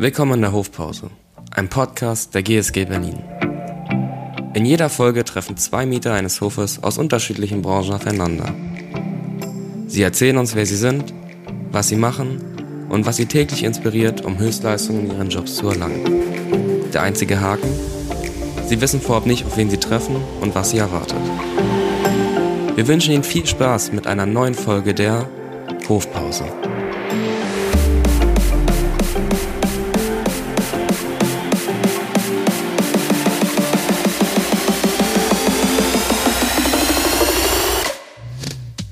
Willkommen 0.00 0.34
in 0.34 0.42
der 0.42 0.52
Hofpause, 0.52 1.10
ein 1.50 1.68
Podcast 1.68 2.32
der 2.32 2.44
GSG 2.44 2.84
Berlin. 2.84 3.18
In 4.54 4.64
jeder 4.64 4.90
Folge 4.90 5.24
treffen 5.24 5.56
zwei 5.56 5.86
Mieter 5.86 6.14
eines 6.14 6.40
Hofes 6.40 6.80
aus 6.84 6.98
unterschiedlichen 6.98 7.62
Branchen 7.62 7.94
aufeinander. 7.94 8.54
Sie 9.88 10.02
erzählen 10.02 10.38
uns, 10.38 10.54
wer 10.54 10.66
sie 10.66 10.76
sind, 10.76 11.12
was 11.72 11.88
sie 11.88 11.96
machen 11.96 12.40
und 12.88 13.06
was 13.06 13.16
sie 13.16 13.26
täglich 13.26 13.64
inspiriert, 13.64 14.24
um 14.24 14.38
Höchstleistungen 14.38 15.06
in 15.06 15.16
ihren 15.16 15.30
Jobs 15.30 15.56
zu 15.56 15.68
erlangen. 15.68 16.04
Der 16.94 17.02
einzige 17.02 17.40
Haken? 17.40 17.68
Sie 18.68 18.80
wissen 18.80 19.00
vorab 19.00 19.26
nicht, 19.26 19.46
auf 19.46 19.56
wen 19.56 19.68
sie 19.68 19.78
treffen 19.78 20.14
und 20.40 20.54
was 20.54 20.70
sie 20.70 20.78
erwartet. 20.78 21.18
Wir 22.76 22.86
wünschen 22.86 23.14
Ihnen 23.14 23.24
viel 23.24 23.46
Spaß 23.46 23.90
mit 23.90 24.06
einer 24.06 24.26
neuen 24.26 24.54
Folge 24.54 24.94
der 24.94 25.28
Hofpause. 25.88 26.44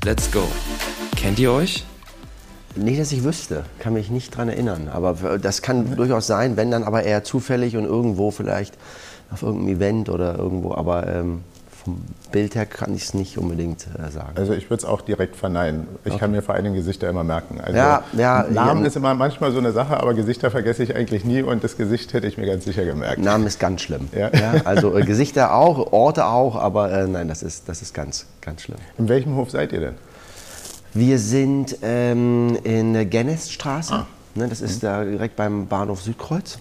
Let's 0.07 0.31
go. 0.31 0.47
Kennt 1.17 1.41
ihr 1.41 1.51
euch? 1.51 1.85
Nicht, 2.77 3.01
dass 3.01 3.11
ich 3.11 3.25
wüsste, 3.25 3.65
kann 3.81 3.93
mich 3.93 4.09
nicht 4.09 4.37
dran 4.37 4.49
erinnern. 4.49 4.89
Aber 4.89 5.37
das 5.37 5.63
kann 5.63 5.97
durchaus 5.97 6.29
sein, 6.29 6.57
wenn 6.57 6.71
dann 6.71 6.85
aber 6.85 7.03
eher 7.03 7.25
zufällig 7.25 7.77
und 7.77 7.87
irgendwo 7.87 8.31
vielleicht 8.31 8.79
auf 9.33 9.43
irgendeinem 9.43 9.79
Event 9.79 10.09
oder 10.09 10.39
irgendwo. 10.39 10.75
Aber 10.75 11.09
ähm, 11.09 11.41
vom 11.87 12.03
Bild 12.33 12.57
her 12.57 12.67
kann 12.67 12.95
ich 12.97 13.05
es 13.05 13.15
nicht 13.15 13.39
unbedingt 13.39 13.87
äh, 13.87 14.11
sagen. 14.11 14.33
Also 14.35 14.53
ich 14.55 14.65
würde 14.71 14.83
es 14.83 14.85
auch 14.85 15.01
direkt 15.03 15.37
verneinen. 15.37 15.87
Ich 16.05 16.11
okay. 16.11 16.21
kann 16.21 16.33
mir 16.33 16.43
vor 16.43 16.57
allem 16.57 16.75
Gesichter 16.75 17.09
immer 17.09 17.23
merken. 17.23 17.61
Also 17.61 17.77
ja, 17.77 18.03
ja, 18.17 18.45
Namen 18.51 18.81
ja, 18.81 18.89
ist 18.89 18.97
immer 18.97 19.15
manchmal 19.15 19.53
so 19.53 19.59
eine 19.59 19.71
Sache, 19.71 19.97
aber 19.99 20.15
Gesichter 20.15 20.51
vergesse 20.51 20.83
ich 20.83 20.97
eigentlich 20.97 21.25
nie 21.25 21.43
und 21.43 21.63
das 21.63 21.77
Gesicht 21.77 22.13
hätte 22.13 22.27
ich 22.27 22.39
mir 22.39 22.47
ganz 22.47 22.65
sicher 22.65 22.85
gemerkt. 22.85 23.19
Namen 23.19 23.47
ist 23.47 23.61
ganz 23.61 23.83
schlimm. 23.83 24.09
Ja? 24.13 24.31
also 24.65 24.99
äh, 24.99 25.05
Gesichter 25.05 25.55
auch, 25.55 25.93
Orte 25.93 26.27
auch, 26.27 26.57
aber 26.57 26.91
äh, 26.91 27.07
nein, 27.07 27.29
das 27.29 27.45
ist, 27.45 27.69
das 27.69 27.83
ist 27.83 27.95
ganz, 27.95 28.27
ganz 28.41 28.63
schlimm. 28.63 28.79
In 28.99 29.09
welchem 29.09 29.37
Hof 29.37 29.53
seid 29.53 29.73
ihr 29.73 29.81
denn? 29.81 29.95
Wir 30.93 31.21
sind 31.21 31.79
ähm, 31.83 32.59
in 32.65 32.95
der 32.95 33.07
Gennesstraße. 33.07 33.95
Ah. 33.95 34.07
Ne, 34.35 34.49
das 34.49 34.61
ist 34.61 34.83
mhm. 34.83 34.87
da 34.87 35.05
direkt 35.05 35.37
beim 35.37 35.69
Bahnhof 35.69 36.03
Südkreuz. 36.03 36.59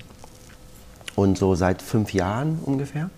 Und 1.15 1.37
so 1.37 1.55
seit 1.55 1.81
fünf 1.81 2.13
Jahren 2.13 2.59
ungefähr. 2.63 3.09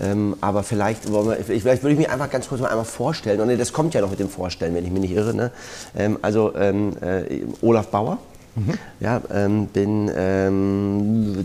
Ähm, 0.00 0.36
aber 0.40 0.62
vielleicht, 0.62 1.10
wir, 1.10 1.36
vielleicht 1.44 1.82
würde 1.82 1.92
ich 1.92 1.98
mich 1.98 2.10
einfach 2.10 2.30
ganz 2.30 2.48
kurz 2.48 2.60
mal 2.60 2.68
einmal 2.68 2.84
vorstellen. 2.84 3.40
Und 3.40 3.58
das 3.58 3.72
kommt 3.72 3.94
ja 3.94 4.00
noch 4.00 4.10
mit 4.10 4.20
dem 4.20 4.28
Vorstellen, 4.28 4.74
wenn 4.74 4.84
ich 4.84 4.90
mich 4.90 5.02
nicht 5.02 5.12
irre. 5.12 5.34
Ne? 5.34 5.50
Ähm, 5.96 6.18
also 6.22 6.54
ähm, 6.56 6.96
äh, 7.00 7.42
Olaf 7.60 7.88
Bauer. 7.88 8.18
Mhm. 8.54 8.74
Ja, 9.00 9.22
ähm, 9.32 9.66
bin 9.68 10.08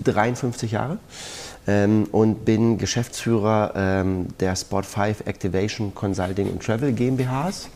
53 0.04 0.74
ähm, 0.74 0.76
Jahre 0.76 0.98
ähm, 1.66 2.06
und 2.12 2.44
bin 2.44 2.78
Geschäftsführer 2.78 4.04
der 4.42 4.56
Sport 4.58 4.86
5 4.86 5.22
Activation 5.26 5.96
Consulting 5.96 6.50
und 6.50 6.62
Travel 6.62 6.92
GmbHs. 6.92 7.70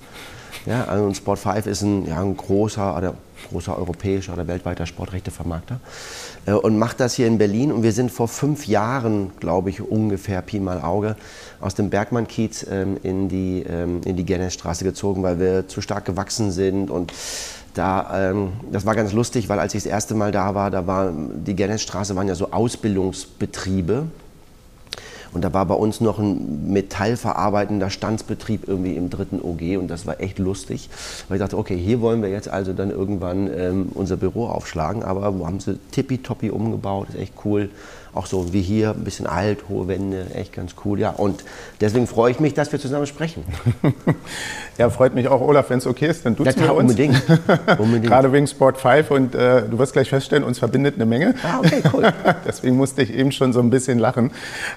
Ja, 0.66 0.84
also 0.84 1.14
Sport 1.14 1.40
5 1.40 1.66
ist 1.66 1.82
ein, 1.82 2.06
ja, 2.08 2.22
ein 2.22 2.36
großer, 2.36 2.98
oder 2.98 3.14
großer 3.50 3.78
europäischer 3.78 4.34
oder 4.34 4.48
weltweiter 4.48 4.86
Sportrechtevermarkter 4.86 5.80
und 6.46 6.80
macht 6.80 7.00
das 7.00 7.14
hier 7.14 7.28
in 7.28 7.38
Berlin. 7.38 7.72
Und 7.72 7.84
wir 7.84 7.92
sind 7.92 8.12
vor 8.12 8.28
fünf 8.28 8.68
Jahren, 8.68 9.32
glaube 9.40 9.70
ich, 9.70 9.82
ungefähr 9.82 10.42
Pi 10.42 10.60
mal 10.60 10.82
Auge, 10.82 11.16
aus 11.60 11.76
dem 11.76 11.90
Bergmann-Kiez 11.90 12.66
ähm, 12.70 12.98
in 13.04 13.30
die, 13.30 13.64
ähm, 13.70 14.02
die 14.04 14.26
Gennesstraße 14.26 14.84
gezogen, 14.84 15.22
weil 15.24 15.40
wir 15.40 15.68
zu 15.68 15.82
stark 15.82 16.06
gewachsen 16.06 16.52
sind 16.52 16.90
und 16.90 17.14
da, 17.74 18.32
ähm, 18.32 18.54
das 18.72 18.86
war 18.86 18.96
ganz 18.96 19.14
lustig, 19.14 19.48
weil 19.48 19.60
als 19.60 19.74
ich 19.74 19.84
das 19.84 19.92
erste 19.92 20.14
Mal 20.14 20.32
da 20.32 20.56
war, 20.56 20.72
da 20.72 20.88
war 20.88 21.14
die 21.14 21.56
Gennesstraße 21.56 22.16
waren 22.16 22.28
ja 22.28 22.36
so 22.36 22.52
Ausbildungsbetriebe 22.52 24.08
und 25.34 25.44
da 25.44 25.54
war 25.54 25.66
bei 25.66 25.76
uns 25.76 26.02
noch 26.02 26.20
ein 26.20 26.72
metallverarbeitender 26.72 27.90
Standsbetrieb 27.90 28.68
irgendwie 28.68 28.96
im 28.96 29.10
dritten 29.10 29.42
OG 29.42 29.80
und 29.80 29.88
das 29.88 30.06
war 30.06 30.20
echt 30.20 30.40
lustig, 30.40 30.90
weil 31.28 31.38
ich 31.38 31.42
dachte, 31.42 31.58
okay, 31.58 31.78
hier 31.78 32.02
wollen 32.02 32.22
wir 32.22 32.30
jetzt 32.30 32.50
also 32.50 32.74
dann 32.74 32.92
irgendwann 32.92 33.50
ähm, 33.54 33.90
unser 33.94 34.18
Büro 34.18 34.48
aufschlagen, 34.48 35.04
aber 35.04 35.34
haben 35.46 35.60
sie 35.60 35.80
tippitoppi 35.92 36.50
umgebaut, 36.50 37.10
ist 37.10 37.18
echt 37.18 37.34
cool 37.46 37.70
auch 38.14 38.26
so 38.26 38.54
wie 38.54 38.62
hier, 38.62 38.92
ein 38.92 39.04
bisschen 39.04 39.28
alt, 39.28 39.60
hohe 39.70 39.88
Wände, 39.88 40.28
echt 40.34 40.54
ganz 40.54 40.76
cool. 40.84 41.00
Ja, 41.00 41.12
und 41.12 41.44
deswegen 41.80 42.08
freue 42.08 42.32
ich 42.32 42.40
mich, 42.40 42.54
dass 42.54 42.72
wir 42.72 42.80
zusammen 42.80 43.08
sprechen. 43.08 43.44
ja, 44.78 44.90
freut 44.90 45.16
mich 45.16 45.28
auch, 45.28 45.42
Olaf, 45.42 45.70
wenn 45.70 45.78
es 45.78 45.88
okay 45.88 46.08
ist, 46.08 46.26
dann 46.26 46.36
duzen 46.36 46.60
ja, 46.60 46.68
wir 46.68 46.74
uns. 46.74 46.92
Unbedingt. 46.92 47.22
unbedingt. 47.78 48.06
Gerade 48.08 48.32
wegen 48.34 48.48
Sport 48.48 48.78
5 48.78 49.12
und 49.12 49.36
äh, 49.36 49.64
du 49.70 49.80
wirst 49.80 49.94
gleich 49.94 50.10
feststellen, 50.10 50.44
uns 50.44 50.60
verbindet 50.60 50.96
eine 50.96 51.06
Menge. 51.06 51.36
Ah, 51.44 51.60
okay, 51.60 51.82
cool. 51.94 52.12
deswegen 52.46 52.76
musste 52.76 53.02
ich 53.04 53.14
eben 53.14 53.32
schon 53.32 53.54
so 53.54 53.60
ein 53.62 53.70
bisschen 53.70 54.00
lachen. 54.00 54.32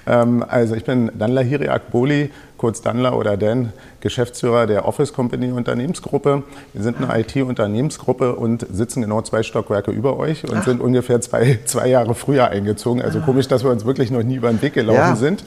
Ähm, 0.07 0.43
also 0.47 0.75
ich 0.75 0.85
bin 0.85 1.11
Danla 1.17 1.41
Hiriak 1.41 1.91
Boli, 1.91 2.31
kurz 2.57 2.81
Danla 2.81 3.13
oder 3.13 3.37
Dan, 3.37 3.73
Geschäftsführer 4.01 4.67
der 4.67 4.87
Office 4.87 5.13
Company 5.13 5.51
Unternehmensgruppe. 5.51 6.43
Wir 6.73 6.83
sind 6.83 6.97
eine 6.97 7.19
IT-Unternehmensgruppe 7.21 8.35
und 8.35 8.65
sitzen 8.71 9.01
genau 9.01 9.21
zwei 9.21 9.43
Stockwerke 9.43 9.91
über 9.91 10.17
euch 10.17 10.43
und 10.43 10.57
Ach. 10.57 10.65
sind 10.65 10.81
ungefähr 10.81 11.21
zwei, 11.21 11.59
zwei 11.65 11.87
Jahre 11.87 12.15
früher 12.15 12.49
eingezogen. 12.49 13.01
Also 13.01 13.19
ah. 13.19 13.23
komisch, 13.23 13.47
dass 13.47 13.63
wir 13.63 13.71
uns 13.71 13.85
wirklich 13.85 14.11
noch 14.11 14.23
nie 14.23 14.35
über 14.35 14.49
den 14.49 14.61
Weg 14.61 14.73
gelaufen 14.73 14.99
ja. 14.99 15.15
sind. 15.15 15.43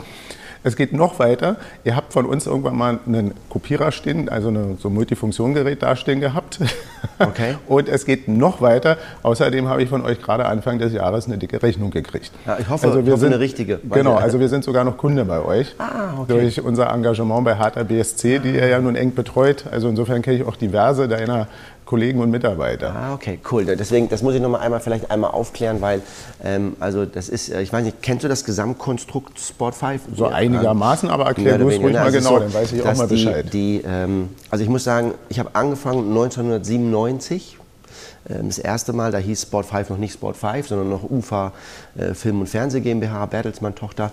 Es 0.63 0.77
geht 0.77 0.93
noch 0.93 1.19
weiter. 1.19 1.57
Ihr 1.85 1.97
habt 1.97 2.13
von 2.13 2.27
uns 2.27 2.47
irgendwann 2.47 2.77
mal 2.77 2.99
einen 3.07 3.35
Kopierer 3.49 3.93
stehen, 3.93 4.29
also 4.29 4.49
eine, 4.49 4.77
so 4.79 4.89
ein 4.89 4.95
Multifunktiongerät 4.95 5.83
dastehen 5.83 6.21
gehabt. 6.21 6.59
Okay. 7.21 7.57
Und 7.67 7.89
es 7.89 8.05
geht 8.07 8.29
noch 8.29 8.61
weiter. 8.61 8.97
Außerdem 9.23 9.69
habe 9.69 9.83
ich 9.83 9.89
von 9.89 10.05
euch 10.05 10.21
gerade 10.21 10.47
Anfang 10.47 10.79
des 10.79 10.93
Jahres 10.93 11.27
eine 11.27 11.39
dicke 11.39 11.61
Rechnung 11.63 11.91
gekriegt. 11.91 12.31
Ja, 12.47 12.57
ich 12.59 12.69
hoffe, 12.69 12.87
also 12.87 13.05
wir 13.05 13.13
hoffe 13.13 13.21
sind, 13.21 13.33
eine 13.33 13.41
richtige. 13.41 13.81
Genau, 13.91 14.15
also 14.15 14.41
wir 14.41 14.49
sind 14.49 14.65
sogar 14.65 14.85
noch 14.85 14.97
Kunde 14.97 15.25
bei 15.25 15.41
euch. 15.45 15.75
Ah, 15.79 16.15
okay. 16.19 16.41
Durch 16.41 16.61
unser 16.61 16.93
Engagement 16.93 17.45
bei 17.45 17.57
Harter 17.57 17.85
BSC, 17.85 18.39
die 18.41 18.51
ihr 18.51 18.69
ja 18.69 18.81
nun 18.81 18.97
eng 18.97 19.15
betreut. 19.15 19.65
Also 19.71 19.89
insofern 19.89 20.23
kenne 20.23 20.39
ich 20.39 20.45
auch 20.45 20.57
diverse 20.57 21.09
deiner 21.09 21.49
Kollegen 21.89 22.21
und 22.21 22.31
Mitarbeiter. 22.31 22.95
Ah, 22.95 23.15
okay, 23.15 23.39
cool. 23.51 23.65
Deswegen, 23.65 24.11
das 24.11 24.23
muss 24.23 24.35
ich 24.35 24.43
noch 24.43 24.51
mal 24.51 24.59
einmal 24.59 24.79
vielleicht 24.81 25.11
einmal 25.11 25.31
aufklären, 25.31 25.81
weil 25.81 26.03
ähm, 26.45 26.77
also 26.81 27.07
das 27.07 27.31
ist, 27.31 27.49
äh, 27.49 27.63
ich 27.63 27.73
weiß 27.73 27.83
nicht, 27.83 28.03
kennst 28.03 28.25
du 28.25 28.29
das 28.29 28.45
Gesamtkonstrukt 28.45 29.41
Sport 29.41 29.75
5? 29.75 30.03
So 30.15 30.27
ja, 30.27 30.33
einigermaßen, 30.33 31.09
aber 31.09 31.25
erklär 31.25 31.57
du 31.57 31.67
es 31.71 31.81
ruhig 31.81 31.95
mal 31.95 32.13
genau, 32.13 32.29
so, 32.29 32.39
dann 32.41 32.53
weiß 32.53 32.73
ich 32.73 32.83
auch 32.83 32.95
mal 32.95 33.09
Bescheid. 33.09 33.47
Die, 33.55 33.79
die 33.79 33.85
ähm, 33.87 34.29
also 34.51 34.63
ich 34.63 34.69
muss 34.69 34.85
sagen, 34.85 35.15
ich 35.31 35.39
habe 35.39 35.49
angefangen 35.55 36.09
1997 36.11 37.55
ähm, 37.55 37.58
das 38.29 38.59
erste 38.59 38.93
Mal, 38.93 39.11
da 39.11 39.19
hieß 39.19 39.43
Sport 39.43 39.67
5 39.67 39.91
noch 39.91 39.97
nicht 39.97 40.13
Sport 40.13 40.37
5, 40.37 40.69
sondern 40.69 40.91
noch 40.91 41.09
UFA 41.09 41.53
äh, 41.97 42.15
Film 42.15 42.41
und 42.41 42.47
Fernseh 42.47 42.81
GmbH, 42.81 43.27
Bertelsmann 43.27 43.75
Tochter, 43.75 44.13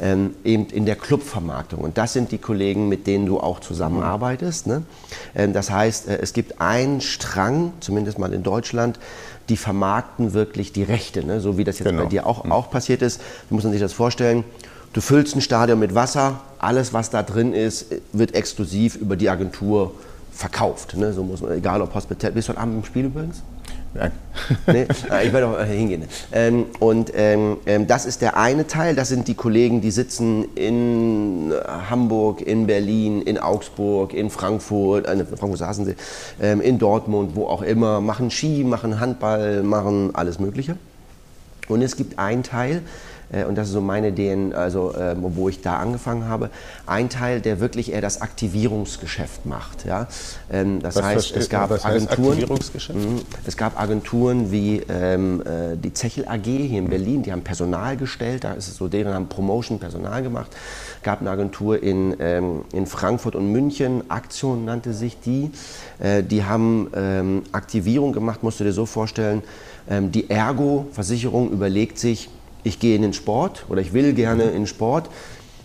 ähm, 0.00 0.34
eben 0.44 0.66
in 0.66 0.86
der 0.86 0.96
Clubvermarktung. 0.96 1.80
Und 1.80 1.98
das 1.98 2.12
sind 2.12 2.30
die 2.30 2.38
Kollegen, 2.38 2.88
mit 2.88 3.06
denen 3.06 3.26
du 3.26 3.40
auch 3.40 3.60
zusammenarbeitest. 3.60 4.68
Ne? 4.68 4.82
Ähm, 5.34 5.52
das 5.52 5.70
heißt, 5.70 6.08
äh, 6.08 6.18
es 6.22 6.32
gibt 6.32 6.60
einen 6.60 7.00
Strang, 7.00 7.72
zumindest 7.80 8.18
mal 8.18 8.32
in 8.32 8.42
Deutschland, 8.42 9.00
die 9.48 9.56
vermarkten 9.56 10.32
wirklich 10.32 10.72
die 10.72 10.82
Rechte, 10.82 11.24
ne? 11.24 11.40
so 11.40 11.58
wie 11.58 11.64
das 11.64 11.78
jetzt 11.78 11.88
genau. 11.88 12.04
bei 12.04 12.08
dir 12.08 12.26
auch, 12.26 12.44
mhm. 12.44 12.52
auch 12.52 12.70
passiert 12.70 13.02
ist. 13.02 13.20
Du 13.48 13.56
musst 13.56 13.68
sich 13.68 13.80
das 13.80 13.92
vorstellen. 13.92 14.44
Du 14.92 15.00
füllst 15.00 15.36
ein 15.36 15.40
Stadion 15.40 15.78
mit 15.78 15.94
Wasser, 15.94 16.40
alles, 16.58 16.92
was 16.92 17.10
da 17.10 17.22
drin 17.22 17.52
ist, 17.52 17.86
wird 18.12 18.34
exklusiv 18.34 18.96
über 18.96 19.16
die 19.16 19.28
Agentur 19.28 19.92
verkauft. 20.32 20.96
Ne? 20.96 21.12
So 21.12 21.22
muss 21.22 21.40
man, 21.40 21.52
egal 21.52 21.82
ob 21.82 21.94
Hospital. 21.94 22.32
Bist 22.32 22.48
du 22.48 22.52
heute 22.52 22.60
Abend 22.60 22.76
im 22.76 22.84
Spiel 22.84 23.06
übrigens? 23.06 23.42
Nein. 23.96 24.12
nee? 24.66 24.86
Ah, 25.08 25.22
ich 25.22 25.32
werde 25.32 25.48
auch 25.48 25.64
hingehen. 25.64 26.04
Ähm, 26.32 26.66
und 26.78 27.12
ähm, 27.14 27.58
ähm, 27.66 27.86
das 27.86 28.06
ist 28.06 28.22
der 28.22 28.36
eine 28.36 28.66
Teil. 28.66 28.94
Das 28.94 29.08
sind 29.08 29.28
die 29.28 29.34
Kollegen, 29.34 29.80
die 29.80 29.90
sitzen 29.90 30.44
in 30.54 31.52
Hamburg, 31.88 32.42
in 32.42 32.66
Berlin, 32.66 33.22
in 33.22 33.38
Augsburg, 33.38 34.12
in 34.12 34.30
Frankfurt, 34.30 35.06
äh, 35.06 35.24
Frankfurt 35.24 35.58
saßen 35.58 35.84
sie, 35.86 35.94
ähm, 36.40 36.60
in 36.60 36.78
Dortmund, 36.78 37.32
wo 37.34 37.46
auch 37.46 37.62
immer, 37.62 38.00
machen 38.00 38.30
Ski, 38.30 38.64
machen 38.64 39.00
Handball, 39.00 39.62
machen 39.62 40.14
alles 40.14 40.38
Mögliche. 40.38 40.76
Und 41.68 41.82
es 41.82 41.96
gibt 41.96 42.18
einen 42.18 42.42
Teil, 42.42 42.76
äh, 42.76 42.80
und 43.48 43.56
das 43.56 43.68
ist 43.68 43.74
so 43.74 43.80
meine 43.80 44.08
Ideen, 44.08 44.54
also 44.54 44.94
äh, 44.94 45.16
wo 45.18 45.48
ich 45.48 45.60
da 45.60 45.76
angefangen 45.78 46.28
habe, 46.28 46.50
ein 46.86 47.08
Teil, 47.08 47.40
der 47.40 47.60
wirklich 47.60 47.92
eher 47.92 48.00
das 48.00 48.22
Aktivierungsgeschäft 48.22 49.46
macht. 49.46 49.84
Ja? 49.84 50.06
Ähm, 50.50 50.80
das 50.80 50.96
was 50.96 51.04
heißt, 51.04 51.36
es 51.36 51.48
gab 51.48 51.72
Agenturen, 51.84 52.38
mh, 52.38 53.20
es 53.46 53.56
gab 53.56 53.80
Agenturen 53.80 54.52
wie 54.52 54.82
ähm, 54.88 55.42
äh, 55.42 55.76
die 55.76 55.92
Zechel 55.92 56.26
AG 56.28 56.44
hier 56.44 56.78
in 56.78 56.84
mhm. 56.84 56.90
Berlin, 56.90 57.22
die 57.22 57.32
haben 57.32 57.42
Personal 57.42 57.96
gestellt, 57.96 58.44
da 58.44 58.52
ist 58.52 58.68
es 58.68 58.76
so, 58.76 58.88
deren 58.88 59.12
haben 59.12 59.28
Promotion 59.28 59.78
Personal 59.78 60.22
gemacht. 60.22 60.50
Es 60.98 61.02
gab 61.02 61.20
eine 61.20 61.30
Agentur 61.30 61.82
in, 61.82 62.16
ähm, 62.20 62.64
in 62.72 62.86
Frankfurt 62.86 63.34
und 63.34 63.50
München, 63.50 64.08
Aktion 64.10 64.64
nannte 64.64 64.92
sich 64.92 65.18
die. 65.20 65.50
Äh, 65.98 66.22
die 66.22 66.44
haben 66.44 66.90
ähm, 66.94 67.42
Aktivierung 67.52 68.12
gemacht, 68.12 68.42
musst 68.42 68.60
du 68.60 68.64
dir 68.64 68.72
so 68.72 68.86
vorstellen. 68.86 69.42
Ähm, 69.88 70.12
die 70.12 70.30
Ergo-Versicherung 70.30 71.50
überlegt 71.50 71.98
sich, 71.98 72.28
ich 72.66 72.80
gehe 72.80 72.96
in 72.96 73.02
den 73.02 73.12
Sport 73.12 73.64
oder 73.68 73.80
ich 73.80 73.92
will 73.92 74.12
gerne 74.12 74.44
in 74.44 74.52
den 74.52 74.66
Sport. 74.66 75.08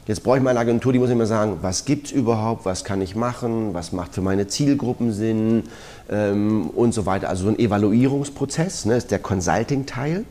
Jetzt 0.08 0.24
brauche 0.24 0.38
ich 0.38 0.44
mal 0.44 0.52
eine 0.52 0.60
Agentur, 0.60 0.94
die 0.94 1.00
muss 1.00 1.10
immer 1.10 1.26
sagen, 1.26 1.58
was 1.62 1.86
gibt 1.86 2.08
es 2.08 2.12
überhaupt, 2.12 2.66
was 2.66 2.84
kann 2.84 3.02
ich 3.02 3.16
machen, 3.16 3.74
was 3.74 3.92
macht 3.92 4.14
für 4.14 4.22
meine 4.22 4.48
Zielgruppen 4.48 5.14
Sinn 5.14 5.64
ähm, 6.10 6.70
und 6.70 6.94
so 6.94 7.06
weiter. 7.06 7.30
Also 7.30 7.46
so 7.46 7.50
ein 7.50 7.60
Evaluierungsprozess, 7.60 8.86
ne, 8.86 8.96
ist 8.96 9.12
der 9.12 9.20
Consulting-Teil. 9.20 10.26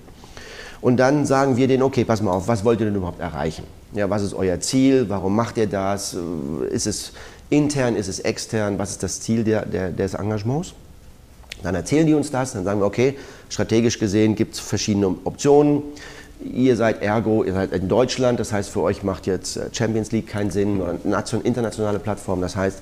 Und 0.81 0.97
dann 0.97 1.27
sagen 1.27 1.57
wir 1.57 1.69
denen, 1.69 1.83
okay, 1.83 2.05
pass 2.05 2.23
mal 2.23 2.33
auf, 2.33 2.49
was 2.49 2.65
wollt 2.65 2.81
ihr 2.81 2.87
denn 2.87 2.95
überhaupt 2.95 3.21
erreichen? 3.21 3.65
Ja, 3.93 4.09
was 4.09 4.23
ist 4.23 4.35
euer 4.35 4.61
Ziel? 4.61 5.09
Warum 5.09 5.37
macht 5.37 5.57
ihr 5.57 5.67
das? 5.67 6.17
Ist 6.71 6.87
es 6.87 7.13
intern, 7.49 7.97
ist 7.97 8.09
es 8.09 8.21
extern? 8.21 8.79
Was 8.79 8.93
ist 8.93 9.03
das 9.03 9.21
Ziel 9.21 9.45
der, 9.45 9.67
der, 9.67 9.91
des 9.91 10.15
Engagements? 10.15 10.75
Dann 11.63 11.75
erzählen 11.75 12.07
die 12.07 12.15
uns 12.15 12.31
das, 12.31 12.53
dann 12.53 12.65
sagen 12.65 12.81
wir, 12.81 12.87
okay, 12.87 13.17
strategisch 13.49 13.99
gesehen 13.99 14.35
gibt 14.35 14.55
es 14.55 14.61
verschiedene 14.61 15.15
Optionen. 15.25 15.83
Ihr 16.43 16.77
seid 16.77 17.03
ergo, 17.03 17.45
ihr 17.45 17.53
seid 17.53 17.73
in 17.73 17.89
Deutschland, 17.89 18.41
das 18.41 18.53
heißt 18.53 18.71
für 18.71 18.81
euch 18.81 19.03
macht 19.03 19.27
jetzt 19.27 19.57
äh, 19.57 19.69
Champions 19.73 20.11
League 20.11 20.27
keinen 20.27 20.51
Sinn 20.51 20.81
oder 20.81 20.97
internationale 21.45 21.99
Plattform, 21.99 22.41
das 22.41 22.57
heißt, 22.57 22.79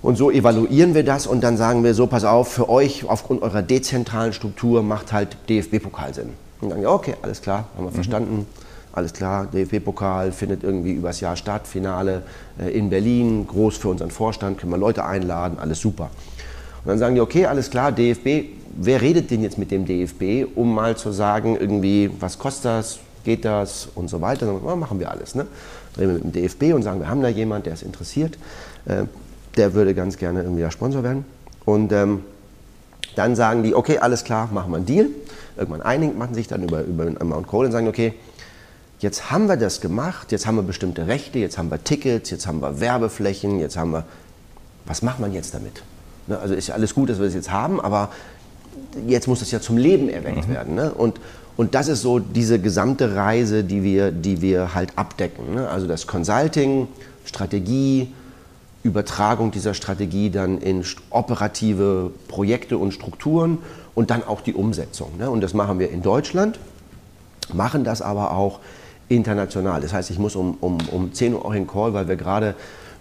und 0.00 0.16
so 0.16 0.30
evaluieren 0.30 0.94
wir 0.94 1.04
das 1.04 1.26
und 1.26 1.44
dann 1.44 1.56
sagen 1.56 1.84
wir 1.84 1.94
so, 1.94 2.08
pass 2.08 2.24
auf, 2.24 2.52
für 2.52 2.68
euch 2.68 3.08
aufgrund 3.08 3.42
eurer 3.42 3.62
dezentralen 3.62 4.32
Struktur 4.32 4.82
macht 4.82 5.12
halt 5.12 5.36
DFB-Pokal 5.48 6.12
Sinn. 6.12 6.30
Und 6.60 6.70
dann 6.70 6.70
sagen 6.70 6.82
wir, 6.82 6.90
okay, 6.90 7.14
alles 7.22 7.40
klar, 7.40 7.68
haben 7.76 7.84
wir 7.84 7.90
mhm. 7.90 7.94
verstanden, 7.94 8.46
alles 8.92 9.12
klar, 9.12 9.46
DFB-Pokal 9.46 10.32
findet 10.32 10.64
irgendwie 10.64 10.92
übers 10.92 11.20
Jahr 11.20 11.36
statt, 11.36 11.66
Finale 11.66 12.22
äh, 12.58 12.70
in 12.70 12.90
Berlin, 12.90 13.46
groß 13.46 13.76
für 13.76 13.88
unseren 13.88 14.10
Vorstand, 14.10 14.58
können 14.58 14.72
wir 14.72 14.78
Leute 14.78 15.04
einladen, 15.04 15.58
alles 15.60 15.80
super. 15.80 16.10
Und 16.84 16.88
dann 16.88 16.98
sagen 16.98 17.14
die, 17.14 17.20
okay, 17.20 17.46
alles 17.46 17.70
klar, 17.70 17.92
DFB, 17.92 18.61
wer 18.76 19.00
redet 19.00 19.30
denn 19.30 19.42
jetzt 19.42 19.58
mit 19.58 19.70
dem 19.70 19.84
DFB, 19.84 20.46
um 20.56 20.74
mal 20.74 20.96
zu 20.96 21.12
sagen, 21.12 21.56
irgendwie, 21.58 22.10
was 22.20 22.38
kostet 22.38 22.64
das, 22.66 22.98
geht 23.24 23.44
das 23.44 23.88
und 23.94 24.08
so 24.08 24.20
weiter. 24.20 24.46
Dann 24.46 24.78
machen 24.78 24.98
wir 24.98 25.10
alles. 25.10 25.34
Ne? 25.34 25.46
Drehen 25.94 26.08
wir 26.08 26.14
mit 26.14 26.24
dem 26.24 26.32
DFB 26.32 26.74
und 26.74 26.82
sagen, 26.82 27.00
wir 27.00 27.08
haben 27.08 27.22
da 27.22 27.28
jemanden, 27.28 27.64
der 27.64 27.74
ist 27.74 27.82
interessiert, 27.82 28.38
äh, 28.86 29.04
der 29.56 29.74
würde 29.74 29.94
ganz 29.94 30.16
gerne 30.16 30.42
irgendwie 30.42 30.62
der 30.62 30.70
Sponsor 30.70 31.02
werden. 31.02 31.24
Und 31.64 31.92
ähm, 31.92 32.24
dann 33.16 33.36
sagen 33.36 33.62
die, 33.62 33.74
okay, 33.74 33.98
alles 33.98 34.24
klar, 34.24 34.48
machen 34.52 34.70
wir 34.70 34.76
einen 34.76 34.86
Deal. 34.86 35.06
Irgendwann 35.56 35.82
einigen, 35.82 36.16
machen 36.18 36.34
sich 36.34 36.48
dann 36.48 36.62
über, 36.62 36.82
über 36.82 37.04
Mount 37.24 37.46
Cole 37.46 37.66
und 37.66 37.72
sagen, 37.72 37.88
okay, 37.88 38.14
jetzt 39.00 39.30
haben 39.30 39.48
wir 39.48 39.56
das 39.56 39.80
gemacht, 39.80 40.32
jetzt 40.32 40.46
haben 40.46 40.56
wir 40.56 40.62
bestimmte 40.62 41.06
Rechte, 41.06 41.38
jetzt 41.38 41.58
haben 41.58 41.70
wir 41.70 41.82
Tickets, 41.82 42.30
jetzt 42.30 42.46
haben 42.46 42.60
wir 42.60 42.80
Werbeflächen, 42.80 43.60
jetzt 43.60 43.76
haben 43.76 43.90
wir, 43.92 44.04
was 44.86 45.02
macht 45.02 45.20
man 45.20 45.32
jetzt 45.32 45.54
damit? 45.54 45.82
Ne, 46.26 46.38
also 46.38 46.54
ist 46.54 46.68
ja 46.68 46.74
alles 46.74 46.94
gut, 46.94 47.10
dass 47.10 47.18
wir 47.18 47.26
das 47.26 47.34
jetzt 47.34 47.50
haben, 47.50 47.80
aber 47.80 48.10
jetzt 49.06 49.28
muss 49.28 49.40
das 49.40 49.50
ja 49.50 49.60
zum 49.60 49.76
Leben 49.76 50.08
erweckt 50.08 50.48
mhm. 50.48 50.52
werden. 50.52 50.74
Ne? 50.74 50.92
Und, 50.92 51.20
und 51.56 51.74
das 51.74 51.88
ist 51.88 52.02
so 52.02 52.18
diese 52.18 52.58
gesamte 52.58 53.14
Reise, 53.14 53.64
die 53.64 53.82
wir, 53.82 54.10
die 54.10 54.40
wir 54.42 54.74
halt 54.74 54.90
abdecken. 54.96 55.54
Ne? 55.54 55.68
Also 55.68 55.86
das 55.86 56.06
Consulting, 56.06 56.88
Strategie, 57.24 58.12
Übertragung 58.82 59.50
dieser 59.50 59.74
Strategie 59.74 60.30
dann 60.30 60.58
in 60.58 60.84
operative 61.10 62.10
Projekte 62.28 62.78
und 62.78 62.92
Strukturen 62.92 63.58
und 63.94 64.10
dann 64.10 64.24
auch 64.24 64.40
die 64.40 64.54
Umsetzung. 64.54 65.16
Ne? 65.18 65.30
Und 65.30 65.40
das 65.40 65.54
machen 65.54 65.78
wir 65.78 65.90
in 65.90 66.02
Deutschland, 66.02 66.58
machen 67.52 67.84
das 67.84 68.02
aber 68.02 68.32
auch 68.32 68.58
international. 69.08 69.80
Das 69.80 69.92
heißt, 69.92 70.10
ich 70.10 70.18
muss 70.18 70.34
um, 70.34 70.56
um, 70.60 70.78
um 70.90 71.12
10 71.12 71.34
Uhr 71.34 71.44
auch 71.44 71.52
in 71.52 71.66
Call, 71.66 71.94
weil 71.94 72.08
wir 72.08 72.16
gerade 72.16 72.54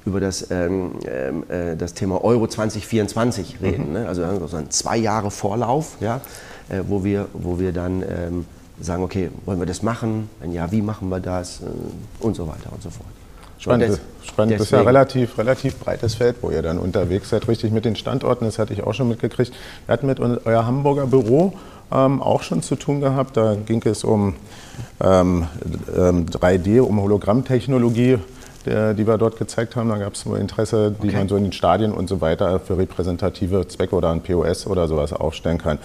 über 0.06 0.19
das, 0.19 0.50
ähm, 0.51 0.94
ähm, 1.06 1.44
äh, 1.50 1.75
das 1.75 1.94
Thema 1.94 2.24
Euro 2.24 2.48
2024 2.48 3.57
reden. 3.62 3.88
Mhm. 3.88 3.94
Ne? 3.94 4.07
Also 4.07 4.24
so 4.48 4.57
ein 4.57 4.69
zwei 4.71 4.98
Jahre 4.98 5.31
Vorlauf, 5.31 5.98
ja, 6.00 6.21
äh, 6.69 6.81
wo, 6.88 7.03
wir, 7.03 7.27
wo 7.33 7.59
wir 7.59 7.71
dann 7.71 8.01
ähm, 8.01 8.45
sagen, 8.80 9.03
okay, 9.03 9.30
wollen 9.45 9.59
wir 9.59 9.68
das 9.68 9.83
machen? 9.83 10.30
Wenn 10.39 10.53
ja, 10.53 10.71
wie 10.71 10.81
machen 10.81 11.09
wir 11.09 11.19
das? 11.19 11.62
Äh, 11.62 12.24
und 12.24 12.36
so 12.36 12.48
weiter 12.48 12.71
und 12.71 12.81
so 12.81 12.89
fort. 12.89 13.07
Spannend, 13.59 13.89
das, 13.89 14.27
spannend. 14.27 14.56
das 14.56 14.62
ist 14.62 14.71
ja 14.71 14.81
relativ, 14.81 15.38
relativ 15.38 15.77
breites 15.77 16.15
Feld, 16.15 16.38
wo 16.42 16.50
ihr 16.50 16.63
dann 16.63 16.80
unterwegs 16.80 17.30
seid, 17.30 17.48
richtig 17.48 17.71
mit 17.71 17.86
den 17.86 17.95
Standorten, 17.95 18.45
das 18.45 18.57
hatte 18.57 18.74
ich 18.74 18.81
auch 18.81 18.95
schon 18.95 19.07
mitgekriegt. 19.07 19.53
Wir 19.86 19.94
hatten 19.94 20.07
mit 20.07 20.19
euer 20.19 20.65
Hamburger 20.65 21.06
Büro 21.06 21.53
ähm, 21.92 22.24
auch 22.24 22.42
schon 22.42 22.63
zu 22.63 22.75
tun 22.75 23.01
gehabt. 23.01 23.38
Da 23.38 23.56
ging 23.56 23.83
es 23.86 24.03
um 24.03 24.33
ähm, 25.00 25.45
3D, 25.94 26.77
ähm, 26.77 26.86
um 26.86 27.01
Hologrammtechnologie 27.01 28.18
der, 28.63 28.93
die 28.93 29.07
wir 29.07 29.17
dort 29.17 29.37
gezeigt 29.37 29.75
haben. 29.75 29.89
Da 29.89 29.97
gab 29.97 30.13
es 30.13 30.25
nur 30.25 30.39
Interesse, 30.39 30.91
die 31.01 31.07
okay. 31.07 31.17
man 31.17 31.27
so 31.27 31.35
in 31.35 31.43
den 31.43 31.53
Stadien 31.53 31.91
und 31.91 32.07
so 32.07 32.21
weiter 32.21 32.59
für 32.59 32.77
repräsentative 32.77 33.67
Zwecke 33.67 33.95
oder 33.95 34.11
ein 34.11 34.21
POS 34.21 34.67
oder 34.67 34.87
sowas 34.87 35.13
aufstellen 35.13 35.57
kann. 35.57 35.77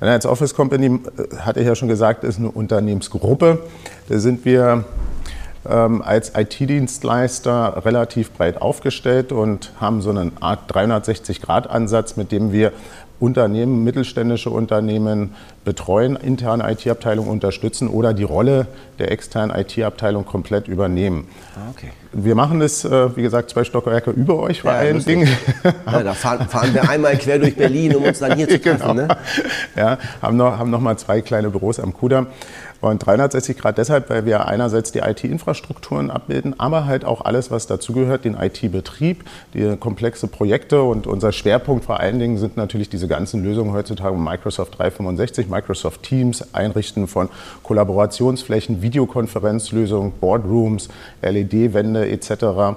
Dann 0.00 0.08
als 0.08 0.26
Office 0.26 0.54
Company, 0.54 0.86
äh, 0.86 1.36
hatte 1.38 1.60
ich 1.60 1.66
ja 1.66 1.74
schon 1.74 1.88
gesagt, 1.88 2.24
ist 2.24 2.38
eine 2.38 2.50
Unternehmensgruppe. 2.50 3.60
Da 4.08 4.18
sind 4.18 4.44
wir 4.44 4.84
ähm, 5.68 6.02
als 6.02 6.32
IT-Dienstleister 6.36 7.84
relativ 7.84 8.32
breit 8.32 8.60
aufgestellt 8.60 9.32
und 9.32 9.72
haben 9.80 10.00
so 10.02 10.10
eine 10.10 10.32
Art 10.40 10.70
360-Grad-Ansatz, 10.72 12.16
mit 12.16 12.32
dem 12.32 12.52
wir 12.52 12.72
Unternehmen, 13.20 13.82
mittelständische 13.82 14.50
Unternehmen 14.50 15.34
betreuen, 15.64 16.16
interne 16.16 16.70
IT-Abteilung 16.70 17.26
unterstützen 17.26 17.88
oder 17.88 18.14
die 18.14 18.22
Rolle 18.22 18.68
der 18.98 19.10
externen 19.10 19.54
IT-Abteilung 19.56 20.24
komplett 20.24 20.68
übernehmen. 20.68 21.26
Ah, 21.56 21.70
okay. 21.70 21.90
Wir 22.12 22.34
machen 22.34 22.60
das, 22.60 22.84
äh, 22.84 23.16
wie 23.16 23.22
gesagt, 23.22 23.50
zwei 23.50 23.64
Stockwerke 23.64 24.10
über 24.10 24.38
euch 24.38 24.62
vor 24.62 24.70
ja, 24.70 24.78
allen 24.78 25.04
Dingen. 25.04 25.28
Ja, 25.86 26.02
da 26.02 26.14
fahren, 26.14 26.48
fahren, 26.48 26.72
wir 26.72 26.88
einmal 26.88 27.16
quer 27.16 27.38
durch 27.38 27.56
Berlin, 27.56 27.96
um 27.96 28.04
uns 28.04 28.20
dann 28.20 28.36
hier 28.36 28.48
zu 28.48 28.58
treffen. 28.62 28.80
Genau. 28.80 28.94
Ne? 28.94 29.08
Ja, 29.76 29.98
haben 30.22 30.36
noch, 30.36 30.56
haben 30.56 30.70
noch 30.70 30.80
mal 30.80 30.96
zwei 30.96 31.20
kleine 31.20 31.50
Büros 31.50 31.80
am 31.80 31.92
Kudamm. 31.92 32.28
Und 32.80 33.04
360 33.04 33.58
Grad 33.58 33.76
deshalb, 33.76 34.08
weil 34.08 34.24
wir 34.24 34.46
einerseits 34.46 34.92
die 34.92 35.00
IT-Infrastrukturen 35.00 36.10
abbilden, 36.10 36.58
aber 36.58 36.86
halt 36.86 37.04
auch 37.04 37.24
alles, 37.24 37.50
was 37.50 37.66
dazugehört, 37.66 38.24
den 38.24 38.34
IT-Betrieb, 38.34 39.24
die 39.52 39.76
komplexe 39.76 40.28
Projekte 40.28 40.82
und 40.82 41.08
unser 41.08 41.32
Schwerpunkt 41.32 41.84
vor 41.84 41.98
allen 41.98 42.20
Dingen 42.20 42.38
sind 42.38 42.56
natürlich 42.56 42.88
diese 42.88 43.08
ganzen 43.08 43.42
Lösungen 43.42 43.72
heutzutage 43.72 44.16
Microsoft 44.16 44.78
365, 44.78 45.48
Microsoft 45.48 46.04
Teams, 46.04 46.54
Einrichten 46.54 47.08
von 47.08 47.28
Kollaborationsflächen, 47.64 48.80
Videokonferenzlösungen, 48.80 50.12
Boardrooms, 50.20 50.88
LED-Wände 51.22 52.08
etc. 52.08 52.30
Okay. 52.30 52.76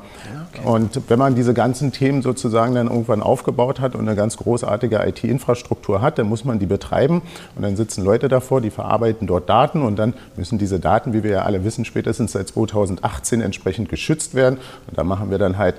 Und 0.65 1.01
wenn 1.09 1.19
man 1.19 1.35
diese 1.35 1.53
ganzen 1.53 1.91
Themen 1.91 2.23
sozusagen 2.23 2.73
dann 2.73 2.87
irgendwann 2.87 3.21
aufgebaut 3.21 3.79
hat 3.79 3.93
und 3.93 4.01
eine 4.01 4.15
ganz 4.15 4.37
großartige 4.37 4.99
IT-Infrastruktur 5.05 6.01
hat, 6.01 6.17
dann 6.17 6.27
muss 6.27 6.43
man 6.43 6.57
die 6.57 6.65
betreiben 6.65 7.21
und 7.55 7.61
dann 7.61 7.75
sitzen 7.75 8.03
Leute 8.03 8.29
davor, 8.29 8.61
die 8.61 8.71
verarbeiten 8.71 9.27
dort 9.27 9.47
Daten 9.47 9.83
und 9.83 9.90
dann 9.95 10.13
müssen 10.35 10.57
diese 10.57 10.79
Daten, 10.79 11.13
wie 11.13 11.23
wir 11.23 11.31
ja 11.31 11.41
alle 11.43 11.63
wissen, 11.63 11.85
spätestens 11.85 12.33
seit 12.33 12.47
2018 12.49 13.41
entsprechend 13.41 13.89
geschützt 13.89 14.35
werden. 14.35 14.57
Und 14.87 14.97
da 14.97 15.03
machen 15.03 15.31
wir 15.31 15.37
dann 15.37 15.57
halt 15.57 15.75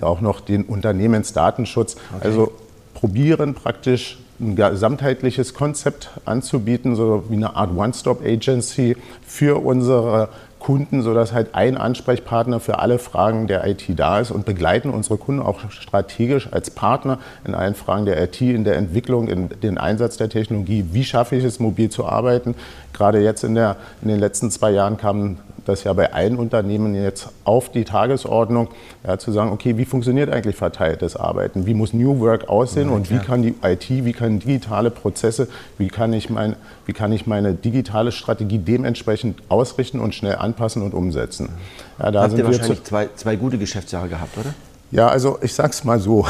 auch 0.00 0.20
noch 0.20 0.40
den 0.40 0.64
Unternehmensdatenschutz. 0.64 1.96
Okay. 2.16 2.26
Also 2.26 2.52
probieren 2.94 3.54
praktisch 3.54 4.18
ein 4.40 4.56
gesamtheitliches 4.56 5.54
Konzept 5.54 6.10
anzubieten, 6.24 6.96
so 6.96 7.24
wie 7.28 7.36
eine 7.36 7.56
Art 7.56 7.76
One-Stop-Agency 7.76 8.96
für 9.26 9.64
unsere 9.64 10.28
Kunden, 10.62 11.02
sodass 11.02 11.32
halt 11.32 11.56
ein 11.56 11.76
Ansprechpartner 11.76 12.60
für 12.60 12.78
alle 12.78 13.00
Fragen 13.00 13.48
der 13.48 13.66
IT 13.66 13.84
da 13.96 14.20
ist 14.20 14.30
und 14.30 14.44
begleiten 14.44 14.90
unsere 14.90 15.18
Kunden 15.18 15.42
auch 15.42 15.70
strategisch 15.70 16.48
als 16.52 16.70
Partner 16.70 17.18
in 17.44 17.56
allen 17.56 17.74
Fragen 17.74 18.06
der 18.06 18.22
IT, 18.22 18.40
in 18.40 18.62
der 18.62 18.76
Entwicklung, 18.76 19.26
in 19.26 19.48
den 19.48 19.76
Einsatz 19.76 20.16
der 20.16 20.28
Technologie. 20.28 20.86
Wie 20.92 21.02
schaffe 21.02 21.34
ich 21.34 21.42
es, 21.42 21.58
mobil 21.58 21.90
zu 21.90 22.06
arbeiten? 22.06 22.54
Gerade 22.92 23.20
jetzt 23.20 23.42
in, 23.42 23.56
der, 23.56 23.76
in 24.02 24.08
den 24.08 24.20
letzten 24.20 24.52
zwei 24.52 24.70
Jahren 24.70 24.96
kamen 24.98 25.38
das 25.64 25.84
ja 25.84 25.92
bei 25.92 26.12
allen 26.12 26.36
Unternehmen 26.36 26.94
jetzt 26.94 27.28
auf 27.44 27.70
die 27.70 27.84
Tagesordnung, 27.84 28.68
ja, 29.06 29.18
zu 29.18 29.32
sagen, 29.32 29.52
okay, 29.52 29.76
wie 29.76 29.84
funktioniert 29.84 30.30
eigentlich 30.30 30.56
verteiltes 30.56 31.16
Arbeiten? 31.16 31.66
Wie 31.66 31.74
muss 31.74 31.92
New 31.92 32.20
Work 32.20 32.48
aussehen 32.48 32.88
ja, 32.88 32.94
und 32.94 33.10
wie 33.10 33.18
kann 33.18 33.42
die 33.42 33.54
IT, 33.62 33.88
wie 33.88 34.12
können 34.12 34.40
digitale 34.40 34.90
Prozesse, 34.90 35.48
wie 35.78 35.88
kann, 35.88 36.12
ich 36.12 36.30
mein, 36.30 36.56
wie 36.86 36.92
kann 36.92 37.12
ich 37.12 37.26
meine 37.26 37.54
digitale 37.54 38.12
Strategie 38.12 38.58
dementsprechend 38.58 39.42
ausrichten 39.48 40.00
und 40.00 40.14
schnell 40.14 40.36
anpassen 40.36 40.82
und 40.82 40.94
umsetzen? 40.94 41.50
Ja, 41.98 42.10
da 42.10 42.22
Habt 42.22 42.36
ihr 42.36 42.44
wahrscheinlich 42.44 42.82
zwei, 42.84 43.08
zwei 43.14 43.36
gute 43.36 43.58
Geschäftsjahre 43.58 44.08
gehabt, 44.08 44.36
oder? 44.38 44.54
Ja, 44.92 45.08
also 45.08 45.38
ich 45.40 45.54
sag's 45.54 45.84
mal 45.84 45.98
so. 45.98 46.26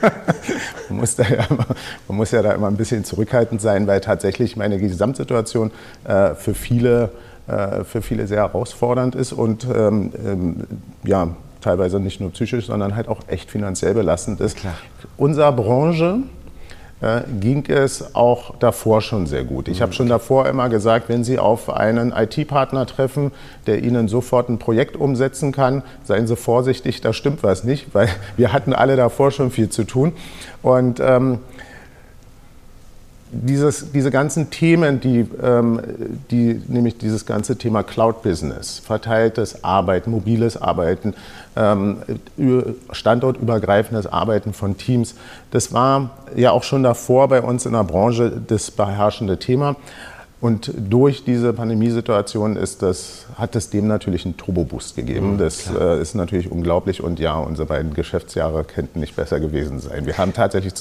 man, 0.88 0.98
muss 0.98 1.16
da 1.16 1.24
ja 1.24 1.44
immer, 1.50 1.66
man 2.06 2.16
muss 2.16 2.30
ja 2.30 2.40
da 2.40 2.52
immer 2.52 2.68
ein 2.68 2.76
bisschen 2.76 3.04
zurückhaltend 3.04 3.60
sein, 3.60 3.88
weil 3.88 4.00
tatsächlich 4.00 4.56
meine 4.56 4.78
Gesamtsituation 4.78 5.72
äh, 6.04 6.34
für 6.36 6.54
viele 6.54 7.10
für 7.46 8.00
viele 8.00 8.28
sehr 8.28 8.38
herausfordernd 8.38 9.16
ist 9.16 9.32
und 9.32 9.64
ähm, 9.64 10.12
ähm, 10.24 10.56
ja, 11.02 11.28
teilweise 11.60 12.00
nicht 12.00 12.20
nur 12.20 12.30
psychisch, 12.30 12.66
sondern 12.66 12.96
halt 12.96 13.08
auch 13.08 13.20
echt 13.26 13.50
finanziell 13.50 13.94
belastend 13.94 14.40
ist. 14.40 14.56
Klar. 14.56 14.74
Unserer 15.16 15.52
Branche 15.52 16.20
äh, 17.00 17.22
ging 17.40 17.64
es 17.66 18.14
auch 18.14 18.56
davor 18.58 19.00
schon 19.00 19.26
sehr 19.26 19.44
gut. 19.44 19.68
Ich 19.68 19.80
habe 19.80 19.92
schon 19.92 20.08
davor 20.08 20.46
immer 20.46 20.68
gesagt, 20.68 21.08
wenn 21.08 21.24
Sie 21.24 21.38
auf 21.38 21.70
einen 21.70 22.12
IT-Partner 22.12 22.86
treffen, 22.86 23.32
der 23.66 23.82
Ihnen 23.82 24.06
sofort 24.08 24.48
ein 24.50 24.58
Projekt 24.58 24.96
umsetzen 24.96 25.52
kann, 25.52 25.82
seien 26.04 26.26
Sie 26.26 26.36
vorsichtig, 26.36 27.00
da 27.00 27.12
stimmt 27.12 27.42
was 27.42 27.64
nicht, 27.64 27.94
weil 27.94 28.08
wir 28.36 28.52
hatten 28.52 28.74
alle 28.74 28.96
davor 28.96 29.30
schon 29.30 29.50
viel 29.50 29.70
zu 29.70 29.84
tun. 29.84 30.12
Und 30.62 31.00
ähm, 31.00 31.38
dieses, 33.32 33.92
diese 33.92 34.10
ganzen 34.10 34.50
Themen, 34.50 35.00
die, 35.00 35.26
ähm, 35.42 35.80
die, 36.30 36.60
nämlich 36.68 36.98
dieses 36.98 37.26
ganze 37.26 37.56
Thema 37.56 37.82
Cloud-Business, 37.82 38.80
verteiltes 38.80 39.62
Arbeiten, 39.62 40.10
mobiles 40.10 40.60
Arbeiten, 40.60 41.14
ähm, 41.56 41.98
standortübergreifendes 42.90 44.06
Arbeiten 44.06 44.52
von 44.52 44.76
Teams, 44.76 45.14
das 45.50 45.72
war 45.72 46.10
ja 46.34 46.50
auch 46.50 46.64
schon 46.64 46.82
davor 46.82 47.28
bei 47.28 47.40
uns 47.40 47.66
in 47.66 47.72
der 47.72 47.84
Branche 47.84 48.32
das 48.46 48.70
beherrschende 48.70 49.38
Thema. 49.38 49.76
Und 50.40 50.72
durch 50.74 51.24
diese 51.24 51.52
Pandemiesituation 51.52 52.56
ist 52.56 52.80
das, 52.80 53.26
hat 53.36 53.56
es 53.56 53.68
dem 53.68 53.86
natürlich 53.86 54.24
einen 54.24 54.38
Turbo-Boost 54.38 54.96
gegeben. 54.96 55.34
Mhm, 55.34 55.38
das 55.38 55.70
äh, 55.70 56.00
ist 56.00 56.14
natürlich 56.14 56.50
unglaublich 56.50 57.02
und 57.02 57.20
ja, 57.20 57.36
unsere 57.38 57.66
beiden 57.66 57.92
Geschäftsjahre 57.92 58.64
könnten 58.64 59.00
nicht 59.00 59.16
besser 59.16 59.38
gewesen 59.38 59.80
sein. 59.80 60.06
Wir 60.06 60.16
haben 60.16 60.32
tatsächlich 60.32 60.72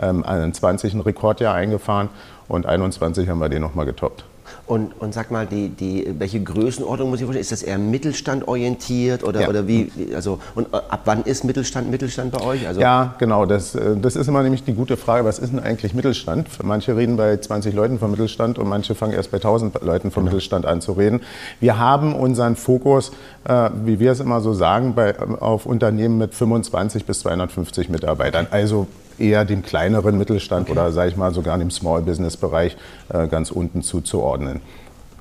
ähm, 0.00 0.24
20 0.52 0.94
ein 0.94 1.00
Rekordjahr 1.00 1.54
eingefahren 1.54 2.08
und 2.46 2.66
21 2.66 3.28
haben 3.28 3.40
wir 3.40 3.48
den 3.48 3.62
nochmal 3.62 3.86
getoppt. 3.86 4.24
Und, 4.66 4.92
und 5.00 5.14
sag 5.14 5.30
mal, 5.30 5.46
die, 5.46 5.68
die, 5.68 6.14
welche 6.18 6.40
Größenordnung 6.40 7.10
muss 7.10 7.20
ich 7.20 7.24
vorstellen? 7.24 7.42
Ist 7.42 7.52
das 7.52 7.62
eher 7.62 7.78
Mittelstand 7.78 8.46
orientiert 8.46 9.24
oder, 9.24 9.42
ja. 9.42 9.48
oder 9.48 9.66
wie? 9.66 9.90
Also, 10.14 10.38
und 10.54 10.72
äh, 10.72 10.76
ab 10.76 11.02
wann 11.04 11.22
ist 11.22 11.44
Mittelstand 11.44 11.90
Mittelstand 11.90 12.32
bei 12.32 12.42
euch? 12.42 12.66
Also 12.66 12.80
ja, 12.80 13.14
genau. 13.18 13.46
Das, 13.46 13.74
äh, 13.74 13.96
das 13.96 14.16
ist 14.16 14.28
immer 14.28 14.42
nämlich 14.42 14.64
die 14.64 14.74
gute 14.74 14.96
Frage, 14.96 15.24
was 15.24 15.38
ist 15.38 15.52
denn 15.52 15.60
eigentlich 15.60 15.94
Mittelstand? 15.94 16.48
Manche 16.62 16.96
reden 16.96 17.16
bei 17.16 17.36
20 17.36 17.74
Leuten 17.74 17.98
vom 17.98 18.10
Mittelstand 18.10 18.58
und 18.58 18.68
manche 18.68 18.94
fangen 18.94 19.12
erst 19.12 19.30
bei 19.30 19.38
1000 19.38 19.82
Leuten 19.82 20.10
vom 20.10 20.24
genau. 20.24 20.34
Mittelstand 20.34 20.66
an 20.66 20.80
zu 20.80 20.92
reden. 20.92 21.20
Wir 21.60 21.78
haben 21.78 22.14
unseren 22.14 22.56
Fokus, 22.56 23.12
äh, 23.44 23.70
wie 23.84 24.00
wir 24.00 24.12
es 24.12 24.20
immer 24.20 24.40
so 24.40 24.52
sagen, 24.52 24.94
bei, 24.94 25.18
auf 25.18 25.66
Unternehmen 25.66 26.18
mit 26.18 26.34
25 26.34 27.04
bis 27.04 27.20
250 27.20 27.88
Mitarbeitern. 27.88 28.46
Also 28.50 28.86
eher 29.20 29.44
dem 29.44 29.62
kleineren 29.62 30.18
Mittelstand 30.18 30.68
okay. 30.68 30.72
oder 30.72 30.92
sage 30.92 31.10
ich 31.10 31.16
mal 31.16 31.32
sogar 31.32 31.58
dem 31.58 31.70
Small 31.70 32.02
Business 32.02 32.36
Bereich 32.36 32.76
äh, 33.08 33.28
ganz 33.28 33.50
unten 33.50 33.82
zuzuordnen. 33.82 34.60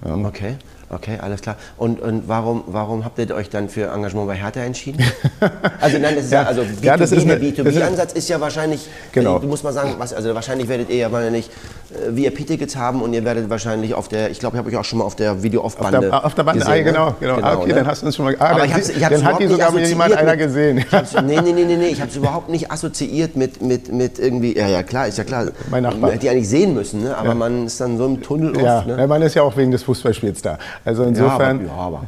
Ja. 0.05 0.15
Okay. 0.15 0.55
Okay, 0.91 1.19
alles 1.21 1.41
klar. 1.41 1.55
Und, 1.77 2.01
und 2.01 2.27
warum, 2.27 2.63
warum 2.65 3.05
habt 3.05 3.19
ihr 3.19 3.29
euch 3.35 3.49
dann 3.49 3.69
für 3.69 3.91
Engagement 3.93 4.27
bei 4.27 4.35
Hertha 4.35 4.61
entschieden? 4.61 5.03
also 5.81 5.99
nein, 5.99 6.15
das 6.15 6.25
ist 6.25 6.31
ja, 6.31 6.43
also 6.43 6.61
B2B, 6.61 6.83
ja, 6.83 6.97
das 6.97 7.11
ist 7.11 7.27
der 7.27 7.39
B2B-Ansatz 7.39 8.13
ist 8.13 8.27
ja 8.27 8.41
wahrscheinlich, 8.41 8.87
genau. 9.11 9.37
du 9.37 9.47
musst 9.47 9.63
mal 9.63 9.71
sagen, 9.71 9.95
was, 9.99 10.13
also 10.13 10.33
wahrscheinlich 10.33 10.67
werdet 10.67 10.89
ihr 10.89 10.97
ja 10.97 11.09
mal 11.09 11.29
nicht 11.29 11.51
äh, 11.91 12.15
wie 12.15 12.25
ihr 12.25 12.33
P-Tickets 12.33 12.75
haben 12.75 13.01
und 13.03 13.13
ihr 13.13 13.23
werdet 13.23 13.49
wahrscheinlich 13.49 13.93
auf 13.93 14.07
der, 14.07 14.31
ich 14.31 14.39
glaube, 14.39 14.55
ich 14.55 14.59
habe 14.59 14.69
euch 14.69 14.77
auch 14.77 14.83
schon 14.83 14.99
mal 14.99 15.05
auf 15.05 15.15
der 15.15 15.43
Video-Off-Bande 15.43 16.11
Auf 16.11 16.25
auf 16.25 16.35
der 16.35 16.43
Bande, 16.43 16.59
gesehen, 16.59 16.73
ah, 16.73 16.83
genau, 16.83 17.15
genau. 17.19 17.35
genau 17.35 17.57
okay, 17.59 17.67
ne? 17.69 17.75
dann 17.75 17.87
hast 17.87 18.01
du 18.01 18.07
uns 18.07 18.15
schon 18.15 18.25
mal, 18.25 18.35
ah, 18.39 18.49
Aber 18.49 18.65
ich 18.65 18.73
hab's, 18.73 18.89
ich 18.89 19.03
hab's 19.03 19.15
dann 19.15 19.25
hat 19.25 19.39
die 19.39 19.47
sogar 19.47 19.71
mal 19.71 19.83
jemand 19.83 20.13
einer 20.13 20.37
gesehen. 20.37 20.85
Nee, 21.25 21.41
nee, 21.41 21.51
nee, 21.51 21.65
nee, 21.65 21.77
nee, 21.77 21.87
ich 21.87 22.01
habe 22.01 22.09
es 22.09 22.17
überhaupt 22.17 22.49
nicht 22.49 22.71
assoziiert 22.71 23.35
mit, 23.35 23.61
mit, 23.61 23.91
mit 23.91 24.19
irgendwie, 24.19 24.57
ja, 24.57 24.67
ja, 24.67 24.83
klar, 24.83 25.07
ist 25.07 25.17
ja 25.17 25.23
klar. 25.23 25.47
Mein 25.69 25.83
Nachbar. 25.83 26.01
Man 26.01 26.11
hätte 26.11 26.21
die 26.21 26.29
eigentlich 26.29 26.49
sehen 26.49 26.73
müssen, 26.73 27.03
ne? 27.03 27.15
aber 27.17 27.29
ja. 27.29 27.35
man 27.35 27.65
ist 27.65 27.79
dann 27.79 27.97
so 27.97 28.05
im 28.05 28.21
Tunnel 28.21 28.59
ja. 28.59 28.79
oft. 28.79 28.87
Ne? 28.87 28.97
Ja, 28.97 29.07
man 29.07 29.21
ist 29.21 29.35
ja 29.35 29.43
auch 29.43 29.55
wegen 29.57 29.71
des 29.71 29.83
Fußballspiels 29.83 30.41
da. 30.41 30.57
Also 30.85 31.03
insofern 31.03 31.65
ja, 31.65 31.71
aber, 31.73 32.03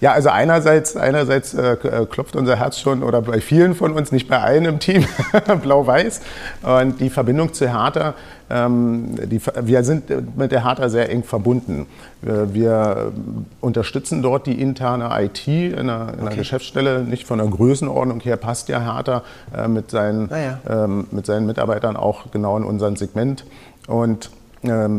ja, 0.00 0.12
also 0.12 0.30
einerseits, 0.30 0.96
einerseits 0.96 1.54
äh, 1.54 1.72
äh, 1.72 2.06
klopft 2.06 2.36
unser 2.36 2.56
Herz 2.56 2.78
schon, 2.78 3.02
oder 3.02 3.22
bei 3.22 3.40
vielen 3.40 3.74
von 3.74 3.92
uns, 3.92 4.12
nicht 4.12 4.28
bei 4.28 4.40
allen 4.40 4.64
im 4.64 4.78
Team, 4.78 5.04
blau-weiß. 5.62 6.20
Und 6.62 7.00
die 7.00 7.10
Verbindung 7.10 7.52
zu 7.52 7.68
Hertha, 7.72 8.14
ähm, 8.48 9.16
die, 9.28 9.40
wir 9.62 9.82
sind 9.84 10.36
mit 10.36 10.52
der 10.52 10.64
Hertha 10.64 10.88
sehr 10.88 11.10
eng 11.10 11.22
verbunden. 11.22 11.86
Wir, 12.22 12.54
wir 12.54 13.12
unterstützen 13.60 14.22
dort 14.22 14.46
die 14.46 14.60
interne 14.60 15.10
IT 15.22 15.46
in 15.46 15.74
einer, 15.74 16.12
in 16.12 16.20
einer 16.20 16.26
okay. 16.26 16.36
Geschäftsstelle, 16.36 17.02
nicht 17.02 17.26
von 17.26 17.38
der 17.38 17.48
Größenordnung 17.48 18.20
her 18.20 18.36
passt 18.36 18.68
ja 18.68 18.80
Hertha 18.80 19.22
äh, 19.56 19.68
mit, 19.68 19.90
seinen, 19.90 20.32
ah 20.32 20.38
ja. 20.38 20.84
ähm, 20.84 21.06
mit 21.10 21.26
seinen 21.26 21.46
Mitarbeitern 21.46 21.96
auch 21.96 22.30
genau 22.30 22.56
in 22.56 22.64
unserem 22.64 22.96
Segment. 22.96 23.44
Und 23.86 24.30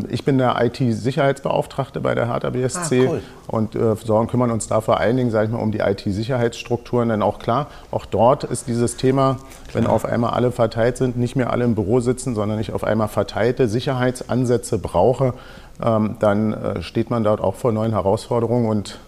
ich 0.10 0.24
bin 0.24 0.38
der 0.38 0.56
IT-Sicherheitsbeauftragte 0.62 2.00
bei 2.00 2.16
der 2.16 2.28
Hertha 2.28 2.50
BSC 2.50 3.08
ah, 3.08 3.10
cool. 3.10 3.22
und 3.48 3.76
äh, 3.76 3.96
sorgen, 3.96 4.28
kümmern 4.28 4.52
uns 4.52 4.68
da 4.68 4.82
vor 4.82 5.00
allen 5.00 5.18
Dingen, 5.18 5.32
sage 5.32 5.48
ich 5.48 5.52
mal, 5.52 5.60
um 5.60 5.72
die 5.72 5.80
IT-Sicherheitsstrukturen. 5.80 7.10
Denn 7.10 7.22
auch 7.22 7.40
klar, 7.40 7.68
auch 7.92 8.06
dort 8.06 8.44
ist 8.44 8.68
dieses 8.68 8.98
Thema, 8.98 9.38
klar. 9.68 9.84
wenn 9.84 9.88
auf 9.88 10.06
einmal 10.06 10.32
alle 10.32 10.52
verteilt 10.52 10.98
sind, 10.98 11.18
nicht 11.18 11.36
mehr 11.36 11.52
alle 11.52 11.66
im 11.66 11.76
Büro 11.76 12.00
sitzen, 12.00 12.36
sondern 12.36 12.60
ich 12.60 12.74
auf 12.74 12.84
einmal 12.84 13.08
verteilte 13.08 13.68
Sicherheitsansätze 13.68 14.78
brauche, 14.80 15.34
ähm, 15.84 16.16
dann 16.20 16.54
äh, 16.54 16.82
steht 16.82 17.10
man 17.10 17.24
dort 17.24 17.42
auch 17.42 17.56
vor 17.56 17.72
neuen 17.72 17.92
Herausforderungen 17.92 18.68
und 18.70 19.00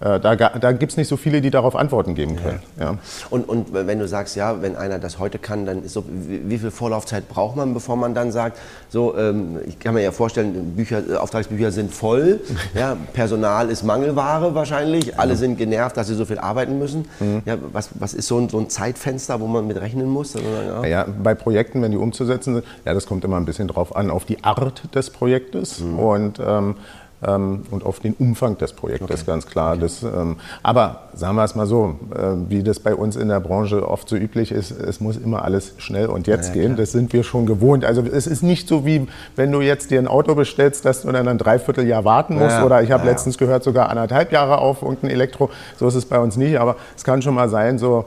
da, 0.00 0.34
da 0.34 0.72
gibt 0.72 0.92
es 0.92 0.96
nicht 0.96 1.08
so 1.08 1.18
viele, 1.18 1.42
die 1.42 1.50
darauf 1.50 1.76
Antworten 1.76 2.14
geben 2.14 2.36
können. 2.36 2.62
Ja. 2.78 2.92
ja. 2.92 2.98
Und, 3.28 3.46
und 3.46 3.74
wenn 3.74 3.98
du 3.98 4.08
sagst, 4.08 4.34
ja, 4.34 4.62
wenn 4.62 4.74
einer 4.74 4.98
das 4.98 5.18
heute 5.18 5.38
kann, 5.38 5.66
dann 5.66 5.84
ist 5.84 5.92
so, 5.92 6.04
wie, 6.08 6.56
viel 6.56 6.70
Vorlaufzeit 6.70 7.28
braucht 7.28 7.56
man, 7.56 7.74
bevor 7.74 7.96
man 7.96 8.14
dann 8.14 8.32
sagt, 8.32 8.58
so, 8.88 9.16
ähm, 9.18 9.58
ich 9.66 9.78
kann 9.78 9.92
mir 9.92 10.02
ja 10.02 10.10
vorstellen, 10.10 10.74
Bücher, 10.74 11.02
äh, 11.06 11.16
Auftragsbücher 11.16 11.70
sind 11.70 11.92
voll, 11.92 12.40
ja, 12.74 12.96
Personal 13.12 13.68
ist 13.68 13.82
Mangelware 13.82 14.54
wahrscheinlich, 14.54 15.18
alle 15.18 15.36
sind 15.36 15.58
genervt, 15.58 15.98
dass 15.98 16.06
sie 16.06 16.14
so 16.14 16.24
viel 16.24 16.38
arbeiten 16.38 16.78
müssen. 16.78 17.06
Mhm. 17.20 17.42
Ja, 17.44 17.58
was, 17.72 17.90
was 17.94 18.14
ist 18.14 18.26
so 18.26 18.38
ein, 18.38 18.48
so 18.48 18.58
ein 18.58 18.70
Zeitfenster, 18.70 19.38
wo 19.40 19.46
man 19.46 19.66
mit 19.66 19.78
rechnen 19.78 20.08
muss? 20.08 20.34
Also, 20.34 20.48
ja. 20.48 20.86
ja. 20.86 21.06
bei 21.22 21.34
Projekten, 21.34 21.82
wenn 21.82 21.90
die 21.90 21.98
umzusetzen 21.98 22.54
sind, 22.54 22.64
ja, 22.86 22.94
das 22.94 23.04
kommt 23.04 23.22
immer 23.24 23.36
ein 23.36 23.44
bisschen 23.44 23.68
drauf 23.68 23.94
an, 23.94 24.10
auf 24.10 24.24
die 24.24 24.42
Art 24.42 24.94
des 24.94 25.10
Projektes. 25.10 25.80
Mhm. 25.80 25.98
Und 25.98 26.40
ähm, 26.42 26.76
und 27.22 27.84
auf 27.84 28.00
den 28.00 28.14
Umfang 28.14 28.56
des 28.56 28.72
Projektes, 28.72 29.20
okay. 29.20 29.26
ganz 29.26 29.46
klar. 29.46 29.72
Okay. 29.72 29.82
Das, 29.82 30.02
ähm, 30.02 30.36
aber 30.62 31.02
sagen 31.14 31.36
wir 31.36 31.44
es 31.44 31.54
mal 31.54 31.66
so, 31.66 31.96
äh, 32.14 32.48
wie 32.48 32.62
das 32.62 32.80
bei 32.80 32.94
uns 32.94 33.16
in 33.16 33.28
der 33.28 33.40
Branche 33.40 33.86
oft 33.86 34.08
so 34.08 34.16
üblich 34.16 34.52
ist, 34.52 34.70
es 34.70 35.00
muss 35.00 35.18
immer 35.18 35.44
alles 35.44 35.74
schnell 35.76 36.06
und 36.06 36.26
jetzt 36.26 36.48
ja, 36.48 36.54
gehen. 36.54 36.74
Klar. 36.74 36.78
Das 36.78 36.92
sind 36.92 37.12
wir 37.12 37.22
schon 37.22 37.44
gewohnt. 37.44 37.84
Also 37.84 38.02
es 38.02 38.26
ist 38.26 38.42
nicht 38.42 38.68
so 38.68 38.86
wie, 38.86 39.06
wenn 39.36 39.52
du 39.52 39.60
jetzt 39.60 39.90
dir 39.90 39.98
ein 39.98 40.08
Auto 40.08 40.34
bestellst, 40.34 40.84
dass 40.86 41.02
du 41.02 41.12
dann 41.12 41.28
ein 41.28 41.36
Dreivierteljahr 41.36 42.04
warten 42.06 42.38
musst. 42.38 42.56
Ja, 42.56 42.64
oder 42.64 42.82
ich 42.82 42.90
habe 42.90 43.04
ja, 43.04 43.10
letztens 43.10 43.36
gehört, 43.36 43.64
sogar 43.64 43.90
anderthalb 43.90 44.32
Jahre 44.32 44.58
auf 44.58 44.80
irgendein 44.80 45.10
Elektro. 45.10 45.50
So 45.78 45.88
ist 45.88 45.96
es 45.96 46.06
bei 46.06 46.18
uns 46.18 46.36
nicht. 46.36 46.58
Aber 46.58 46.76
es 46.96 47.04
kann 47.04 47.20
schon 47.20 47.34
mal 47.34 47.50
sein, 47.50 47.78
so 47.78 48.06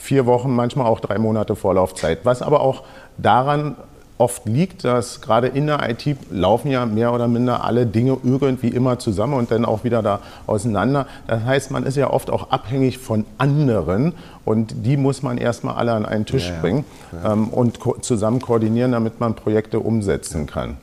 vier 0.00 0.26
Wochen, 0.26 0.54
manchmal 0.54 0.86
auch 0.86 1.00
drei 1.00 1.18
Monate 1.18 1.54
Vorlaufzeit. 1.54 2.20
Was 2.24 2.42
aber 2.42 2.60
auch 2.60 2.82
daran 3.18 3.76
oft 4.18 4.46
liegt, 4.46 4.84
dass 4.84 5.20
gerade 5.20 5.46
in 5.46 5.66
der 5.68 5.88
IT 5.88 6.16
laufen 6.30 6.70
ja 6.70 6.84
mehr 6.86 7.12
oder 7.12 7.28
minder 7.28 7.64
alle 7.64 7.86
Dinge 7.86 8.18
irgendwie 8.24 8.68
immer 8.68 8.98
zusammen 8.98 9.34
und 9.34 9.50
dann 9.50 9.64
auch 9.64 9.84
wieder 9.84 10.02
da 10.02 10.20
auseinander. 10.46 11.06
Das 11.26 11.44
heißt, 11.44 11.70
man 11.70 11.84
ist 11.84 11.96
ja 11.96 12.10
oft 12.10 12.30
auch 12.30 12.50
abhängig 12.50 12.98
von 12.98 13.24
anderen 13.38 14.14
und 14.44 14.74
die 14.84 14.96
muss 14.96 15.22
man 15.22 15.38
erstmal 15.38 15.76
alle 15.76 15.92
an 15.92 16.04
einen 16.04 16.26
Tisch 16.26 16.48
ja, 16.48 16.60
bringen 16.60 16.84
ja. 17.12 17.32
Ähm, 17.32 17.48
und 17.48 17.80
ko 17.80 17.96
zusammen 18.00 18.40
koordinieren, 18.40 18.92
damit 18.92 19.20
man 19.20 19.34
Projekte 19.34 19.80
umsetzen 19.80 20.46
kann. 20.46 20.76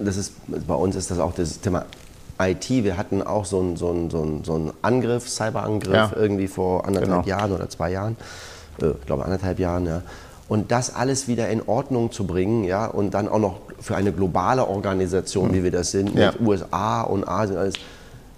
das 0.00 0.16
ist, 0.16 0.34
bei 0.66 0.74
uns 0.74 0.96
ist 0.96 1.10
das 1.10 1.20
auch 1.20 1.34
das 1.34 1.60
Thema 1.60 1.84
IT. 2.40 2.68
Wir 2.68 2.96
hatten 2.96 3.22
auch 3.22 3.44
so 3.44 3.60
einen, 3.60 3.76
so 3.76 3.90
einen, 3.90 4.10
so 4.10 4.22
einen, 4.22 4.44
so 4.44 4.54
einen 4.54 4.72
Angriff, 4.82 5.28
Cyberangriff 5.28 6.12
irgendwie 6.16 6.48
vor 6.48 6.84
anderthalb 6.86 7.24
genau. 7.24 7.38
Jahren 7.38 7.52
oder 7.52 7.68
zwei 7.68 7.92
Jahren. 7.92 8.16
Äh, 8.80 8.90
ich 8.90 9.06
glaube 9.06 9.24
anderthalb 9.24 9.60
Jahren, 9.60 9.86
ja 9.86 10.02
und 10.52 10.70
das 10.70 10.94
alles 10.94 11.28
wieder 11.28 11.48
in 11.48 11.62
Ordnung 11.66 12.12
zu 12.12 12.26
bringen, 12.26 12.64
ja, 12.64 12.84
und 12.84 13.14
dann 13.14 13.26
auch 13.26 13.38
noch 13.38 13.60
für 13.80 13.96
eine 13.96 14.12
globale 14.12 14.68
Organisation, 14.68 15.54
wie 15.54 15.64
wir 15.64 15.70
das 15.70 15.92
sind, 15.92 16.14
ja. 16.14 16.30
mit 16.30 16.42
USA 16.42 17.00
und 17.00 17.26
Asien, 17.26 17.56
alles, 17.56 17.72